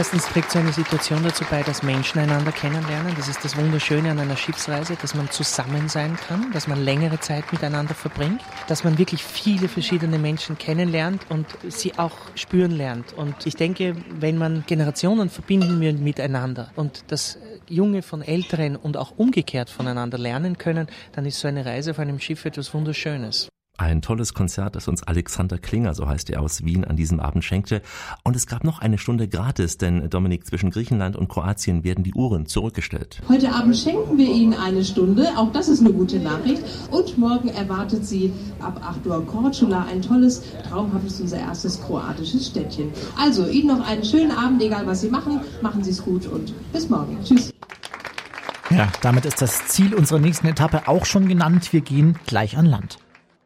Erstens 0.00 0.24
trägt 0.24 0.50
so 0.50 0.58
eine 0.58 0.72
Situation 0.72 1.22
dazu 1.22 1.44
bei, 1.50 1.62
dass 1.62 1.82
Menschen 1.82 2.20
einander 2.20 2.52
kennenlernen. 2.52 3.14
Das 3.18 3.28
ist 3.28 3.44
das 3.44 3.54
Wunderschöne 3.58 4.10
an 4.10 4.18
einer 4.18 4.34
Schiffsreise, 4.34 4.96
dass 4.96 5.14
man 5.14 5.30
zusammen 5.30 5.90
sein 5.90 6.16
kann, 6.16 6.50
dass 6.52 6.66
man 6.66 6.82
längere 6.82 7.20
Zeit 7.20 7.52
miteinander 7.52 7.92
verbringt, 7.92 8.40
dass 8.66 8.82
man 8.82 8.96
wirklich 8.96 9.22
viele 9.22 9.68
verschiedene 9.68 10.18
Menschen 10.18 10.56
kennenlernt 10.56 11.26
und 11.28 11.46
sie 11.68 11.98
auch 11.98 12.16
spüren 12.34 12.70
lernt. 12.70 13.12
Und 13.12 13.44
ich 13.44 13.56
denke, 13.56 13.94
wenn 14.08 14.38
man 14.38 14.64
Generationen 14.66 15.28
verbinden 15.28 15.78
will 15.82 15.92
miteinander 15.98 16.70
und 16.76 17.04
das 17.08 17.36
Junge 17.68 18.00
von 18.00 18.22
Älteren 18.22 18.76
und 18.76 18.96
auch 18.96 19.12
umgekehrt 19.18 19.68
voneinander 19.68 20.16
lernen 20.16 20.56
können, 20.56 20.86
dann 21.12 21.26
ist 21.26 21.40
so 21.40 21.46
eine 21.46 21.66
Reise 21.66 21.90
auf 21.90 21.98
einem 21.98 22.20
Schiff 22.20 22.46
etwas 22.46 22.72
Wunderschönes. 22.72 23.50
Ein 23.80 24.02
tolles 24.02 24.34
Konzert, 24.34 24.76
das 24.76 24.88
uns 24.88 25.02
Alexander 25.04 25.56
Klinger, 25.56 25.94
so 25.94 26.06
heißt 26.06 26.28
er 26.28 26.42
aus 26.42 26.66
Wien, 26.66 26.84
an 26.84 26.96
diesem 26.96 27.18
Abend 27.18 27.42
schenkte. 27.44 27.80
Und 28.24 28.36
es 28.36 28.46
gab 28.46 28.62
noch 28.62 28.80
eine 28.80 28.98
Stunde 28.98 29.26
gratis, 29.26 29.78
denn 29.78 30.10
Dominik, 30.10 30.46
zwischen 30.46 30.68
Griechenland 30.68 31.16
und 31.16 31.28
Kroatien 31.28 31.82
werden 31.82 32.04
die 32.04 32.12
Uhren 32.12 32.44
zurückgestellt. 32.44 33.22
Heute 33.26 33.54
Abend 33.54 33.74
schenken 33.74 34.18
wir 34.18 34.28
Ihnen 34.28 34.52
eine 34.52 34.84
Stunde, 34.84 35.28
auch 35.34 35.50
das 35.52 35.68
ist 35.68 35.80
eine 35.80 35.94
gute 35.94 36.18
Nachricht. 36.18 36.62
Und 36.90 37.16
morgen 37.16 37.48
erwartet 37.48 38.04
Sie 38.04 38.34
ab 38.60 38.82
8 38.84 39.06
Uhr 39.06 39.24
Korčula, 39.24 39.86
ein 39.90 40.02
tolles, 40.02 40.42
traumhaftes, 40.68 41.22
unser 41.22 41.38
erstes 41.38 41.80
kroatisches 41.80 42.48
Städtchen. 42.48 42.92
Also 43.18 43.48
Ihnen 43.48 43.68
noch 43.68 43.88
einen 43.88 44.04
schönen 44.04 44.32
Abend, 44.32 44.60
egal 44.62 44.86
was 44.86 45.00
Sie 45.00 45.08
machen. 45.08 45.40
Machen 45.62 45.82
Sie 45.82 45.92
es 45.92 46.04
gut 46.04 46.26
und 46.26 46.52
bis 46.74 46.90
morgen. 46.90 47.16
Tschüss. 47.24 47.50
Ja, 48.68 48.88
damit 49.00 49.24
ist 49.24 49.40
das 49.40 49.68
Ziel 49.68 49.94
unserer 49.94 50.18
nächsten 50.18 50.48
Etappe 50.48 50.86
auch 50.86 51.06
schon 51.06 51.28
genannt. 51.28 51.72
Wir 51.72 51.80
gehen 51.80 52.18
gleich 52.26 52.58
an 52.58 52.66
Land. 52.66 52.98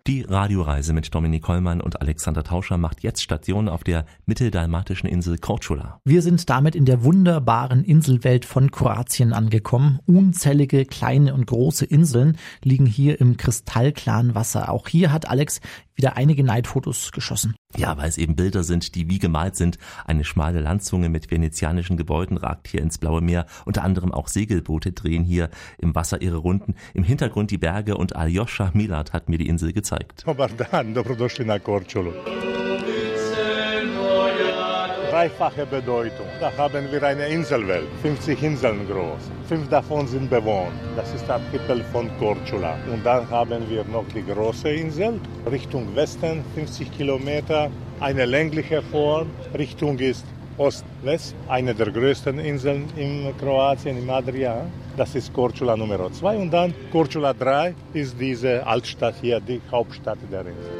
Die 0.06 0.20
Radioreise 0.20 0.92
mit 0.92 1.14
Dominik 1.14 1.44
Kollmann 1.44 1.80
und 1.80 2.02
Alexander 2.02 2.44
Tauscher 2.44 2.76
macht 2.76 3.02
jetzt 3.02 3.22
Station 3.22 3.70
auf 3.70 3.84
der 3.84 4.04
mitteldalmatischen 4.26 5.08
Insel 5.08 5.38
Korčula. 5.38 5.98
Wir 6.04 6.20
sind 6.20 6.50
damit 6.50 6.74
in 6.74 6.84
der 6.84 7.04
wunderbaren 7.04 7.82
Inselwelt 7.82 8.44
von 8.44 8.70
Kroatien 8.70 9.32
angekommen. 9.32 10.00
Unzählige 10.04 10.84
kleine 10.84 11.32
und 11.32 11.46
große 11.46 11.86
Inseln 11.86 12.36
liegen 12.62 12.84
hier 12.84 13.18
im 13.18 13.38
kristallklaren 13.38 14.34
Wasser. 14.34 14.70
Auch 14.70 14.88
hier 14.88 15.10
hat 15.10 15.30
Alex 15.30 15.62
wieder 15.94 16.16
einige 16.16 16.44
Neidfotos 16.44 17.12
geschossen. 17.12 17.54
Ja, 17.76 17.96
weil 17.96 18.08
es 18.08 18.18
eben 18.18 18.36
Bilder 18.36 18.62
sind, 18.62 18.94
die 18.94 19.08
wie 19.08 19.18
gemalt 19.18 19.56
sind. 19.56 19.78
Eine 20.04 20.24
schmale 20.24 20.60
Landzunge 20.60 21.08
mit 21.08 21.30
venezianischen 21.30 21.96
Gebäuden 21.96 22.36
ragt 22.36 22.68
hier 22.68 22.80
ins 22.80 22.98
blaue 22.98 23.20
Meer. 23.20 23.46
Unter 23.64 23.82
anderem 23.82 24.12
auch 24.12 24.28
Segelboote 24.28 24.92
drehen 24.92 25.24
hier 25.24 25.50
im 25.78 25.94
Wasser 25.94 26.22
ihre 26.22 26.36
Runden. 26.36 26.74
Im 26.94 27.04
Hintergrund 27.04 27.50
die 27.50 27.58
Berge 27.58 27.96
und 27.96 28.16
Aljoscha 28.16 28.70
Milat 28.74 29.12
hat 29.12 29.28
mir 29.28 29.38
die 29.38 29.48
Insel 29.48 29.72
gezeigt. 29.72 30.24
dreifache 35.24 35.64
Bedeutung. 35.66 36.26
Da 36.40 36.52
haben 36.56 36.86
wir 36.90 37.02
eine 37.02 37.26
Inselwelt, 37.28 37.88
50 38.02 38.42
Inseln 38.42 38.86
groß. 38.86 39.30
Fünf 39.48 39.68
davon 39.68 40.06
sind 40.06 40.28
bewohnt. 40.28 40.72
Das 40.96 41.14
ist 41.14 41.26
der 41.26 41.36
Archipel 41.36 41.82
von 41.92 42.10
Korčula. 42.18 42.76
Und 42.92 43.04
dann 43.06 43.28
haben 43.30 43.62
wir 43.70 43.84
noch 43.84 44.04
die 44.14 44.22
große 44.22 44.68
Insel, 44.68 45.20
Richtung 45.50 45.94
Westen, 45.94 46.44
50 46.54 46.92
Kilometer, 46.92 47.70
eine 48.00 48.26
längliche 48.26 48.82
Form. 48.82 49.28
Richtung 49.56 49.98
ist 49.98 50.26
Ost-West, 50.58 51.34
eine 51.48 51.74
der 51.74 51.90
größten 51.90 52.38
Inseln 52.38 52.84
in 52.96 53.34
Kroatien, 53.38 53.96
in 53.98 54.10
Adria. 54.10 54.66
Das 54.96 55.14
ist 55.14 55.32
Korčula 55.32 55.76
Nummer 55.76 56.12
2 56.12 56.36
und 56.36 56.50
dann 56.50 56.74
Korčula 56.92 57.32
3 57.32 57.74
ist 57.94 58.20
diese 58.20 58.64
Altstadt 58.66 59.14
hier, 59.22 59.40
die 59.40 59.60
Hauptstadt 59.70 60.18
der 60.30 60.40
Insel. 60.40 60.70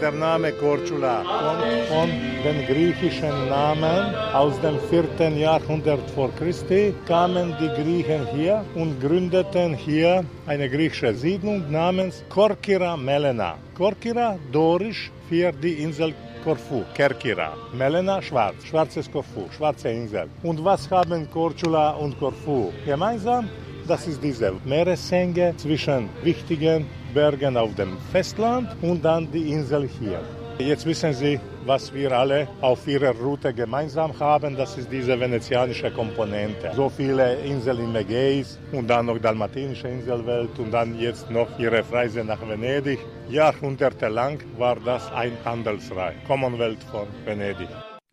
Der 0.00 0.12
Name 0.12 0.52
Korčula 0.52 1.22
kommt 1.22 1.86
von 1.88 2.10
dem 2.44 2.66
griechischen 2.66 3.48
Namen. 3.48 4.14
Aus 4.34 4.60
dem 4.60 4.78
4. 4.90 5.30
Jahrhundert 5.30 6.10
vor 6.14 6.30
Christi 6.38 6.94
kamen 7.06 7.54
die 7.60 7.68
Griechen 7.80 8.26
hier 8.34 8.64
und 8.74 9.00
gründeten 9.00 9.74
hier 9.74 10.24
eine 10.46 10.68
griechische 10.68 11.14
Siedlung 11.14 11.70
namens 11.70 12.22
Korkira 12.28 12.96
Melena. 12.96 13.56
Korkira, 13.74 14.38
dorisch 14.52 15.10
für 15.28 15.52
die 15.52 15.82
Insel 15.82 16.12
Korfu, 16.44 16.84
Kerkira. 16.94 17.52
Melena, 17.72 18.22
schwarz, 18.22 18.56
schwarzes 18.64 19.10
Korfu, 19.10 19.48
schwarze 19.56 19.88
Insel. 19.88 20.28
Und 20.42 20.64
was 20.64 20.90
haben 20.90 21.28
Korčula 21.30 21.90
und 21.90 22.18
Korfu 22.18 22.72
gemeinsam? 22.84 23.48
Das 23.88 24.06
ist 24.06 24.22
diese 24.22 24.52
Meeresenge 24.66 25.54
zwischen 25.56 26.10
wichtigen 26.22 26.84
Bergen 27.14 27.56
auf 27.56 27.74
dem 27.74 27.96
Festland 28.12 28.68
und 28.82 29.02
dann 29.02 29.32
die 29.32 29.50
Insel 29.50 29.88
hier. 29.98 30.20
Jetzt 30.58 30.84
wissen 30.84 31.14
Sie, 31.14 31.40
was 31.64 31.94
wir 31.94 32.12
alle 32.12 32.48
auf 32.60 32.86
ihrer 32.86 33.14
Route 33.14 33.54
gemeinsam 33.54 34.12
haben. 34.20 34.56
Das 34.56 34.76
ist 34.76 34.92
diese 34.92 35.18
venezianische 35.18 35.90
Komponente. 35.90 36.70
So 36.76 36.90
viele 36.90 37.36
Inseln 37.36 37.78
in 37.78 37.94
Ägäis 37.94 38.58
und 38.72 38.90
dann 38.90 39.06
noch 39.06 39.18
dalmatinische 39.18 39.88
Inselwelt 39.88 40.58
und 40.58 40.70
dann 40.70 40.98
jetzt 41.00 41.30
noch 41.30 41.48
ihre 41.58 41.82
Reise 41.90 42.22
nach 42.22 42.46
Venedig. 42.46 42.98
Jahrhundertelang 43.30 44.38
war 44.58 44.76
das 44.84 45.10
ein 45.12 45.32
Handelsreich, 45.46 46.16
Commonwealth 46.26 46.82
von 46.90 47.06
Venedig. 47.24 47.68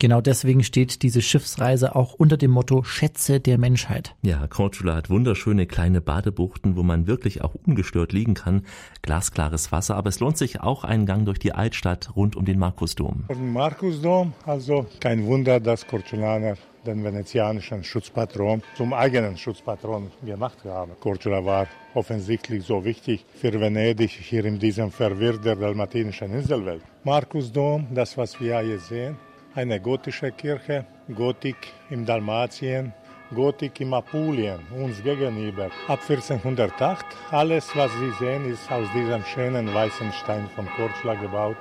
Genau 0.05 0.21
deswegen 0.21 0.63
steht 0.63 1.01
diese 1.01 1.19
Schiffsreise 1.19 1.95
auch 1.95 2.13
unter 2.13 2.37
dem 2.37 2.51
Motto 2.51 2.83
Schätze 2.83 3.39
der 3.39 3.57
Menschheit. 3.57 4.13
Ja, 4.21 4.45
Korčula 4.45 4.93
hat 4.93 5.09
wunderschöne 5.09 5.65
kleine 5.65 5.99
Badebuchten, 5.99 6.75
wo 6.75 6.83
man 6.83 7.07
wirklich 7.07 7.43
auch 7.43 7.55
ungestört 7.65 8.13
liegen 8.13 8.35
kann. 8.35 8.67
Glasklares 9.01 9.71
Wasser, 9.71 9.95
aber 9.95 10.09
es 10.09 10.19
lohnt 10.19 10.37
sich 10.37 10.61
auch 10.61 10.83
ein 10.83 11.07
Gang 11.07 11.25
durch 11.25 11.39
die 11.39 11.53
Altstadt 11.53 12.15
rund 12.15 12.35
um 12.35 12.45
den 12.45 12.59
Markusdom. 12.59 13.23
Markusdom, 13.35 14.33
also 14.45 14.85
kein 14.99 15.25
Wunder, 15.25 15.59
dass 15.59 15.87
Korčulaner 15.87 16.55
den 16.85 17.03
venezianischen 17.03 17.83
Schutzpatron 17.83 18.61
zum 18.77 18.93
eigenen 18.93 19.35
Schutzpatron 19.35 20.11
gemacht 20.23 20.59
haben. 20.65 20.91
Korčula 20.99 21.43
war 21.43 21.65
offensichtlich 21.95 22.63
so 22.63 22.85
wichtig 22.85 23.25
für 23.33 23.59
Venedig 23.59 24.11
hier 24.11 24.45
in 24.45 24.59
diesem 24.59 24.91
Verwirr 24.91 25.39
der 25.39 25.55
dalmatinischen 25.55 26.31
Inselwelt. 26.31 26.83
Markusdom, 27.03 27.87
das 27.91 28.15
was 28.19 28.39
wir 28.39 28.59
hier 28.59 28.79
sehen, 28.79 29.17
eine 29.55 29.79
gotische 29.79 30.31
Kirche, 30.33 30.85
Gotik 31.15 31.55
im 31.89 32.05
Dalmatien, 32.05 32.93
Gotik 33.33 33.79
im 33.79 33.93
Apulien, 33.93 34.59
uns 34.77 35.01
gegenüber. 35.01 35.69
Ab 35.87 35.99
1408, 36.07 37.05
alles 37.31 37.73
was 37.73 37.91
Sie 37.99 38.11
sehen, 38.19 38.51
ist 38.51 38.69
aus 38.69 38.87
diesem 38.93 39.23
schönen 39.23 39.73
weißen 39.73 40.11
Stein 40.11 40.49
von 40.55 40.67
Korčula 40.75 41.15
gebaut. 41.15 41.55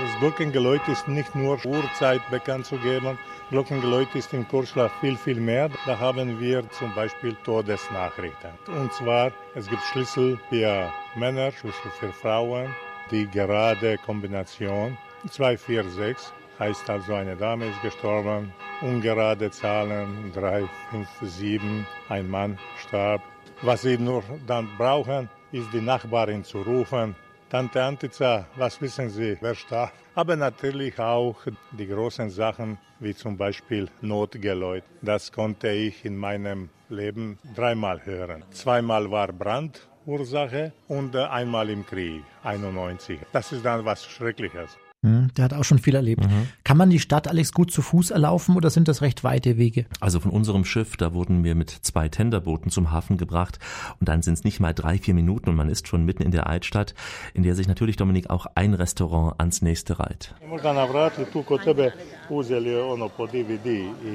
Das 0.00 0.18
Glockengeläut 0.18 0.86
ist 0.88 1.06
nicht 1.06 1.34
nur 1.36 1.64
Uhrzeit 1.64 2.20
bekannt 2.30 2.66
zu 2.66 2.78
geben. 2.78 3.16
Glockengeläut 3.50 4.14
ist 4.14 4.32
in 4.32 4.46
Korčula 4.46 4.88
viel, 5.00 5.16
viel 5.16 5.40
mehr. 5.40 5.68
Da 5.84 5.98
haben 5.98 6.38
wir 6.38 6.70
zum 6.70 6.94
Beispiel 6.94 7.34
Todesnachrichten. 7.44 8.52
Und 8.68 8.92
zwar, 8.92 9.32
es 9.56 9.68
gibt 9.68 9.82
Schlüssel 9.82 10.38
für 10.48 10.92
Männer, 11.16 11.50
Schlüssel 11.50 11.90
für 11.98 12.12
Frauen. 12.12 12.72
Die 13.10 13.26
gerade 13.26 13.98
Kombination 13.98 14.96
246 15.28 16.32
heißt 16.60 16.88
also, 16.88 17.14
eine 17.14 17.34
Dame 17.34 17.66
ist 17.66 17.82
gestorben. 17.82 18.52
Ungerade 18.82 19.50
Zahlen 19.50 20.30
3, 20.32 20.68
5, 20.92 21.08
7, 21.20 21.84
ein 22.08 22.30
Mann 22.30 22.56
starb. 22.78 23.20
Was 23.62 23.82
sie 23.82 23.98
nur 23.98 24.22
dann 24.46 24.68
brauchen, 24.78 25.28
ist 25.50 25.72
die 25.72 25.80
Nachbarin 25.80 26.44
zu 26.44 26.62
rufen 26.62 27.16
Tante 27.50 27.82
Antica, 27.82 28.46
was 28.54 28.80
wissen 28.80 29.10
Sie, 29.10 29.36
wer 29.40 29.56
starb? 29.56 29.90
Aber 30.14 30.36
natürlich 30.36 30.96
auch 31.00 31.34
die 31.72 31.88
großen 31.88 32.30
Sachen, 32.30 32.78
wie 33.00 33.12
zum 33.12 33.36
Beispiel 33.36 33.88
Notgeläut. 34.02 34.84
Das 35.02 35.32
konnte 35.32 35.68
ich 35.68 36.04
in 36.04 36.16
meinem 36.16 36.68
Leben 36.88 37.40
dreimal 37.56 38.04
hören. 38.04 38.44
Zweimal 38.52 39.10
war 39.10 39.32
Brandursache 39.32 40.72
und 40.86 41.16
einmal 41.16 41.70
im 41.70 41.84
Krieg, 41.84 42.22
91. 42.44 43.18
Das 43.32 43.50
ist 43.50 43.64
dann 43.64 43.84
was 43.84 44.04
Schreckliches. 44.04 44.78
Hm, 45.02 45.28
der 45.34 45.46
hat 45.46 45.54
auch 45.54 45.64
schon 45.64 45.78
viel 45.78 45.94
erlebt. 45.94 46.22
Mhm. 46.22 46.48
Kann 46.62 46.76
man 46.76 46.90
die 46.90 46.98
Stadt, 46.98 47.26
Alex, 47.26 47.52
gut 47.52 47.72
zu 47.72 47.80
Fuß 47.80 48.10
erlaufen 48.10 48.54
oder 48.54 48.68
sind 48.68 48.86
das 48.86 49.00
recht 49.00 49.24
weite 49.24 49.56
Wege? 49.56 49.86
Also 49.98 50.20
von 50.20 50.30
unserem 50.30 50.66
Schiff, 50.66 50.98
da 50.98 51.14
wurden 51.14 51.42
wir 51.42 51.54
mit 51.54 51.70
zwei 51.70 52.10
Tenderbooten 52.10 52.70
zum 52.70 52.90
Hafen 52.90 53.16
gebracht 53.16 53.58
und 53.98 54.10
dann 54.10 54.20
sind 54.20 54.34
es 54.34 54.44
nicht 54.44 54.60
mal 54.60 54.74
drei, 54.74 54.98
vier 54.98 55.14
Minuten 55.14 55.48
und 55.48 55.56
man 55.56 55.70
ist 55.70 55.88
schon 55.88 56.04
mitten 56.04 56.22
in 56.22 56.32
der 56.32 56.48
Altstadt, 56.48 56.94
in 57.32 57.44
der 57.44 57.54
sich 57.54 57.66
natürlich, 57.66 57.96
Dominik, 57.96 58.28
auch 58.28 58.44
ein 58.54 58.74
Restaurant 58.74 59.40
ans 59.40 59.62
nächste 59.62 59.98
reiht. 59.98 60.34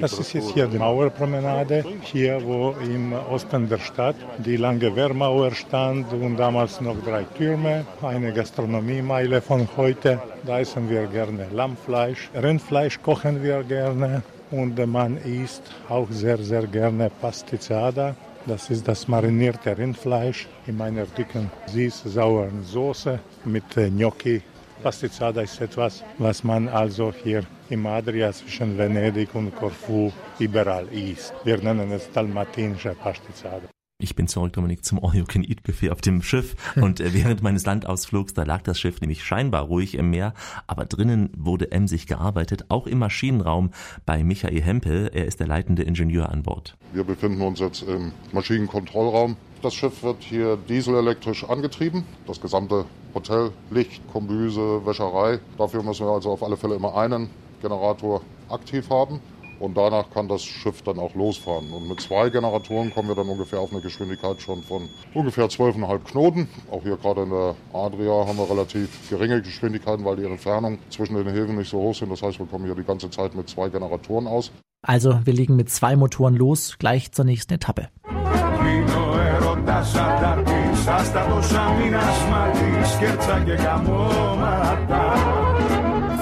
Das 0.00 0.18
ist 0.20 0.32
jetzt 0.34 0.50
hier 0.52 0.68
die 0.68 0.78
Mauerpromenade, 0.78 1.84
hier 2.02 2.40
wo 2.44 2.76
im 2.80 3.12
Osten 3.12 3.68
der 3.68 3.78
Stadt 3.78 4.14
die 4.38 4.56
lange 4.56 4.94
Wehrmauer 4.94 5.50
stand 5.50 6.12
und 6.12 6.36
damals 6.36 6.80
noch 6.80 6.96
drei 7.04 7.24
Türme, 7.24 7.84
eine 8.02 8.32
Gastronomiemeile 8.32 9.42
von 9.42 9.68
heute. 9.76 10.22
Da 10.46 10.60
essen 10.60 10.88
wir 10.88 11.08
gerne 11.08 11.48
Lammfleisch. 11.52 12.30
Rindfleisch 12.32 13.02
kochen 13.02 13.42
wir 13.42 13.64
gerne 13.64 14.22
und 14.52 14.78
man 14.86 15.16
isst 15.16 15.62
auch 15.88 16.06
sehr, 16.10 16.38
sehr 16.38 16.68
gerne 16.68 17.10
Pastizzada. 17.20 18.14
Das 18.46 18.70
ist 18.70 18.86
das 18.86 19.08
marinierte 19.08 19.76
Rindfleisch 19.76 20.46
in 20.68 20.80
einer 20.80 21.06
dicken, 21.06 21.50
süß-sauren 21.66 22.62
Soße 22.62 23.18
mit 23.44 23.64
Gnocchi. 23.74 24.40
Pastizzada 24.84 25.40
ist 25.40 25.60
etwas, 25.60 26.04
was 26.18 26.44
man 26.44 26.68
also 26.68 27.12
hier 27.24 27.42
im 27.68 27.84
Adria 27.84 28.32
zwischen 28.32 28.78
Venedig 28.78 29.34
und 29.34 29.52
Corfu 29.56 30.12
überall 30.38 30.86
isst. 30.92 31.34
Wir 31.42 31.58
nennen 31.58 31.90
es 31.90 32.08
dalmatinische 32.12 32.94
Pastizzada. 32.94 33.75
Ich 33.98 34.14
bin 34.14 34.28
zurück, 34.28 34.52
Dominik, 34.52 34.84
zum 34.84 35.02
All-You-Can-Eat-Buffet 35.02 35.90
auf 35.90 36.02
dem 36.02 36.20
Schiff. 36.20 36.54
Und 36.76 37.00
äh, 37.00 37.14
während 37.14 37.42
meines 37.42 37.64
Landausflugs, 37.64 38.34
da 38.34 38.42
lag 38.42 38.60
das 38.60 38.78
Schiff 38.78 39.00
nämlich 39.00 39.24
scheinbar 39.24 39.62
ruhig 39.62 39.94
im 39.94 40.10
Meer, 40.10 40.34
aber 40.66 40.84
drinnen 40.84 41.30
wurde 41.34 41.72
emsig 41.72 42.06
gearbeitet, 42.06 42.66
auch 42.68 42.86
im 42.86 42.98
Maschinenraum 42.98 43.70
bei 44.04 44.22
Michael 44.22 44.60
Hempel. 44.60 45.10
Er 45.14 45.24
ist 45.24 45.40
der 45.40 45.46
leitende 45.46 45.82
Ingenieur 45.82 46.28
an 46.28 46.42
Bord. 46.42 46.76
Wir 46.92 47.04
befinden 47.04 47.40
uns 47.40 47.58
jetzt 47.58 47.84
im 47.84 48.12
Maschinenkontrollraum. 48.32 49.38
Das 49.62 49.72
Schiff 49.72 50.02
wird 50.02 50.22
hier 50.22 50.58
dieselelektrisch 50.58 51.44
angetrieben. 51.44 52.04
Das 52.26 52.38
gesamte 52.38 52.84
Hotel, 53.14 53.50
Licht, 53.70 54.02
Kombüse, 54.12 54.84
Wäscherei. 54.84 55.40
Dafür 55.56 55.82
müssen 55.82 56.06
wir 56.06 56.12
also 56.12 56.32
auf 56.32 56.42
alle 56.42 56.58
Fälle 56.58 56.74
immer 56.74 56.94
einen 56.98 57.30
Generator 57.62 58.20
aktiv 58.50 58.90
haben 58.90 59.20
und 59.58 59.76
danach 59.76 60.10
kann 60.10 60.28
das 60.28 60.44
Schiff 60.44 60.82
dann 60.82 60.98
auch 60.98 61.14
losfahren. 61.14 61.72
Und 61.72 61.88
mit 61.88 62.00
zwei 62.00 62.30
Generatoren 62.30 62.92
kommen 62.92 63.08
wir 63.08 63.14
dann 63.14 63.28
ungefähr 63.28 63.60
auf 63.60 63.72
eine 63.72 63.80
Geschwindigkeit 63.80 64.40
schon 64.40 64.62
von 64.62 64.88
ungefähr 65.14 65.46
12,5 65.46 65.98
Knoten. 66.04 66.48
Auch 66.70 66.82
hier 66.82 66.96
gerade 66.96 67.22
in 67.22 67.30
der 67.30 67.54
Adria 67.72 68.26
haben 68.26 68.38
wir 68.38 68.50
relativ 68.50 69.08
geringe 69.08 69.42
Geschwindigkeiten, 69.42 70.04
weil 70.04 70.16
die 70.16 70.24
Entfernungen 70.24 70.78
zwischen 70.90 71.16
den 71.16 71.28
Häfen 71.28 71.56
nicht 71.56 71.70
so 71.70 71.78
hoch 71.78 71.94
sind. 71.94 72.10
Das 72.10 72.22
heißt, 72.22 72.38
wir 72.38 72.46
kommen 72.46 72.64
hier 72.64 72.74
die 72.74 72.84
ganze 72.84 73.10
Zeit 73.10 73.34
mit 73.34 73.48
zwei 73.48 73.68
Generatoren 73.68 74.26
aus. 74.26 74.50
Also 74.82 75.20
wir 75.24 75.32
legen 75.32 75.56
mit 75.56 75.70
zwei 75.70 75.96
Motoren 75.96 76.36
los, 76.36 76.76
gleich 76.78 77.12
zur 77.12 77.24
nächsten 77.24 77.54
Etappe. 77.54 77.88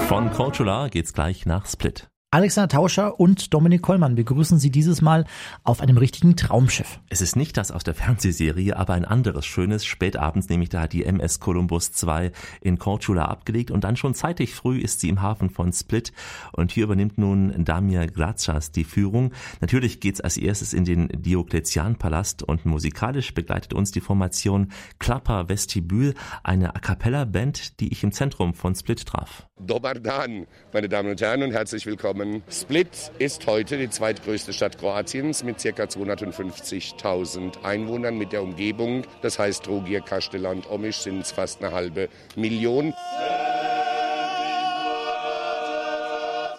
Von 0.07 0.31
Korčula 0.31 0.87
geht's 0.87 1.13
gleich 1.13 1.45
nach 1.45 1.65
Split. 1.65 2.07
Alexander 2.35 2.67
Tauscher 2.67 3.17
und 3.17 3.53
Dominik 3.53 3.81
Kollmann 3.81 4.15
begrüßen 4.15 4.59
Sie 4.59 4.69
dieses 4.69 5.01
Mal 5.01 5.23
auf 5.63 5.79
einem 5.79 5.95
richtigen 5.95 6.35
Traumschiff. 6.35 6.99
Es 7.07 7.21
ist 7.21 7.37
nicht 7.37 7.55
das 7.55 7.71
aus 7.71 7.85
der 7.85 7.93
Fernsehserie, 7.93 8.75
aber 8.75 8.93
ein 8.93 9.05
anderes 9.05 9.45
schönes. 9.45 9.85
Spätabends 9.85 10.49
nämlich 10.49 10.67
da 10.67 10.85
die 10.85 11.05
MS 11.05 11.39
Columbus 11.39 11.93
2 11.93 12.33
in 12.59 12.77
Korčula 12.77 13.23
abgelegt 13.23 13.71
und 13.71 13.85
dann 13.85 13.95
schon 13.95 14.15
zeitig 14.15 14.53
früh 14.53 14.79
ist 14.79 14.99
sie 14.99 15.07
im 15.07 15.21
Hafen 15.21 15.49
von 15.49 15.71
Split 15.71 16.11
und 16.51 16.73
hier 16.73 16.83
übernimmt 16.83 17.17
nun 17.17 17.63
Damir 17.63 18.05
Glazas 18.07 18.73
die 18.73 18.83
Führung. 18.83 19.31
Natürlich 19.61 20.01
geht's 20.01 20.19
als 20.19 20.35
erstes 20.35 20.73
in 20.73 20.83
den 20.83 21.07
Diokletian-Palast 21.07 22.43
und 22.43 22.65
musikalisch 22.65 23.33
begleitet 23.33 23.73
uns 23.73 23.91
die 23.91 24.01
Formation 24.01 24.73
Klapper 24.99 25.47
Vestibül, 25.47 26.15
eine 26.43 26.75
A 26.75 26.79
Cappella 26.79 27.23
Band, 27.23 27.79
die 27.79 27.93
ich 27.93 28.03
im 28.03 28.11
Zentrum 28.11 28.53
von 28.53 28.75
Split 28.75 29.05
traf. 29.05 29.47
Dobar 29.57 29.93
Dan, 29.93 30.47
meine 30.73 30.89
Damen 30.89 31.11
und 31.11 31.21
Herren 31.21 31.41
und 31.41 31.53
herzlich 31.53 31.85
willkommen 31.85 32.24
Namen. 32.25 32.43
Split 32.49 33.11
ist 33.19 33.45
heute 33.47 33.77
die 33.77 33.89
zweitgrößte 33.89 34.53
Stadt 34.53 34.77
Kroatiens 34.77 35.43
mit 35.43 35.57
ca. 35.57 35.83
250.000 35.83 37.63
Einwohnern 37.63 38.17
mit 38.17 38.31
der 38.31 38.43
Umgebung. 38.43 39.03
Das 39.21 39.39
heißt, 39.39 39.63
Trogir, 39.63 40.01
Kasteland, 40.01 40.69
Omisch 40.69 40.97
sind 40.97 41.21
es 41.21 41.31
fast 41.31 41.63
eine 41.63 41.73
halbe 41.73 42.09
Million. 42.35 42.93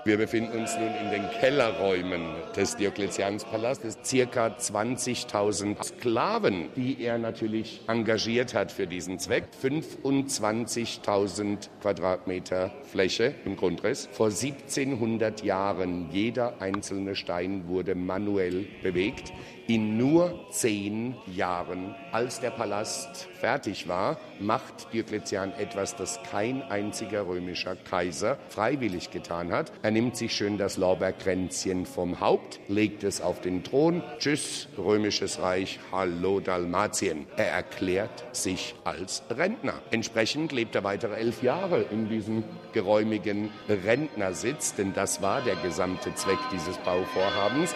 Wir 0.06 0.16
befinden 0.18 0.56
uns 0.56 0.76
nun 0.76 0.94
in 1.02 1.10
den 1.10 1.28
Kellerräumen 1.40 2.22
des 2.54 2.76
Diokletianspalastes. 2.76 3.98
Circa 4.04 4.56
20.000 4.56 5.82
Sklaven, 5.82 6.68
die 6.76 7.02
er 7.02 7.18
natürlich 7.18 7.80
engagiert 7.88 8.54
hat 8.54 8.70
für 8.70 8.86
diesen 8.86 9.18
Zweck. 9.18 9.46
25.000 9.60 11.70
Quadratmeter 11.82 12.70
Fläche 12.84 13.34
im 13.44 13.56
Grundriss. 13.56 14.08
Vor 14.12 14.26
1700 14.26 15.42
Jahren 15.42 16.08
jeder 16.12 16.62
einzelne 16.62 17.16
Stein 17.16 17.66
wurde 17.66 17.96
manuell 17.96 18.64
bewegt 18.84 19.32
in 19.68 19.96
nur 19.96 20.46
zehn 20.50 21.16
Jahren. 21.26 21.94
Als 22.12 22.40
der 22.40 22.50
Palast 22.50 23.28
fertig 23.40 23.88
war, 23.88 24.18
macht 24.38 24.92
Diokletian 24.92 25.52
etwas, 25.58 25.96
das 25.96 26.20
kein 26.30 26.62
einziger 26.62 27.26
römischer 27.26 27.76
Kaiser 27.76 28.38
freiwillig 28.48 29.10
getan 29.10 29.52
hat. 29.52 29.72
Er 29.82 29.90
nimmt 29.90 30.16
sich 30.16 30.34
schön 30.34 30.58
das 30.58 30.76
Lorbeerkränzchen 30.76 31.86
vom 31.86 32.20
Haupt, 32.20 32.60
legt 32.68 33.04
es 33.04 33.20
auf 33.20 33.40
den 33.40 33.64
Thron. 33.64 34.02
Tschüss, 34.18 34.68
römisches 34.78 35.40
Reich, 35.40 35.80
hallo 35.92 36.40
Dalmatien. 36.40 37.26
Er 37.36 37.50
erklärt 37.50 38.24
sich 38.32 38.74
als 38.84 39.22
Rentner. 39.30 39.74
Entsprechend 39.90 40.52
lebt 40.52 40.74
er 40.74 40.84
weitere 40.84 41.16
elf 41.16 41.42
Jahre 41.42 41.82
in 41.90 42.08
diesem 42.08 42.44
geräumigen 42.72 43.50
Rentnersitz, 43.68 44.74
denn 44.74 44.92
das 44.92 45.22
war 45.22 45.42
der 45.42 45.56
gesamte 45.56 46.14
Zweck 46.14 46.38
dieses 46.52 46.76
Bauvorhabens. 46.78 47.74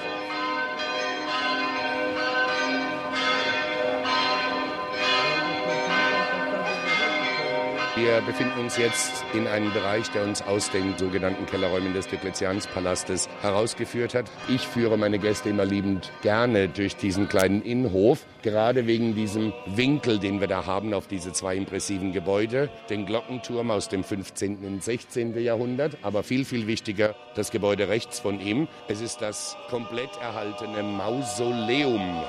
Wir 8.01 8.23
befinden 8.23 8.59
uns 8.59 8.79
jetzt 8.79 9.27
in 9.35 9.47
einem 9.47 9.75
Bereich, 9.75 10.11
der 10.13 10.25
uns 10.25 10.41
aus 10.41 10.71
den 10.71 10.97
sogenannten 10.97 11.45
Kellerräumen 11.45 11.93
des 11.93 12.09
Diokletianspalastes 12.09 13.29
herausgeführt 13.43 14.15
hat. 14.15 14.25
Ich 14.49 14.67
führe 14.67 14.97
meine 14.97 15.19
Gäste 15.19 15.51
immer 15.51 15.67
liebend 15.67 16.11
gerne 16.23 16.71
durch 16.71 16.97
diesen 16.97 17.29
kleinen 17.29 17.61
Innenhof, 17.61 18.25
gerade 18.41 18.87
wegen 18.87 19.15
diesem 19.15 19.53
Winkel, 19.67 20.19
den 20.19 20.41
wir 20.41 20.49
da 20.49 20.65
haben 20.65 20.95
auf 20.95 21.09
diese 21.09 21.35
zwei 21.35 21.57
impressiven 21.57 22.13
Gebäude. 22.13 22.71
Den 22.89 23.05
Glockenturm 23.05 23.71
aus 23.71 23.91
dem 23.91 24.03
15. 24.03 24.65
und 24.65 24.83
16. 24.83 25.39
Jahrhundert, 25.39 25.99
aber 26.01 26.23
viel, 26.23 26.47
viel 26.47 26.67
wichtiger 26.67 27.15
das 27.35 27.51
Gebäude 27.51 27.89
rechts 27.89 28.19
von 28.19 28.41
ihm. 28.41 28.67
Es 28.89 29.03
ist 29.03 29.21
das 29.21 29.59
komplett 29.69 30.17
erhaltene 30.23 30.83
Mausoleum. 30.83 32.25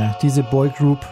Ja, 0.00 0.16
diese 0.22 0.42
Boygroup 0.42 1.06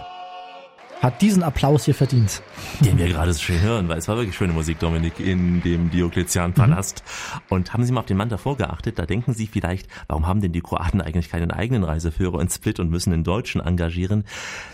hat 1.01 1.23
diesen 1.23 1.43
Applaus 1.43 1.85
hier 1.85 1.95
verdient. 1.95 2.43
Den 2.81 2.99
wir 2.99 3.09
gerade 3.09 3.33
so 3.33 3.41
schön 3.41 3.61
hören, 3.61 3.89
weil 3.89 3.99
es 3.99 4.09
war 4.09 4.17
wirklich 4.17 4.37
schöne 4.37 4.53
Musik, 4.53 4.79
Dominik, 4.79 5.21
in 5.21 5.63
dem 5.63 5.91
Diokletian-Palast. 5.91 7.03
Mhm. 7.05 7.41
Und 7.49 7.73
haben 7.73 7.85
Sie 7.85 7.93
mal 7.93 8.01
auf 8.01 8.07
den 8.07 8.17
Mann 8.17 8.29
davor 8.29 8.57
geachtet? 8.57 8.99
Da 8.99 9.07
denken 9.07 9.33
Sie 9.33 9.47
vielleicht, 9.47 9.89
warum 10.09 10.27
haben 10.27 10.41
denn 10.41 10.53
die 10.53 10.61
Kroaten 10.61 11.01
eigentlich 11.01 11.29
keinen 11.29 11.51
eigenen 11.51 11.85
Reiseführer 11.85 12.41
in 12.41 12.49
Split 12.49 12.81
und 12.81 12.91
müssen 12.91 13.11
den 13.11 13.25
Deutschen 13.25 13.61
engagieren? 13.61 14.25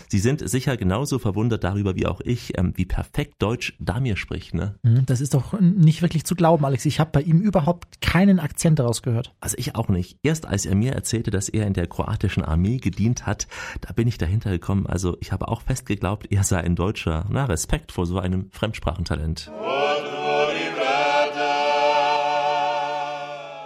Sie 0.07 0.19
sind 0.19 0.47
sicher 0.47 0.77
genauso 0.77 1.19
verwundert 1.19 1.63
darüber 1.63 1.95
wie 1.95 2.07
auch 2.07 2.21
ich, 2.21 2.57
ähm, 2.57 2.73
wie 2.75 2.85
perfekt 2.85 3.35
Deutsch 3.39 3.75
Damir 3.79 4.17
spricht. 4.17 4.53
Ne? 4.53 4.75
Mhm, 4.83 5.05
das 5.05 5.21
ist 5.21 5.33
doch 5.33 5.59
nicht 5.59 6.01
wirklich 6.01 6.25
zu 6.25 6.35
glauben, 6.35 6.65
Alex. 6.65 6.85
Ich 6.85 6.99
habe 6.99 7.11
bei 7.11 7.21
ihm 7.21 7.39
überhaupt 7.39 8.01
keinen 8.01 8.39
Akzent 8.39 8.79
daraus 8.79 9.01
gehört. 9.01 9.33
Also 9.41 9.57
ich 9.59 9.75
auch 9.75 9.89
nicht. 9.89 10.17
Erst 10.23 10.47
als 10.47 10.65
er 10.65 10.75
mir 10.75 10.93
erzählte, 10.93 11.31
dass 11.31 11.49
er 11.49 11.67
in 11.67 11.73
der 11.73 11.87
kroatischen 11.87 12.43
Armee 12.43 12.77
gedient 12.77 13.25
hat, 13.25 13.47
da 13.81 13.93
bin 13.93 14.07
ich 14.07 14.17
dahinter 14.17 14.49
gekommen. 14.51 14.87
Also 14.87 15.17
ich 15.19 15.31
habe 15.31 15.47
auch 15.47 15.61
fest 15.61 15.85
geglaubt, 16.15 16.31
er 16.31 16.43
sei 16.43 16.57
ein 16.57 16.75
Deutscher. 16.75 17.25
Na, 17.29 17.45
Respekt 17.45 17.91
vor 17.91 18.05
so 18.05 18.19
einem 18.19 18.49
Fremdsprachentalent. 18.51 19.51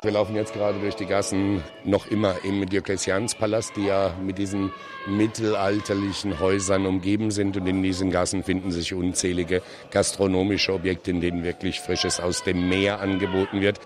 Wir 0.01 0.11
laufen 0.11 0.33
jetzt 0.33 0.53
gerade 0.53 0.79
durch 0.79 0.95
die 0.95 1.05
Gassen 1.05 1.61
noch 1.83 2.07
immer 2.07 2.35
im 2.45 2.65
Diokletianspalast, 2.65 3.75
die 3.75 3.87
ja 3.87 4.13
mit 4.23 4.37
diesen 4.37 4.71
mittelalterlichen 5.07 6.39
Häusern 6.39 6.85
umgeben 6.85 7.31
sind. 7.31 7.57
Und 7.57 7.67
in 7.67 7.83
diesen 7.83 8.09
Gassen 8.09 8.43
finden 8.43 8.71
sich 8.71 8.93
unzählige 8.93 9.61
gastronomische 9.91 10.73
Objekte, 10.73 11.11
in 11.11 11.19
denen 11.19 11.43
wirklich 11.43 11.81
Frisches 11.81 12.21
aus 12.21 12.43
dem 12.43 12.69
Meer 12.69 13.01
angeboten 13.01 13.59
wird. 13.59 13.79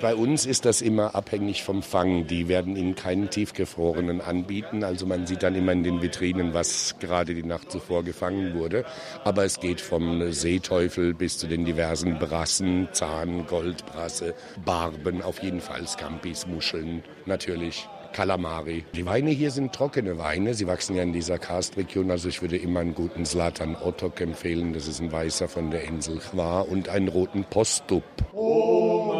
Bei 0.00 0.14
uns 0.14 0.46
ist 0.46 0.64
das 0.64 0.80
immer 0.80 1.14
abhängig 1.16 1.64
vom 1.64 1.82
Fang. 1.82 2.26
Die 2.28 2.48
werden 2.48 2.76
Ihnen 2.76 2.94
keinen 2.94 3.30
tiefgefrorenen 3.30 4.20
anbieten. 4.20 4.84
Also 4.84 5.06
man 5.06 5.26
sieht 5.26 5.42
dann 5.42 5.56
immer 5.56 5.72
in 5.72 5.82
den 5.82 6.00
Vitrinen, 6.00 6.54
was 6.54 6.96
gerade 7.00 7.17
die 7.24 7.42
Nacht 7.42 7.70
zuvor 7.70 8.04
gefangen 8.04 8.54
wurde. 8.54 8.84
Aber 9.24 9.44
es 9.44 9.60
geht 9.60 9.80
vom 9.80 10.32
Seeteufel 10.32 11.14
bis 11.14 11.38
zu 11.38 11.46
den 11.46 11.64
diversen 11.64 12.18
Brassen, 12.18 12.88
Zahn, 12.92 13.46
Goldbrasse, 13.46 14.34
Barben, 14.64 15.22
auf 15.22 15.42
jeden 15.42 15.60
Fall 15.60 15.86
Scampis, 15.86 16.46
Muscheln, 16.46 17.02
natürlich. 17.26 17.88
Kalamari. 18.12 18.84
Die 18.94 19.04
Weine 19.04 19.30
hier 19.30 19.50
sind 19.50 19.74
trockene 19.74 20.18
Weine. 20.18 20.54
Sie 20.54 20.66
wachsen 20.66 20.96
ja 20.96 21.02
in 21.02 21.12
dieser 21.12 21.38
Karstregion. 21.38 22.10
Also 22.10 22.28
ich 22.28 22.40
würde 22.40 22.56
immer 22.56 22.80
einen 22.80 22.94
guten 22.94 23.24
Zlatan 23.24 23.76
Otok 23.76 24.20
empfehlen. 24.22 24.72
Das 24.72 24.88
ist 24.88 25.00
ein 25.00 25.12
Weißer 25.12 25.46
von 25.46 25.70
der 25.70 25.84
Insel 25.84 26.18
Chwa 26.18 26.62
und 26.62 26.88
einen 26.88 27.08
roten 27.08 27.44
Postup. 27.44 28.02
Oh 28.32 29.14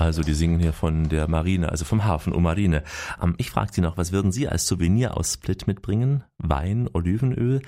Also 0.00 0.22
die 0.22 0.32
singen 0.32 0.58
hier 0.58 0.72
von 0.72 1.10
der 1.10 1.28
Marine, 1.28 1.68
also 1.68 1.84
vom 1.84 2.04
Hafen 2.04 2.32
um 2.32 2.42
Marine. 2.42 2.82
Ähm, 3.22 3.34
ich 3.36 3.50
frage 3.50 3.72
Sie 3.74 3.82
noch, 3.82 3.98
was 3.98 4.12
würden 4.12 4.32
Sie 4.32 4.48
als 4.48 4.66
Souvenir 4.66 5.16
aus 5.18 5.34
Split 5.34 5.66
mitbringen? 5.66 6.24
Wein, 6.38 6.88
Olivenöl? 6.90 7.60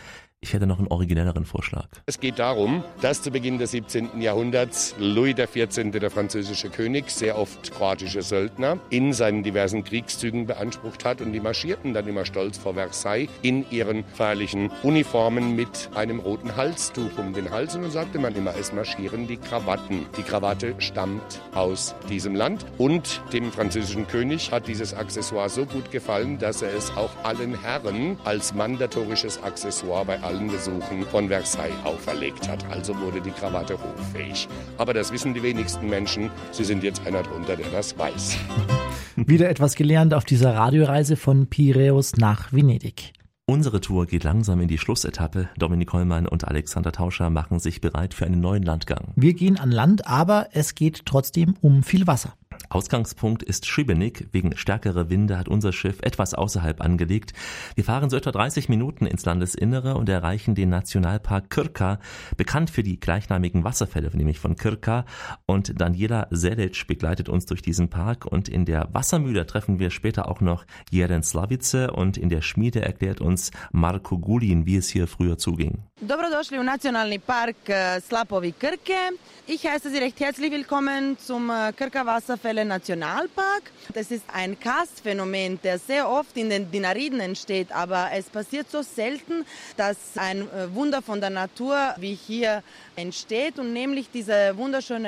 Ich 0.45 0.53
hätte 0.55 0.66
noch 0.66 0.80
einen 0.80 0.88
originelleren 0.88 1.45
Vorschlag. 1.45 1.86
Es 2.05 2.18
geht 2.18 2.40
darum, 2.40 2.82
dass 3.01 3.22
zu 3.22 3.30
Beginn 3.30 3.59
des 3.59 3.70
17. 3.70 4.20
Jahrhunderts 4.20 4.97
Louis 4.99 5.36
XIV., 5.36 5.93
der 5.93 6.11
französische 6.11 6.68
König, 6.68 7.11
sehr 7.11 7.38
oft 7.38 7.70
kroatische 7.70 8.22
Söldner 8.22 8.80
in 8.90 9.12
seinen 9.12 9.45
diversen 9.45 9.84
Kriegszügen 9.84 10.47
beansprucht 10.47 11.05
hat 11.05 11.20
und 11.20 11.32
die 11.32 11.38
marschierten 11.38 11.95
dann 11.95 12.09
immer 12.09 12.24
stolz 12.24 12.59
vor 12.59 12.74
Versailles 12.74 13.30
in 13.43 13.70
ihren 13.70 14.03
feierlichen 14.14 14.72
Uniformen 14.82 15.55
mit 15.55 15.88
einem 15.95 16.18
roten 16.18 16.57
Halstuch 16.57 17.18
um 17.18 17.32
den 17.34 17.53
Hals 17.53 17.76
und 17.76 17.82
dann 17.82 17.93
sagte 17.93 18.18
man 18.18 18.34
immer, 18.34 18.57
es 18.57 18.72
marschieren 18.72 19.28
die 19.28 19.36
Krawatten. 19.36 20.07
Die 20.18 20.22
Krawatte 20.22 20.74
stammt 20.78 21.40
aus 21.55 21.95
diesem 22.11 22.34
Land 22.34 22.66
und 22.78 23.22
dem 23.32 23.53
französischen 23.53 24.09
König 24.09 24.51
hat 24.51 24.66
dieses 24.66 24.93
Accessoire 24.93 25.49
so 25.49 25.66
gut 25.66 25.93
gefallen, 25.93 26.40
dass 26.40 26.62
er 26.62 26.74
es 26.74 26.90
auch 26.97 27.11
allen 27.22 27.62
Herren 27.62 28.18
als 28.24 28.53
mandatorisches 28.55 29.40
Accessoire 29.40 30.05
bei 30.05 30.32
allen 30.33 30.49
Besuchen 30.49 31.05
von 31.11 31.28
Versailles 31.28 31.74
auferlegt 31.85 32.49
hat. 32.49 32.64
Also 32.70 32.99
wurde 32.99 33.20
die 33.20 33.30
Krawatte 33.30 33.76
hoffähig. 33.78 34.49
Aber 34.78 34.95
das 34.95 35.12
wissen 35.12 35.35
die 35.35 35.43
wenigsten 35.43 35.89
Menschen. 35.89 36.30
Sie 36.53 36.64
sind 36.64 36.83
jetzt 36.83 37.07
einer 37.07 37.22
drunter, 37.22 37.57
der 37.57 37.68
das 37.70 37.99
weiß. 37.99 38.39
Wieder 39.16 39.51
etwas 39.51 39.74
gelernt 39.74 40.14
auf 40.14 40.24
dieser 40.24 40.55
Radioreise 40.55 41.16
von 41.16 41.49
Piräus 41.49 42.16
nach 42.16 42.53
Venedig. 42.53 43.12
Unsere 43.45 43.80
Tour 43.80 44.07
geht 44.07 44.24
langsam 44.24 44.61
in 44.61 44.68
die 44.68 44.78
Schlussetappe. 44.78 45.51
Dominik 45.59 45.93
Hollmann 45.93 46.26
und 46.26 46.47
Alexander 46.49 46.93
Tauscher 46.93 47.28
machen 47.28 47.59
sich 47.59 47.80
bereit 47.80 48.14
für 48.14 48.24
einen 48.24 48.41
neuen 48.41 48.62
Landgang. 48.62 49.12
Wir 49.16 49.35
gehen 49.35 49.59
an 49.59 49.70
Land, 49.70 50.07
aber 50.07 50.49
es 50.53 50.74
geht 50.74 51.05
trotzdem 51.05 51.57
um 51.61 51.83
viel 51.83 52.07
Wasser. 52.07 52.35
Ausgangspunkt 52.73 53.43
ist 53.43 53.66
Šibenik. 53.66 54.29
Wegen 54.33 54.57
stärkerer 54.57 55.11
Winde 55.11 55.39
hat 55.39 55.49
unser 55.49 55.73
Schiff 55.73 55.99
etwas 56.03 56.33
außerhalb 56.33 56.81
angelegt. 56.81 57.35
Wir 57.75 57.85
fahren 57.85 58.09
so 58.09 58.16
etwa 58.16 58.33
30 58.33 58.68
Minuten 58.68 59.05
ins 59.05 59.25
Landesinnere 59.25 59.95
und 59.95 60.09
erreichen 60.09 60.55
den 60.55 60.70
Nationalpark 60.70 61.51
Krka, 61.51 61.99
bekannt 62.37 62.70
für 62.70 62.83
die 62.83 62.99
gleichnamigen 62.99 63.64
Wasserfälle, 63.64 64.11
nämlich 64.14 64.39
von 64.39 64.57
Krka. 64.57 65.05
Und 65.47 65.81
Daniela 65.81 66.29
Selic 66.31 66.87
begleitet 66.87 67.29
uns 67.29 67.47
durch 67.47 67.61
diesen 67.61 67.91
Park 67.91 68.25
und 68.25 68.49
in 68.49 68.64
der 68.64 68.89
Wassermühle 68.93 69.47
treffen 69.47 69.79
wir 69.79 69.91
später 69.91 70.29
auch 70.29 70.41
noch 70.41 70.64
Jeren 70.91 71.23
Slavice 71.23 71.91
und 71.93 72.16
in 72.16 72.31
der 72.31 72.41
Schmiede 72.41 72.81
erklärt 72.81 73.20
uns 73.20 73.51
Marko 73.73 74.18
Gulin, 74.18 74.64
wie 74.66 74.77
es 74.77 74.89
hier 74.89 75.07
früher 75.07 75.37
zuging. 75.37 75.85
Dobrodošli 76.03 76.59
u 76.59 76.62
Nacionalni 76.62 77.18
park 77.18 77.57
Slapovi 78.00 78.53
Krke. 78.53 79.11
Ich 79.46 79.64
heiße 79.64 79.90
Sie 79.90 79.98
recht 79.98 80.20
herzlich 80.20 80.50
willkommen 80.53 81.16
zum 81.18 81.53
Krka 81.76 82.07
Wasserfälle 82.07 82.64
Nationalpark. 82.64 83.62
Das 83.94 84.11
ist 84.11 84.24
ein 84.32 84.59
Karstphänomen, 84.59 85.61
der 85.62 85.78
sehr 85.78 86.09
oft 86.09 86.36
in 86.36 86.48
den 86.50 86.70
Dinariden 86.70 87.20
entsteht, 87.20 87.72
aber 87.72 88.11
es 88.12 88.26
passiert 88.26 88.70
so 88.70 88.82
selten, 88.82 89.44
dass 89.76 89.96
ein 90.16 90.48
Wunder 90.74 91.03
von 91.03 91.20
der 91.20 91.30
Natur 91.30 91.76
wie 91.98 92.14
hier 92.14 92.62
entsteht 92.94 93.59
und 93.59 93.72
nämlich 93.72 94.11
diese 94.12 94.57
wunderschönen 94.57 95.05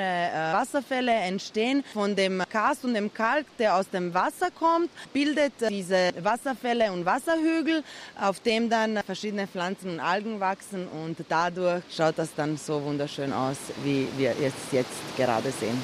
Wasserfälle 0.53 1.13
entstehen 1.13 1.83
von 1.93 2.15
dem 2.15 2.43
Karst 2.49 2.83
und 2.83 2.93
dem 2.93 3.13
Kalk, 3.13 3.45
der 3.57 3.75
aus 3.75 3.89
dem 3.89 4.13
Wasser 4.13 4.49
kommt, 4.51 4.89
bildet 5.13 5.53
diese 5.69 6.11
Wasserfälle 6.21 6.91
und 6.91 7.05
Wasserhügel, 7.05 7.83
auf 8.19 8.39
dem 8.41 8.69
dann 8.69 9.01
verschiedene 9.05 9.47
Pflanzen 9.47 9.91
und 9.91 9.99
Algen 9.99 10.39
wachsen 10.39 10.84
und 10.87 11.17
dadurch 11.27 11.83
schaut 11.89 12.17
das 12.17 12.29
dann 12.35 12.57
so 12.57 12.81
wunderschön 12.83 13.31
aus, 13.33 13.57
wie 13.83 14.07
wir 14.17 14.31
es 14.31 14.53
jetzt 14.71 15.17
gerade 15.17 15.51
sehen. 15.51 15.81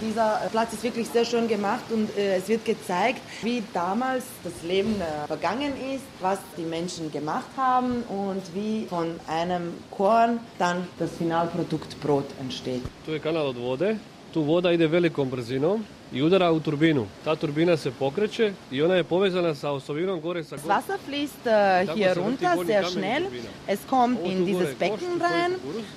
Dieser 0.00 0.40
Platz 0.50 0.72
ist 0.72 0.82
wirklich 0.82 1.08
sehr 1.08 1.24
schön 1.24 1.46
gemacht 1.46 1.84
und 1.90 2.16
äh, 2.18 2.36
es 2.36 2.48
wird 2.48 2.64
gezeigt, 2.64 3.20
wie 3.42 3.62
damals 3.72 4.24
das 4.42 4.52
Leben 4.62 5.00
äh, 5.00 5.26
vergangen 5.26 5.72
ist, 5.94 6.04
was 6.20 6.38
die 6.56 6.64
Menschen 6.64 7.12
gemacht 7.12 7.48
haben 7.56 8.02
und 8.08 8.42
wie 8.54 8.86
von 8.86 9.18
einem 9.28 9.72
Korn 9.90 10.40
dann 10.58 10.88
das 10.98 11.10
Finalprodukt 11.16 12.00
Brot 12.00 12.26
entsteht. 12.40 12.82
Tu 13.06 13.12
je 13.12 13.18
kanal 13.20 13.46
od 13.46 13.56
vode, 13.56 13.96
tu 14.34 14.42
voda 14.42 14.72
ide 14.72 14.86
velikom 14.86 15.30
brzinom 15.30 15.84
i 16.12 16.22
udara 16.22 16.52
u 16.52 16.60
turbinu. 16.60 17.06
Ta 17.24 17.36
turbina 17.36 17.76
se 17.76 17.90
pokreće 17.98 18.52
i 18.70 18.82
ona 18.82 18.94
je 18.94 19.04
povezana 19.04 19.54
sa 19.54 19.70
osovinom 19.70 20.20
gore 20.20 20.44
sa 20.44 20.56
Das 20.56 20.64
Wasser 20.64 20.98
fließt 21.08 21.46
äh, 21.46 21.94
hier 21.94 22.14
runter 22.16 22.66
sehr 22.66 22.84
schnell. 22.90 23.24
Es 23.68 23.78
kommt 23.90 24.18
in 24.26 24.46
dieses 24.46 24.74
Becken 24.74 25.20
rein 25.20 25.52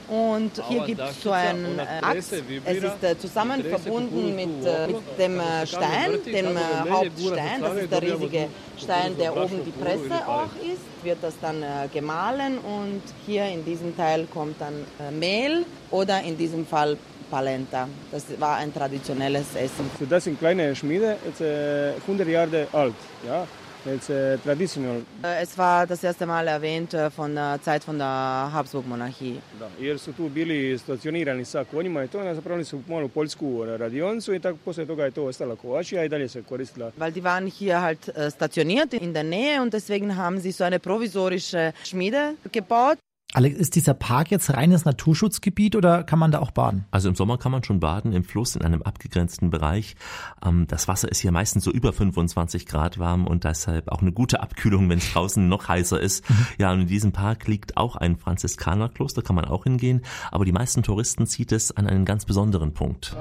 und 0.09 0.51
hier 0.69 0.85
gibt 0.85 1.01
es 1.01 1.23
so 1.23 1.31
einen 1.31 1.79
äh, 1.79 2.01
Achs. 2.01 2.31
Es 2.65 2.83
ist 2.83 3.03
äh, 3.03 3.17
zusammen 3.17 3.63
verbunden 3.63 4.35
mit, 4.35 4.65
äh, 4.65 4.87
mit 4.87 5.19
dem 5.19 5.39
äh, 5.39 5.65
Stein, 5.65 6.11
dem 6.25 6.57
äh, 6.57 6.89
Hauptstein. 6.89 7.61
Das 7.61 7.75
ist 7.75 7.91
der 7.91 8.01
riesige 8.01 8.47
Stein, 8.77 9.17
der 9.19 9.31
oben 9.35 9.59
die 9.65 9.75
Presse 9.83 10.17
auch 10.27 10.53
ist. 10.73 10.85
Wird 11.03 11.17
das 11.21 11.33
dann 11.41 11.63
äh, 11.63 11.67
gemahlen 11.93 12.53
und 12.57 13.01
hier 13.25 13.45
in 13.45 13.65
diesem 13.65 13.95
Teil 13.97 14.27
kommt 14.33 14.57
dann 14.59 14.73
äh, 14.99 15.11
Mehl 15.11 15.65
oder 15.91 16.21
in 16.21 16.37
diesem 16.37 16.65
Fall 16.65 16.97
Palenta. 17.29 17.87
Das 18.11 18.25
war 18.39 18.57
ein 18.57 18.73
traditionelles 18.73 19.55
Essen. 19.55 19.89
Das 20.09 20.23
sind 20.23 20.39
kleine 20.39 20.75
Schmiede, 20.75 21.17
jetzt, 21.25 21.41
äh, 21.41 21.93
100 22.07 22.27
Jahre 22.27 22.67
alt. 22.71 22.95
Ja. 23.25 23.47
It's 23.85 24.09
uh, 24.09 24.37
traditional. 24.43 25.01
Es 25.23 25.57
war 25.57 25.87
das 25.87 26.03
erste 26.03 26.25
Mal 26.25 26.47
erwähnt 26.47 26.93
von 27.15 27.35
der 27.35 27.59
Zeit 27.61 27.83
von 27.83 27.97
der 27.97 28.49
Habsburg-Monarchie. 28.51 29.39
Da, 29.59 29.69
jer 29.79 29.97
su 29.97 30.11
tu 30.13 30.29
bili 30.29 30.77
stacionirani 30.77 31.45
sa 31.45 31.63
konjima 31.63 32.03
i 32.03 32.07
to 32.07 32.23
napravili 32.23 32.65
su 32.65 32.81
malu 32.87 33.09
poljsku 33.09 33.65
radionicu 33.65 34.33
i 34.33 34.39
tako 34.39 34.57
posle 34.65 34.85
toga 34.85 35.05
je 35.05 35.11
to 35.11 35.25
ostala 35.25 35.55
kovačija 35.55 36.03
i 36.03 36.09
dalje 36.09 36.29
se 36.29 36.43
koristila. 36.43 36.91
Weil 36.97 37.11
die 37.11 37.23
waren 37.23 37.47
hier 37.47 37.79
halt 37.81 38.09
stationiert 38.29 38.93
in 38.93 39.13
der 39.13 39.23
Nähe 39.23 39.61
und 39.61 39.73
deswegen 39.73 40.15
haben 40.15 40.39
sie 40.39 40.51
so 40.51 40.63
eine 40.63 40.79
provisorische 40.79 41.71
Schmiede 41.83 42.35
gebaut. 42.51 42.97
Alex, 43.33 43.57
ist 43.57 43.75
dieser 43.75 43.93
Park 43.93 44.31
jetzt 44.31 44.53
reines 44.53 44.85
Naturschutzgebiet 44.85 45.75
oder 45.75 46.05
kann 46.05 46.17
man 46.17 46.31
da 46.31 46.39
auch 46.39 46.51
baden? 46.51 46.85
Also 46.91 47.09
im 47.09 47.15
Sommer 47.15 47.37
kann 47.37 47.51
man 47.51 47.61
schon 47.61 47.81
baden 47.81 48.13
im 48.13 48.23
Fluss 48.23 48.55
in 48.55 48.61
einem 48.61 48.81
abgegrenzten 48.81 49.49
Bereich. 49.49 49.97
Ähm, 50.43 50.65
das 50.69 50.87
Wasser 50.87 51.11
ist 51.11 51.19
hier 51.19 51.33
meistens 51.33 51.65
so 51.65 51.71
über 51.71 51.91
25 51.91 52.65
Grad 52.65 52.99
warm 52.99 53.27
und 53.27 53.43
deshalb 53.43 53.89
auch 53.91 54.01
eine 54.01 54.13
gute 54.13 54.39
Abkühlung, 54.39 54.89
wenn 54.89 54.99
es 54.99 55.11
draußen 55.11 55.45
noch 55.45 55.67
heißer 55.67 55.99
ist. 55.99 56.27
Mhm. 56.29 56.47
Ja, 56.57 56.71
und 56.71 56.81
in 56.81 56.87
diesem 56.87 57.11
Park 57.11 57.47
liegt 57.47 57.75
auch 57.75 57.97
ein 57.97 58.15
Franziskanerkloster, 58.15 59.21
kann 59.21 59.35
man 59.35 59.43
auch 59.45 59.65
hingehen. 59.65 60.03
Aber 60.31 60.45
die 60.45 60.53
meisten 60.53 60.81
Touristen 60.81 61.27
zieht 61.27 61.51
es 61.51 61.75
an 61.75 61.85
einen 61.85 62.05
ganz 62.05 62.23
besonderen 62.23 62.73
Punkt. 62.73 63.13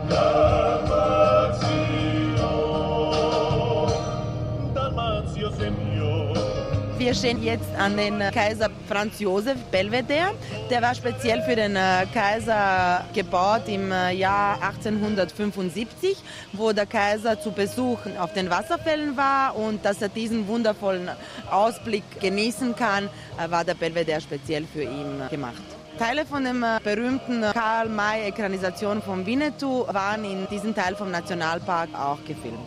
Wir 7.07 7.15
stehen 7.15 7.41
jetzt 7.41 7.73
an 7.79 7.97
den 7.97 8.19
Kaiser 8.33 8.69
Franz 8.89 9.21
Josef 9.21 9.57
Belvedere. 9.71 10.33
Der 10.71 10.83
war 10.83 10.93
speziell 10.93 11.41
für 11.43 11.55
den 11.55 11.77
äh, 11.77 12.05
Kaiser 12.13 13.05
gebaut 13.15 13.69
im 13.69 13.93
äh, 13.93 14.11
Jahr 14.11 14.61
1875, 14.61 16.17
wo 16.53 16.73
der 16.73 16.87
Kaiser 16.87 17.41
zu 17.41 17.53
Besuch 17.53 18.01
auf 18.19 18.33
den 18.33 18.51
Wasserfällen 18.51 19.17
war 19.17 19.55
und 19.55 19.85
dass 19.85 20.03
er 20.03 20.09
diesen 20.09 20.49
wundervollen 20.49 21.09
Ausblick 21.49 22.03
genießen 22.21 22.75
kann, 22.75 23.05
äh, 23.39 23.49
war 23.53 23.63
der 23.63 23.75
Belvedere 23.75 24.21
speziell 24.21 24.65
für 24.65 24.83
ihn 24.83 25.23
gemacht. 25.31 25.63
Teile 26.01 26.27
von 26.27 26.43
dem 26.43 26.65
berühmten 26.83 27.45
Karl 27.53 27.89
May-Ekranisation 27.89 29.01
von 29.01 29.25
Winnetou 29.25 29.87
waren 29.93 30.25
in 30.25 30.49
diesem 30.49 30.75
Teil 30.75 30.97
vom 30.97 31.13
Nationalpark 31.13 31.91
auch 31.95 32.19
gefilmt. 32.25 32.67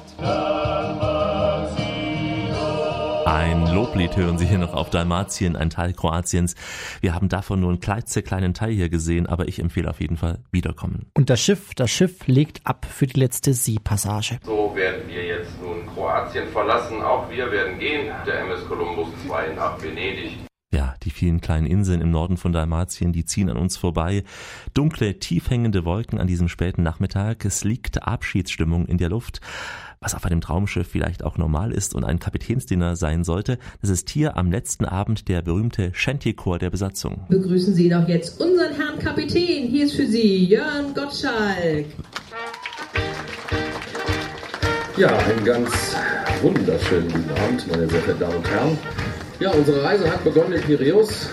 Ein 3.30 3.68
Loblied 3.68 4.18
hören 4.18 4.40
Sie 4.40 4.48
hier 4.48 4.58
noch 4.58 4.74
auf 4.74 4.90
Dalmatien, 4.90 5.56
ein 5.56 5.70
Teil 5.70 5.94
Kroatiens. 5.94 6.56
Wir 7.00 7.14
haben 7.14 7.30
davon 7.30 7.60
nur 7.60 7.70
einen 7.70 7.80
kleinen 7.80 8.56
Teil 8.56 8.72
hier 8.72 8.90
gesehen, 8.90 9.28
aber 9.28 9.48
ich 9.48 9.60
empfehle 9.60 9.88
auf 9.88 10.02
jeden 10.02 10.18
Fall 10.18 10.40
wiederkommen. 10.52 11.12
Und 11.14 11.30
das 11.30 11.40
Schiff, 11.40 11.76
das 11.76 11.92
Schiff 11.92 12.26
legt 12.26 12.66
ab 12.66 12.88
für 12.92 13.06
die 13.06 13.20
letzte 13.20 13.54
Seepassage. 13.54 14.40
So 14.44 14.76
werden 14.76 15.08
wir 15.08 15.24
jetzt 15.24 15.52
nun 15.62 15.86
Kroatien 15.94 16.48
verlassen. 16.48 17.04
Auch 17.04 17.30
wir 17.30 17.52
werden 17.52 17.78
gehen. 17.78 18.12
Der 18.26 18.40
MS 18.40 18.66
Columbus 18.68 19.10
2 19.28 19.54
nach 19.54 19.80
Venedig. 19.80 20.32
Ja, 20.72 20.96
die 21.04 21.12
vielen 21.12 21.40
kleinen 21.40 21.68
Inseln 21.68 22.02
im 22.02 22.10
Norden 22.10 22.38
von 22.38 22.52
Dalmatien, 22.52 23.12
die 23.12 23.26
ziehen 23.26 23.50
an 23.50 23.58
uns 23.58 23.78
vorbei. 23.78 24.24
Dunkle, 24.74 25.20
tief 25.20 25.52
hängende 25.52 25.86
Wolken 25.86 26.20
an 26.20 26.28
diesem 26.28 26.48
späten 26.48 26.82
Nachmittag. 26.82 27.46
Es 27.46 27.64
liegt 27.64 28.04
Abschiedsstimmung 28.04 28.88
in 28.88 28.98
der 28.98 29.10
Luft 29.10 29.40
was 30.02 30.16
auf 30.16 30.26
einem 30.26 30.42
Traumschiff 30.42 30.88
vielleicht 30.88 31.24
auch 31.24 31.38
normal 31.38 31.72
ist 31.72 31.94
und 31.94 32.04
ein 32.04 32.20
Kapitänsdiener 32.20 32.96
sein 32.96 33.24
sollte. 33.24 33.58
Das 33.82 33.90
ist 33.90 34.10
hier 34.10 34.38
am 34.38 34.52
letzten 34.52 34.86
Abend 34.86 35.28
der 35.28 35.42
berühmte 35.42 35.92
Shantychor 35.94 36.58
der 36.58 36.70
Besatzung. 36.70 37.26
Begrüßen 37.30 37.74
Sie 37.74 37.90
doch 37.90 38.08
jetzt 38.08 38.40
unseren 38.40 38.74
Herrn 38.76 39.00
Kapitän. 39.00 39.68
Hier 39.68 39.86
ist 39.86 39.96
für 39.96 40.08
Sie 40.08 40.46
Jörn 40.46 40.94
Gottschalk. 40.94 41.86
Ja, 44.98 45.18
einen 45.18 45.46
ganz 45.46 45.70
wunderschönen 46.42 47.08
guten 47.12 47.30
Abend, 47.32 47.68
meine 47.70 47.88
sehr 47.88 48.02
verehrten 48.02 48.20
Damen 48.20 48.36
und 48.38 48.50
Herren. 48.50 48.78
Ja, 49.40 49.52
unsere 49.52 49.84
Reise 49.84 50.10
hat 50.12 50.24
begonnen 50.24 50.54
in 50.54 50.62
Piräus, 50.62 51.30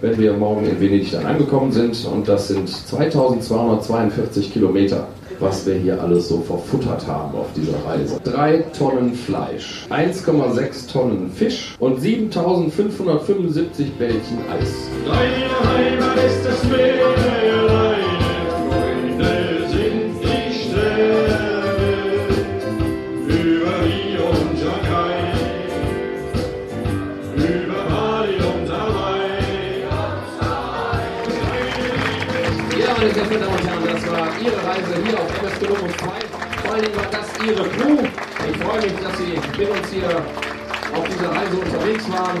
wenn 0.00 0.18
wir 0.18 0.32
morgen 0.34 0.66
in 0.66 0.80
Venedig 0.80 1.10
dann 1.12 1.26
angekommen 1.26 1.72
sind. 1.72 2.02
Und 2.06 2.28
das 2.28 2.48
sind 2.48 2.68
2242 2.68 4.52
Kilometer 4.52 5.08
was 5.40 5.66
wir 5.66 5.74
hier 5.74 6.02
alles 6.02 6.28
so 6.28 6.40
verfuttert 6.40 7.06
haben 7.06 7.36
auf 7.36 7.46
dieser 7.54 7.84
Reise. 7.84 8.20
Drei 8.22 8.64
Tonnen 8.76 9.14
Fleisch, 9.14 9.86
1,6 9.90 10.92
Tonnen 10.92 11.30
Fisch 11.30 11.74
und 11.78 12.00
7575 12.00 13.92
Bällchen 13.94 14.38
Eis. 14.50 14.72
Deine 15.06 15.48
Heimat 15.72 16.16
ist 16.24 16.44
das 16.44 16.64
Meer, 16.64 17.65
allen 36.76 36.92
Dingen 36.92 37.06
das 37.10 37.28
Ihre 37.46 37.68
Crew. 37.70 37.98
Ich 38.50 38.56
freue 38.58 38.82
mich, 38.82 38.92
dass 39.00 39.16
Sie 39.18 39.58
mit 39.58 39.70
uns 39.70 39.90
hier 39.90 40.22
auf 40.94 41.08
dieser 41.08 41.30
Reise 41.30 41.56
unterwegs 41.56 42.10
waren. 42.10 42.36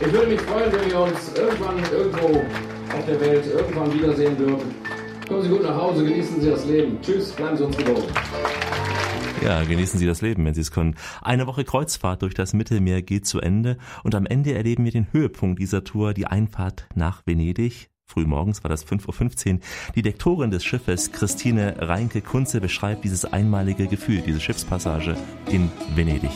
Ich 0.00 0.12
würde 0.12 0.28
mich 0.28 0.40
freuen, 0.42 0.72
wenn 0.72 0.90
wir 0.90 1.00
uns 1.00 1.32
irgendwann 1.34 1.78
irgendwo 1.92 2.38
auf 2.96 3.06
der 3.06 3.20
Welt 3.20 3.44
irgendwann 3.46 3.92
wiedersehen 3.92 4.38
würden. 4.38 4.74
Kommen 5.28 5.42
Sie 5.42 5.48
gut 5.48 5.62
nach 5.62 5.74
Hause, 5.74 6.04
genießen 6.04 6.40
Sie 6.40 6.50
das 6.50 6.66
Leben. 6.66 6.98
Tschüss, 7.02 7.32
bleiben 7.32 7.56
Sie 7.56 7.64
uns 7.64 7.76
gewogen. 7.76 8.06
Ja, 9.44 9.64
genießen 9.64 9.98
Sie 9.98 10.06
das 10.06 10.20
Leben, 10.22 10.44
wenn 10.44 10.54
Sie 10.54 10.60
es 10.60 10.70
können. 10.70 10.96
Eine 11.22 11.46
Woche 11.46 11.64
Kreuzfahrt 11.64 12.22
durch 12.22 12.34
das 12.34 12.52
Mittelmeer 12.52 13.02
geht 13.02 13.26
zu 13.26 13.40
Ende 13.40 13.76
und 14.04 14.14
am 14.14 14.26
Ende 14.26 14.54
erleben 14.54 14.84
wir 14.84 14.92
den 14.92 15.08
Höhepunkt 15.12 15.58
dieser 15.58 15.82
Tour, 15.82 16.14
die 16.14 16.26
Einfahrt 16.26 16.86
nach 16.94 17.22
Venedig. 17.26 17.90
Frühmorgens 18.10 18.64
war 18.64 18.68
das 18.68 18.84
5.15 18.84 19.54
Uhr. 19.54 19.60
Die 19.94 20.02
Dektorin 20.02 20.50
des 20.50 20.64
Schiffes, 20.64 21.12
Christine 21.12 21.76
Reinke-Kunze, 21.78 22.60
beschreibt 22.60 23.04
dieses 23.04 23.24
einmalige 23.24 23.86
Gefühl, 23.86 24.20
diese 24.20 24.40
Schiffspassage 24.40 25.16
in 25.48 25.70
Venedig. 25.94 26.32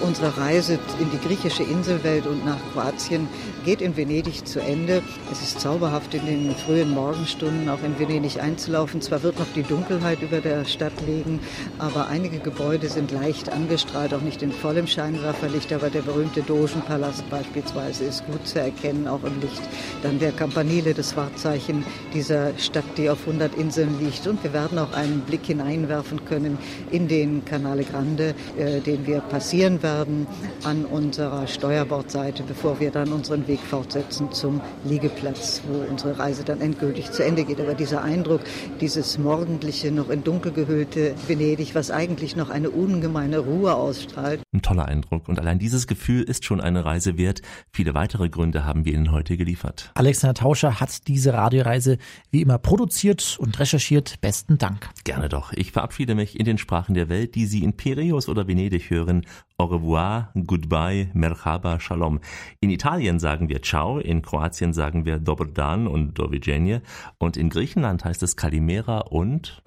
Unsere 0.00 0.36
Reise 0.36 0.78
in 1.00 1.10
die 1.10 1.26
griechische 1.26 1.62
Inselwelt 1.62 2.26
und 2.26 2.44
nach 2.44 2.58
Kroatien 2.72 3.28
geht 3.64 3.80
in 3.80 3.96
Venedig 3.96 4.46
zu 4.46 4.60
Ende. 4.60 5.02
Es 5.30 5.42
ist 5.42 5.60
zauberhaft 5.60 6.14
in 6.14 6.26
den 6.26 6.54
frühen 6.54 6.90
Morgenstunden 6.90 7.68
auch 7.68 7.82
in 7.82 7.98
Venedig 7.98 8.40
einzulaufen. 8.40 9.00
Zwar 9.00 9.22
wird 9.22 9.38
noch 9.38 9.46
die 9.54 9.62
Dunkelheit 9.62 10.20
über 10.22 10.40
der 10.40 10.64
Stadt 10.64 10.92
liegen, 11.06 11.40
aber 11.78 12.08
einige 12.08 12.38
Gebäude 12.38 12.88
sind 12.88 13.10
leicht 13.10 13.50
angestrahlt, 13.50 14.14
auch 14.14 14.20
nicht 14.20 14.42
in 14.42 14.52
vollem 14.52 14.86
Scheinwerferlicht, 14.86 15.72
aber 15.72 15.90
der 15.90 16.02
berühmte 16.02 16.42
Dogenpalast 16.42 17.28
beispielsweise 17.30 18.04
ist 18.04 18.26
gut 18.26 18.46
zu 18.46 18.60
erkennen, 18.60 19.06
auch 19.06 19.22
im 19.24 19.40
Licht. 19.40 19.62
Dann 20.02 20.18
der 20.18 20.32
Campanile, 20.32 20.94
das 20.94 21.16
Wahrzeichen 21.16 21.84
dieser 22.12 22.56
Stadt, 22.58 22.84
die 22.96 23.08
auf 23.08 23.20
100 23.26 23.54
Inseln 23.54 23.98
liegt. 24.00 24.26
Und 24.26 24.42
wir 24.42 24.52
werden 24.52 24.78
auch 24.78 24.92
einen 24.92 25.20
Blick 25.20 25.46
hineinwerfen 25.46 26.24
können 26.24 26.58
in 26.90 27.08
den 27.08 27.44
Canale 27.44 27.84
Grande, 27.84 28.34
äh, 28.58 28.80
den 28.80 29.06
wir 29.06 29.20
passieren 29.20 29.82
werden 29.82 30.26
an 30.64 30.84
unserer 30.84 31.46
Steuerbordseite, 31.46 32.42
bevor 32.42 32.80
wir 32.80 32.90
dann 32.90 33.12
unseren 33.12 33.46
Weg 33.46 33.51
Weg 33.52 33.60
fortsetzen 33.60 34.32
zum 34.32 34.62
Liegeplatz, 34.84 35.60
wo 35.66 35.84
unsere 35.90 36.18
Reise 36.18 36.42
dann 36.42 36.62
endgültig 36.62 37.12
zu 37.12 37.22
Ende 37.22 37.44
geht. 37.44 37.60
Aber 37.60 37.74
dieser 37.74 38.02
Eindruck, 38.02 38.40
dieses 38.80 39.18
morgendliche, 39.18 39.92
noch 39.92 40.08
in 40.08 40.24
Dunkel 40.24 40.52
gehüllte 40.52 41.14
Venedig, 41.26 41.74
was 41.74 41.90
eigentlich 41.90 42.34
noch 42.34 42.48
eine 42.48 42.70
ungemeine 42.70 43.40
Ruhe 43.40 43.74
ausstrahlt. 43.74 44.40
Ein 44.54 44.62
toller 44.62 44.86
Eindruck. 44.86 45.28
Und 45.28 45.38
allein 45.38 45.58
dieses 45.58 45.86
Gefühl 45.86 46.22
ist 46.22 46.46
schon 46.46 46.62
eine 46.62 46.86
Reise 46.86 47.18
wert. 47.18 47.42
Viele 47.74 47.92
weitere 47.92 48.30
Gründe 48.30 48.64
haben 48.64 48.86
wir 48.86 48.94
Ihnen 48.94 49.12
heute 49.12 49.36
geliefert. 49.36 49.90
Alexander 49.94 50.32
Tauscher 50.32 50.80
hat 50.80 51.06
diese 51.06 51.34
Radioreise 51.34 51.98
wie 52.30 52.40
immer 52.40 52.56
produziert 52.56 53.36
und 53.38 53.60
recherchiert. 53.60 54.18
Besten 54.22 54.56
Dank. 54.56 54.88
Gerne 55.04 55.28
doch. 55.28 55.52
Ich 55.52 55.72
verabschiede 55.72 56.14
mich 56.14 56.40
in 56.40 56.46
den 56.46 56.56
Sprachen 56.56 56.94
der 56.94 57.10
Welt, 57.10 57.34
die 57.34 57.44
Sie 57.44 57.62
in 57.62 57.74
Piräus 57.74 58.30
oder 58.30 58.48
Venedig 58.48 58.88
hören. 58.88 59.26
Au 59.62 59.66
revoir, 59.66 60.32
goodbye, 60.34 61.08
merhaba, 61.14 61.78
shalom. 61.78 62.18
In 62.58 62.70
Italien 62.70 63.20
sagen 63.20 63.48
wir 63.48 63.62
Ciao, 63.62 63.98
in 63.98 64.20
Kroatien 64.20 64.72
sagen 64.72 65.04
wir 65.04 65.20
Dobar 65.20 65.46
dan 65.46 65.86
und 65.86 66.18
Doviđenje 66.18 66.82
und 67.18 67.36
in 67.36 67.48
Griechenland 67.48 68.04
heißt 68.04 68.24
es 68.24 68.34
Kalimera 68.34 69.02
und 69.02 69.62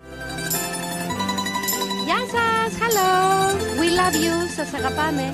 Yasas, 2.05 2.77
hello, 2.77 3.55
we 3.79 3.87
love 3.95 4.17
you, 4.17 4.45
sasagapame. 4.49 5.31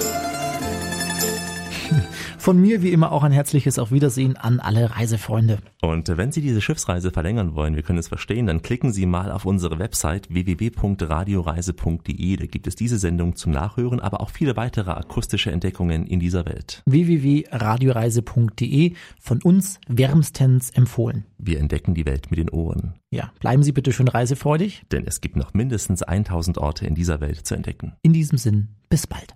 Von 2.41 2.59
mir 2.59 2.81
wie 2.81 2.91
immer 2.91 3.11
auch 3.11 3.21
ein 3.21 3.31
herzliches 3.31 3.77
Auf 3.77 3.91
Wiedersehen 3.91 4.35
an 4.35 4.59
alle 4.59 4.97
Reisefreunde. 4.97 5.59
Und 5.83 6.07
wenn 6.17 6.31
Sie 6.31 6.41
diese 6.41 6.59
Schiffsreise 6.59 7.11
verlängern 7.11 7.53
wollen, 7.53 7.75
wir 7.75 7.83
können 7.83 7.99
es 7.99 8.07
verstehen, 8.07 8.47
dann 8.47 8.63
klicken 8.63 8.91
Sie 8.91 9.05
mal 9.05 9.31
auf 9.31 9.45
unsere 9.45 9.77
Website 9.77 10.27
www.radioreise.de. 10.33 12.37
Da 12.37 12.45
gibt 12.47 12.65
es 12.65 12.75
diese 12.75 12.97
Sendung 12.97 13.35
zum 13.35 13.51
Nachhören, 13.51 13.99
aber 13.99 14.21
auch 14.21 14.31
viele 14.31 14.57
weitere 14.57 14.89
akustische 14.89 15.51
Entdeckungen 15.51 16.07
in 16.07 16.19
dieser 16.19 16.47
Welt. 16.47 16.81
www.radioreise.de 16.87 18.95
von 19.19 19.39
uns 19.43 19.79
wärmstens 19.87 20.71
empfohlen. 20.71 21.25
Wir 21.37 21.59
entdecken 21.59 21.93
die 21.93 22.07
Welt 22.07 22.31
mit 22.31 22.39
den 22.39 22.49
Ohren. 22.49 22.95
Ja, 23.11 23.31
bleiben 23.39 23.61
Sie 23.61 23.71
bitte 23.71 23.93
schön 23.93 24.07
reisefreudig. 24.07 24.81
Denn 24.91 25.05
es 25.05 25.21
gibt 25.21 25.35
noch 25.35 25.53
mindestens 25.53 26.01
1000 26.01 26.57
Orte 26.57 26.87
in 26.87 26.95
dieser 26.95 27.21
Welt 27.21 27.45
zu 27.45 27.53
entdecken. 27.53 27.93
In 28.01 28.13
diesem 28.13 28.39
Sinn, 28.39 28.69
bis 28.89 29.05
bald. 29.05 29.35